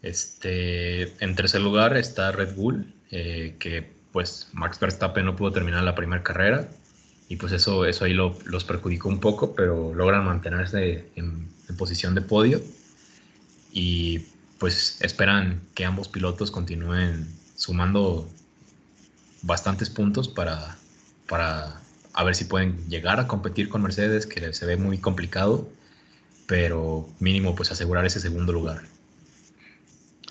Este, 0.00 1.12
en 1.22 1.34
tercer 1.34 1.60
lugar 1.60 1.98
está 1.98 2.32
Red 2.32 2.54
Bull, 2.54 2.94
eh, 3.10 3.56
que 3.58 3.92
pues 4.10 4.48
Max 4.54 4.80
Verstappen 4.80 5.26
no 5.26 5.36
pudo 5.36 5.52
terminar 5.52 5.84
la 5.84 5.94
primera 5.94 6.22
carrera 6.22 6.66
y 7.28 7.36
pues 7.36 7.52
eso, 7.52 7.84
eso 7.84 8.06
ahí 8.06 8.14
lo, 8.14 8.38
los 8.46 8.64
perjudicó 8.64 9.10
un 9.10 9.20
poco, 9.20 9.54
pero 9.54 9.92
logran 9.92 10.24
mantenerse 10.24 11.10
en, 11.16 11.46
en 11.68 11.76
posición 11.76 12.14
de 12.14 12.22
podio. 12.22 12.62
Y 13.70 14.20
pues 14.58 14.98
esperan 15.02 15.60
que 15.74 15.84
ambos 15.84 16.08
pilotos 16.08 16.50
continúen 16.50 17.28
sumando 17.54 18.30
bastantes 19.42 19.90
puntos 19.90 20.26
para, 20.26 20.78
para 21.28 21.82
a 22.16 22.24
ver 22.24 22.34
si 22.34 22.46
pueden 22.46 22.78
llegar 22.88 23.20
a 23.20 23.28
competir 23.28 23.68
con 23.68 23.82
Mercedes, 23.82 24.26
que 24.26 24.52
se 24.54 24.66
ve 24.66 24.78
muy 24.78 24.96
complicado, 24.98 25.68
pero 26.46 27.06
mínimo 27.20 27.54
pues 27.54 27.70
asegurar 27.70 28.06
ese 28.06 28.20
segundo 28.20 28.52
lugar. 28.52 28.80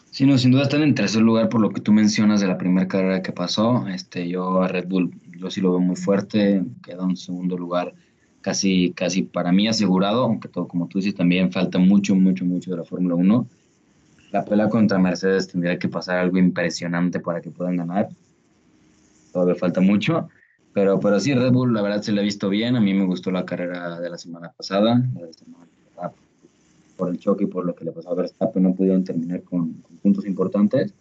Sí, 0.10 0.26
no, 0.26 0.38
sin 0.38 0.50
duda 0.52 0.64
están 0.64 0.82
en 0.82 0.96
tercer 0.96 1.22
lugar 1.22 1.48
por 1.48 1.62
lo 1.62 1.70
que 1.70 1.82
tú 1.82 1.92
mencionas 1.92 2.42
de 2.42 2.48
la 2.48 2.58
primera 2.58 2.88
carrera 2.88 3.22
que 3.22 3.32
pasó. 3.32 3.88
Este, 3.88 4.28
yo 4.28 4.64
a 4.64 4.68
Red 4.68 4.88
Bull, 4.88 5.14
yo 5.38 5.52
sí 5.52 5.62
lo 5.62 5.72
veo 5.72 5.80
muy 5.80 5.96
fuerte, 5.96 6.64
queda 6.84 7.04
en 7.04 7.18
segundo 7.18 7.56
lugar 7.56 7.94
casi, 8.42 8.92
casi 8.94 9.22
para 9.22 9.52
mí 9.52 9.68
asegurado, 9.68 10.24
aunque 10.24 10.48
todo 10.48 10.68
como 10.68 10.88
tú 10.88 10.98
dices 10.98 11.14
también 11.14 11.52
falta 11.52 11.78
mucho, 11.78 12.16
mucho, 12.16 12.46
mucho 12.46 12.72
de 12.72 12.78
la 12.78 12.84
Fórmula 12.84 13.14
1. 13.14 13.48
La 14.32 14.44
pelea 14.44 14.70
contra 14.70 14.98
Mercedes 14.98 15.50
tendría 15.50 15.78
que 15.78 15.88
pasar 15.88 16.18
algo 16.18 16.40
impresionante 16.40 17.20
para 17.20 17.42
que 17.42 17.52
puedan 17.52 17.78
ganar. 17.78 18.10
Todavía 19.32 19.56
falta 19.56 19.82
mucho, 19.82 20.30
pero, 20.76 21.00
pero 21.00 21.22
sí, 21.22 21.34
Red 21.34 21.54
Bull 21.54 21.74
la 21.74 21.82
verdad 21.82 22.02
se 22.02 22.12
le 22.12 22.20
ha 22.20 22.24
visto 22.24 22.50
bien. 22.50 22.76
A 22.76 22.82
mí 22.82 22.94
me 22.94 23.06
gustó 23.06 23.32
la 23.32 23.46
carrera 23.46 23.98
de 23.98 24.10
la 24.10 24.18
semana 24.18 24.52
pasada, 24.52 25.02
por 26.98 27.10
el 27.10 27.18
choque 27.18 27.46
y 27.46 27.48
por 27.48 27.66
lo 27.66 27.74
que 27.74 27.86
le 27.86 27.94
pasó 27.94 28.10
a 28.10 28.16
Verstappen 28.16 28.62
no 28.62 28.76
pudieron 28.76 29.06
terminar 29.06 29.42
con, 29.44 29.76
puntos 30.04 30.26
importantes. 30.26 30.94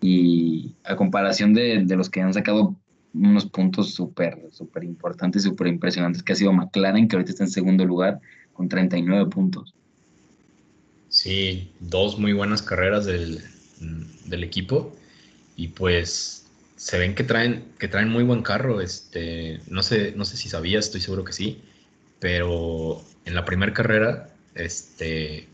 Y 0.00 0.76
a 0.84 0.94
comparación 0.94 1.52
de, 1.52 1.82
de, 1.84 1.96
los 1.96 2.10
que 2.10 2.20
han 2.20 2.32
sacado 2.32 2.76
unos 3.12 3.46
puntos 3.46 3.92
súper, 3.92 4.38
súper 4.52 4.84
importantes, 4.84 5.42
súper 5.42 5.66
impresionantes, 5.66 6.22
que 6.22 6.34
ha 6.34 6.36
sido 6.36 6.52
McLaren, 6.52 7.08
que 7.08 7.16
ahorita 7.16 7.32
está 7.32 7.42
en 7.42 7.50
segundo 7.50 7.84
lugar 7.84 8.20
con 8.52 8.68
39 8.68 9.28
puntos. 9.30 9.74
Sí, 11.08 11.72
dos 11.80 12.20
muy 12.20 12.34
buenas 12.34 12.62
carreras 12.62 13.04
del, 13.04 13.40
del 14.26 14.44
equipo 14.44 14.94
y 15.56 15.68
pues 15.68 16.41
se 16.82 16.98
ven 16.98 17.14
que 17.14 17.22
traen, 17.22 17.74
que 17.78 17.86
traen 17.86 18.08
muy 18.08 18.24
buen 18.24 18.42
carro. 18.42 18.80
Este, 18.80 19.60
no, 19.68 19.84
sé, 19.84 20.14
no 20.16 20.24
sé 20.24 20.36
si 20.36 20.48
sabías, 20.48 20.86
estoy 20.86 21.00
seguro 21.00 21.22
que 21.22 21.32
sí, 21.32 21.62
pero 22.18 23.00
en 23.24 23.36
la 23.36 23.44
primera 23.44 23.72
carrera 23.72 24.30
este, 24.56 25.48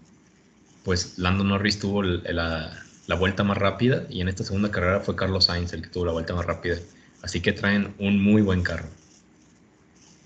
pues 0.84 1.18
Lando 1.18 1.44
Norris 1.44 1.80
tuvo 1.80 2.02
la, 2.02 2.72
vuelta 3.18 3.44
más 3.44 3.58
rápida 3.58 4.06
y 4.08 4.22
en 4.22 4.28
esta 4.28 4.42
segunda 4.42 4.70
carrera 4.70 5.00
fue 5.00 5.16
Carlos 5.16 5.44
Sainz 5.44 5.74
el 5.74 5.82
que 5.82 5.90
tuvo 5.90 6.06
la 6.06 6.12
vuelta 6.12 6.34
más 6.34 6.46
rápida. 6.46 6.78
Así 7.20 7.42
que 7.42 7.52
traen 7.52 7.94
un 7.98 8.22
muy 8.22 8.40
buen 8.40 8.62
carro. 8.62 8.88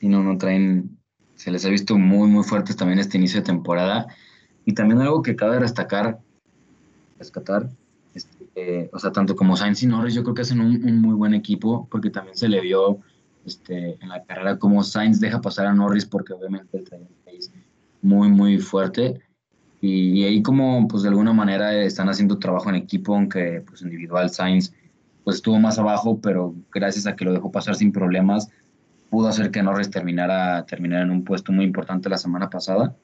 Y 0.00 0.06
no, 0.06 0.22
no 0.22 0.38
traen, 0.38 0.98
se 1.34 1.50
les 1.50 1.64
ha 1.64 1.68
visto 1.68 1.98
muy, 1.98 2.28
muy 2.28 2.44
fuertes 2.44 2.76
también 2.76 3.00
este 3.00 3.18
inicio 3.18 3.40
de 3.40 3.46
temporada. 3.46 4.06
Y 4.64 4.74
también 4.74 5.00
algo 5.00 5.20
que 5.22 5.34
cabe 5.34 5.58
destacar, 5.58 6.20
rescatar, 7.18 7.68
este, 8.54 8.90
o 8.92 8.98
sea, 8.98 9.12
tanto 9.12 9.34
como 9.34 9.56
Sainz 9.56 9.82
y 9.82 9.86
Norris, 9.86 10.14
yo 10.14 10.22
creo 10.22 10.34
que 10.34 10.42
hacen 10.42 10.60
un, 10.60 11.00
muy 11.00 11.14
buen 11.14 11.32
equipo, 11.32 11.88
porque 11.90 12.10
también 12.10 12.36
se 12.36 12.48
le 12.48 12.60
vio 12.60 12.98
este, 13.46 13.96
en 14.00 14.08
la 14.10 14.22
carrera 14.24 14.58
como 14.58 14.82
Sainz 14.82 15.20
deja 15.20 15.40
pasar 15.40 15.66
a 15.66 15.72
Norris, 15.72 16.04
porque 16.04 16.34
obviamente 16.34 16.76
el 16.76 16.84
trae 16.84 17.00
muy, 18.02 18.28
muy 18.28 18.58
fuerte. 18.58 19.20
Y, 19.80 20.22
ahí 20.24 20.42
como, 20.42 20.86
pues 20.86 21.02
de 21.02 21.08
alguna 21.08 21.32
manera 21.32 21.74
están 21.82 22.08
haciendo 22.08 22.38
trabajo 22.38 22.68
en 22.68 22.76
equipo, 22.76 23.14
aunque 23.14 23.62
pues 23.66 23.82
individual 23.82 24.30
Sainz 24.30 24.72
pues 25.24 25.36
estuvo 25.36 25.58
más 25.58 25.78
abajo, 25.78 26.18
pero 26.20 26.54
gracias 26.72 27.06
a 27.06 27.14
que 27.16 27.24
lo 27.24 27.32
dejó 27.32 27.50
pasar 27.52 27.76
sin 27.76 27.92
problemas, 27.92 28.50
pudo 29.08 29.28
hacer 29.28 29.50
que 29.50 29.62
Norris 29.62 29.88
terminara, 29.88 30.66
terminara 30.66 31.04
en 31.04 31.10
un 31.10 31.24
puesto 31.24 31.52
muy 31.52 31.64
importante 31.64 32.08
la 32.08 32.18
semana 32.18 32.50
pasada. 32.50 32.94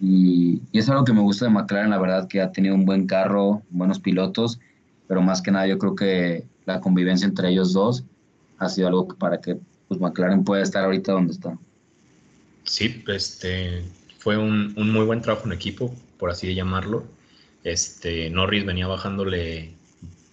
Y, 0.00 0.62
y, 0.72 0.78
es 0.78 0.88
algo 0.88 1.04
que 1.04 1.12
me 1.12 1.20
gusta 1.20 1.46
de 1.46 1.50
McLaren, 1.50 1.90
la 1.90 1.98
verdad 1.98 2.28
que 2.28 2.40
ha 2.40 2.52
tenido 2.52 2.74
un 2.74 2.84
buen 2.84 3.06
carro, 3.06 3.62
buenos 3.70 3.98
pilotos, 3.98 4.60
pero 5.10 5.22
más 5.22 5.42
que 5.42 5.50
nada 5.50 5.66
yo 5.66 5.76
creo 5.76 5.96
que 5.96 6.44
la 6.66 6.80
convivencia 6.80 7.26
entre 7.26 7.48
ellos 7.48 7.72
dos 7.72 8.04
ha 8.58 8.68
sido 8.68 8.86
algo 8.86 9.08
para 9.08 9.40
que 9.40 9.58
pues, 9.88 10.00
McLaren 10.00 10.44
pueda 10.44 10.62
estar 10.62 10.84
ahorita 10.84 11.10
donde 11.10 11.32
está. 11.32 11.58
Sí, 12.62 13.02
este, 13.08 13.82
fue 14.18 14.38
un, 14.38 14.72
muy 14.76 15.04
buen 15.04 15.20
trabajo 15.20 15.46
en 15.46 15.52
equipo, 15.52 15.92
por 16.16 16.30
así 16.30 16.54
llamarlo. 16.54 17.02
Este, 17.64 18.30
Norris 18.30 18.64
venía 18.64 18.86
bajándole 18.86 19.74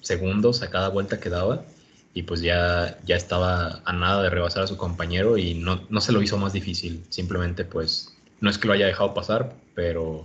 segundos 0.02 0.62
a 0.62 0.70
cada 0.70 0.90
vuelta 0.90 1.20
que 1.20 1.32
daba 1.32 1.66
y 2.14 2.22
pues 2.22 2.42
ya, 2.42 3.00
ya 3.04 3.16
estaba 3.16 3.82
a 3.84 3.94
nada 3.94 4.22
de 4.22 4.30
rebasar 4.30 4.62
a 4.62 4.68
su 4.68 4.78
compañero 4.78 5.40
y 5.40 5.56
no, 5.56 5.88
no 5.90 6.02
se 6.02 6.12
lo 6.12 6.22
hizo 6.22 6.38
más 6.38 6.54
difícil. 6.54 7.04
Simplemente 7.10 7.66
pues 7.66 8.16
no 8.42 8.52
es 8.52 8.60
que 8.60 8.68
lo 8.68 8.76
haya 8.76 8.86
dejado 8.86 9.16
pasar, 9.16 9.56
pero 9.74 10.24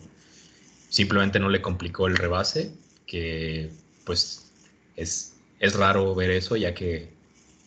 simplemente 0.91 1.41
no 1.41 1.49
le 1.49 1.63
complicó 1.63 2.07
el 2.07 2.19
rebase, 2.19 2.75
que 3.07 3.73
pues 4.05 4.42
es, 4.97 5.35
es 5.61 5.75
raro 5.75 6.15
ver 6.15 6.31
eso 6.31 6.57
ya 6.57 6.75
que 6.75 7.11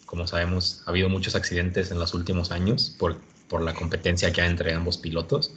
como 0.05 0.27
sabemos 0.27 0.83
ha 0.85 0.91
habido 0.91 1.09
muchos 1.09 1.35
accidentes 1.35 1.91
en 1.91 1.99
los 1.99 2.13
últimos 2.13 2.51
años 2.51 2.95
por, 2.97 3.19
por 3.47 3.61
la 3.61 3.73
competencia 3.73 4.31
que 4.31 4.41
hay 4.41 4.49
entre 4.49 4.73
ambos 4.73 4.97
pilotos 4.97 5.53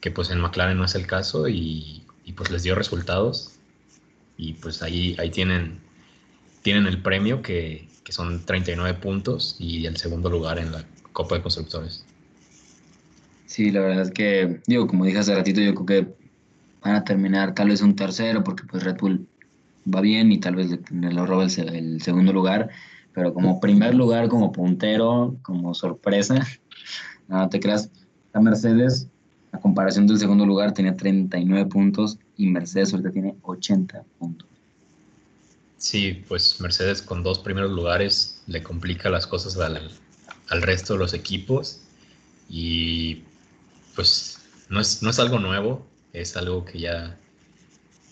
que 0.00 0.10
pues 0.10 0.30
en 0.30 0.40
McLaren 0.40 0.76
no 0.76 0.84
es 0.84 0.94
el 0.94 1.06
caso 1.06 1.48
y, 1.48 2.02
pues 2.36 2.50
les 2.50 2.62
dio 2.62 2.74
resultados 2.74 3.52
y 4.36 4.52
pues 4.54 4.82
ahí, 4.82 5.16
ahí 5.18 5.30
tienen, 5.30 5.80
tienen 6.62 6.86
el 6.86 7.00
premio 7.00 7.42
que, 7.42 7.88
son 8.08 8.44
39 8.44 8.98
puntos 9.00 9.56
y 9.58 9.84
el 9.86 9.96
segundo 9.96 10.30
lugar 10.30 10.60
en 10.60 10.70
la 10.70 10.84
Copa 11.12 11.34
de 11.34 11.42
Constructores. 11.42 12.04
Sí, 13.46 13.72
la 13.72 13.80
verdad 13.80 14.02
es 14.02 14.12
que, 14.12 14.60
digo, 14.68 14.86
como 14.86 15.04
dije 15.04 15.18
hace 15.18 15.34
ratito, 15.34 15.60
yo 15.60 15.74
creo 15.74 15.86
que 15.86 16.14
van 16.82 16.94
a 16.94 17.02
terminar 17.02 17.52
tal 17.52 17.70
vez 17.70 17.82
un 17.82 17.96
tercero 17.96 18.44
porque 18.44 18.62
pues 18.62 18.84
Red 18.84 18.98
Bull 18.98 19.26
va 19.92 20.00
bien 20.00 20.32
y 20.32 20.38
tal 20.38 20.56
vez 20.56 20.70
le, 20.70 21.26
roba 21.26 21.44
el, 21.44 22.02
segundo 22.02 22.32
lugar, 22.32 22.70
pero 23.12 23.32
como 23.32 23.60
primer 23.60 23.94
lugar, 23.94 24.28
como 24.28 24.52
puntero, 24.52 25.36
como 25.42 25.74
sorpresa, 25.74 26.46
no 27.28 27.48
te 27.48 27.60
creas, 27.60 27.90
la 28.32 28.40
Mercedes 28.40 29.08
a 29.52 29.60
comparación 29.60 30.06
del 30.06 30.18
segundo 30.18 30.44
lugar 30.44 30.72
tenía 30.72 30.96
39 30.96 31.66
puntos 31.66 32.18
y 32.36 32.46
Mercedes 32.48 32.92
ahorita 32.92 33.10
tiene 33.10 33.34
80 33.42 34.04
puntos. 34.18 34.46
Sí, 35.78 36.24
pues 36.26 36.60
Mercedes 36.60 37.02
con 37.02 37.22
dos 37.22 37.38
primeros 37.38 37.70
lugares 37.70 38.42
le 38.46 38.62
complica 38.62 39.08
las 39.08 39.26
cosas 39.26 39.56
al, 39.58 40.62
resto 40.62 40.94
de 40.94 40.98
los 40.98 41.14
equipos 41.14 41.80
y 42.48 43.22
pues 43.94 44.38
no 44.68 44.80
es, 44.80 45.02
no 45.02 45.10
es 45.10 45.18
algo 45.18 45.38
nuevo, 45.38 45.86
es 46.12 46.36
algo 46.36 46.64
que 46.64 46.80
ya, 46.80 47.18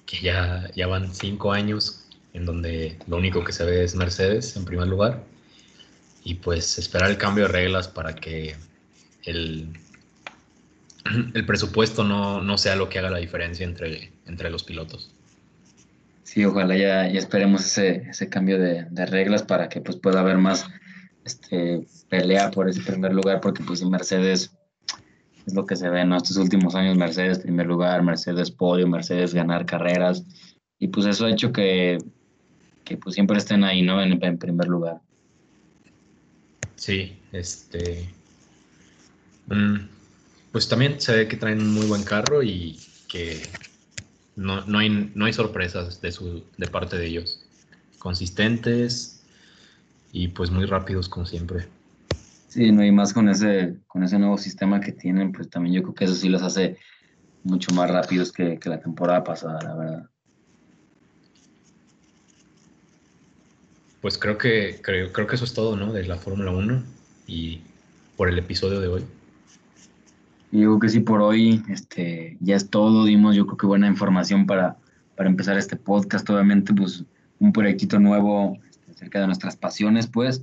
que 0.07 0.21
ya, 0.21 0.71
ya 0.75 0.87
van 0.87 1.15
cinco 1.15 1.53
años 1.53 2.07
en 2.33 2.45
donde 2.45 2.99
lo 3.07 3.17
único 3.17 3.45
que 3.45 3.53
se 3.53 3.65
ve 3.65 3.85
es 3.85 3.95
Mercedes 3.95 4.57
en 4.57 4.65
primer 4.65 4.89
lugar 4.89 5.23
y 6.25 6.35
pues 6.35 6.79
esperar 6.79 7.11
el 7.11 7.19
cambio 7.19 7.45
de 7.45 7.53
reglas 7.53 7.87
para 7.89 8.15
que 8.15 8.57
el, 9.25 9.69
el 11.35 11.47
presupuesto 11.47 12.03
no, 12.05 12.59
sea 12.59 12.77
lo 12.77 12.89
que 12.89 12.99
haga 12.99 13.11
la 13.11 13.19
diferencia 13.19 13.65
entre, 13.65 14.11
entre 14.27 14.51
los 14.51 14.65
pilotos. 14.65 15.11
Sí, 16.23 16.45
ojalá 16.45 16.77
ya, 16.77 17.09
ya 17.09 17.19
esperemos 17.19 17.65
ese, 17.65 18.09
ese 18.09 18.29
cambio 18.29 18.59
de, 18.59 18.87
reglas 19.07 19.43
para 19.43 19.69
que 19.69 19.81
pues, 19.81 19.97
pueda 19.97 20.21
haber 20.21 20.39
más 20.39 20.67
este, 21.25 21.87
pelea 22.09 22.51
por 22.51 22.69
ese 22.69 22.81
primer 22.81 23.13
lugar, 23.13 23.41
porque 23.41 23.63
pues 23.63 23.85
Mercedes 23.85 24.51
es 25.47 25.55
lo 25.55 25.66
que 25.66 25.76
se 25.76 25.88
ve 25.90 26.01
en 26.01 26.12
estos 26.12 26.36
últimos 26.36 26.74
años, 26.74 26.97
Mercedes 26.97 27.38
primer 27.38 27.66
lugar, 27.66 28.03
Mercedes 28.03 28.51
podio, 28.51 28.88
Mercedes 28.88 29.34
ganar 29.34 29.66
carreras, 29.66 30.24
y 30.78 30.88
pues 30.88 31.07
eso 31.07 31.26
ha 31.26 31.30
hecho 31.30 31.53
que, 31.53 31.99
pues 33.03 33.14
siempre 33.14 33.38
estén 33.38 33.64
ahí, 33.64 33.82
¿no? 33.82 34.03
En, 34.03 34.22
en 34.22 34.38
primer 34.38 34.68
lugar. 34.68 35.01
Sí, 36.76 37.16
este... 37.32 38.09
Mm, 39.47 39.88
pues 40.53 40.68
también 40.68 41.01
se 41.01 41.16
ve 41.16 41.28
que 41.28 41.36
traen 41.36 41.61
un 41.61 41.74
muy 41.74 41.86
buen 41.86 42.05
carro 42.05 42.42
y 42.42 42.78
que 43.09 43.42
no, 44.36 44.62
hay, 44.78 45.11
no 45.14 45.24
hay 45.24 45.32
sorpresas 45.32 46.01
de, 46.01 46.12
su, 46.12 46.45
de 46.57 46.66
parte 46.66 46.97
de 46.97 47.07
ellos. 47.07 47.40
Consistentes 47.99 49.22
y 50.12 50.28
pues 50.28 50.51
muy 50.51 50.66
rápidos 50.66 51.09
como 51.09 51.26
siempre. 51.26 51.66
Sí, 52.55 52.71
no 52.71 52.83
hay 52.83 52.93
más 52.93 53.13
con 53.13 53.29
ese, 53.29 53.79
con 53.89 54.05
ese 54.05 54.17
nuevo 54.17 54.39
sistema 54.39 54.81
que 54.81 54.93
tienen, 54.93 55.33
pues 55.33 55.51
también 55.51 55.75
yo 55.75 55.83
creo 55.83 55.95
que 55.97 56.05
eso 56.05 56.15
sí 56.15 56.29
los 56.29 56.41
hace 56.41 56.77
mucho 57.43 57.75
más 57.75 57.91
rápidos 57.91 58.31
que, 58.31 58.61
la 58.65 58.79
temporada 58.79 59.25
pasada, 59.25 59.61
la 59.61 59.75
verdad. 59.75 60.11
Pues 64.01 64.17
creo 64.17 64.39
que, 64.39 64.79
creo, 64.81 65.13
creo 65.13 65.27
que 65.27 65.35
eso 65.35 65.45
es 65.45 65.53
todo, 65.53 65.77
¿no? 65.77 65.93
De 65.93 66.05
la 66.05 66.15
Fórmula 66.15 66.53
1 66.53 66.81
y 67.27 67.61
por 68.17 68.29
el 68.29 68.39
episodio 68.39 68.79
de 68.79 68.87
hoy. 68.87 69.05
Y 70.53 70.61
yo 70.61 70.69
creo 70.69 70.79
que 70.79 70.89
sí, 70.91 71.01
por 71.01 71.23
hoy 71.23 71.61
este, 71.69 72.37
ya 72.39 72.55
es 72.55 72.71
todo. 72.71 73.05
Dimos, 73.05 73.35
yo 73.35 73.47
creo 73.47 73.57
que 73.57 73.67
buena 73.67 73.89
información 73.89 74.47
para, 74.47 74.77
para 75.17 75.29
empezar 75.29 75.59
este 75.59 75.75
podcast. 75.75 76.31
Obviamente, 76.31 76.73
pues 76.73 77.03
un 77.41 77.53
proyectito 77.53 77.99
nuevo 77.99 78.57
este, 78.71 78.93
acerca 78.93 79.19
de 79.19 79.27
nuestras 79.27 79.57
pasiones, 79.57 80.07
pues. 80.07 80.41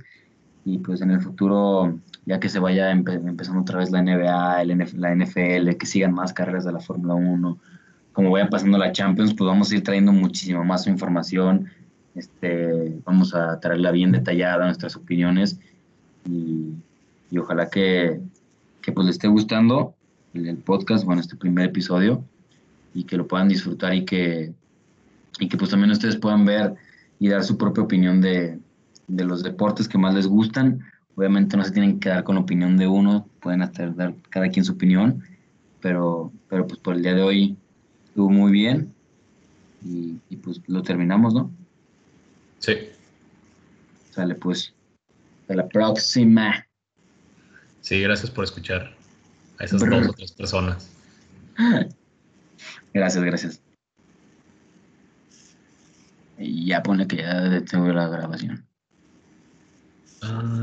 Y 0.64 0.78
pues 0.78 1.00
en 1.00 1.10
el 1.10 1.20
futuro, 1.20 1.98
ya 2.24 2.38
que 2.38 2.48
se 2.48 2.58
vaya 2.58 2.90
empezando 2.90 3.62
otra 3.62 3.78
vez 3.78 3.90
la 3.90 4.02
NBA, 4.02 4.64
la 4.64 5.14
NFL, 5.14 5.76
que 5.76 5.86
sigan 5.86 6.14
más 6.14 6.32
carreras 6.32 6.64
de 6.64 6.72
la 6.72 6.80
Fórmula 6.80 7.14
1, 7.14 7.58
como 8.12 8.30
vaya 8.30 8.48
pasando 8.48 8.78
la 8.78 8.92
Champions, 8.92 9.34
pues 9.34 9.48
vamos 9.48 9.70
a 9.70 9.74
ir 9.74 9.82
trayendo 9.82 10.12
muchísimo 10.12 10.64
más 10.64 10.86
información. 10.86 11.68
Este, 12.14 13.00
vamos 13.04 13.34
a 13.34 13.58
traerla 13.58 13.90
bien 13.90 14.12
detallada, 14.12 14.66
nuestras 14.66 14.96
opiniones. 14.96 15.58
Y 16.24 16.74
y 17.32 17.38
ojalá 17.38 17.70
que, 17.70 18.20
que 18.82 18.92
pues 18.92 19.06
les 19.06 19.14
esté 19.14 19.26
gustando 19.26 19.94
el, 20.34 20.58
podcast, 20.58 21.06
bueno, 21.06 21.22
este 21.22 21.34
primer 21.34 21.64
episodio 21.64 22.22
y 22.92 23.04
que 23.04 23.16
lo 23.16 23.26
puedan 23.26 23.48
disfrutar 23.48 23.94
y 23.94 24.04
que, 24.04 24.52
y 25.40 25.48
que 25.48 25.56
pues 25.56 25.70
también 25.70 25.90
ustedes 25.90 26.16
puedan 26.16 26.44
ver 26.44 26.74
y 27.18 27.28
dar 27.28 27.42
su 27.42 27.56
propia 27.56 27.84
opinión 27.84 28.20
de, 28.20 28.58
de 29.16 29.24
los 29.24 29.42
deportes 29.42 29.88
que 29.88 29.98
más 29.98 30.14
les 30.14 30.26
gustan. 30.26 30.84
Obviamente 31.14 31.56
no 31.56 31.64
se 31.64 31.72
tienen 31.72 31.94
que 31.94 32.08
quedar 32.08 32.24
con 32.24 32.36
la 32.36 32.40
opinión 32.40 32.76
de 32.76 32.86
uno, 32.86 33.28
pueden 33.40 33.62
hacer, 33.62 33.94
dar 33.94 34.14
cada 34.30 34.48
quien 34.48 34.64
su 34.64 34.72
opinión, 34.72 35.22
pero, 35.80 36.32
pero 36.48 36.66
pues 36.66 36.80
por 36.80 36.94
el 36.94 37.02
día 37.02 37.14
de 37.14 37.22
hoy 37.22 37.56
estuvo 38.06 38.30
muy 38.30 38.50
bien 38.50 38.92
y, 39.84 40.18
y 40.30 40.36
pues 40.36 40.60
lo 40.66 40.82
terminamos, 40.82 41.34
¿no? 41.34 41.50
Sí. 42.58 42.74
Sale 44.10 44.34
pues. 44.34 44.72
Hasta 45.42 45.54
la 45.56 45.68
próxima. 45.68 46.66
Sí, 47.80 48.00
gracias 48.00 48.30
por 48.30 48.44
escuchar 48.44 48.94
a 49.58 49.64
esas 49.64 49.80
dos 49.80 50.08
o 50.08 50.12
tres 50.12 50.32
personas. 50.32 50.90
Gracias, 52.94 53.24
gracias. 53.24 53.62
Y 56.38 56.66
ya 56.66 56.82
pone 56.82 57.06
que 57.06 57.16
ya 57.16 57.40
detuve 57.40 57.94
la 57.94 58.06
grabación. 58.08 58.66
Ah. 60.24 60.62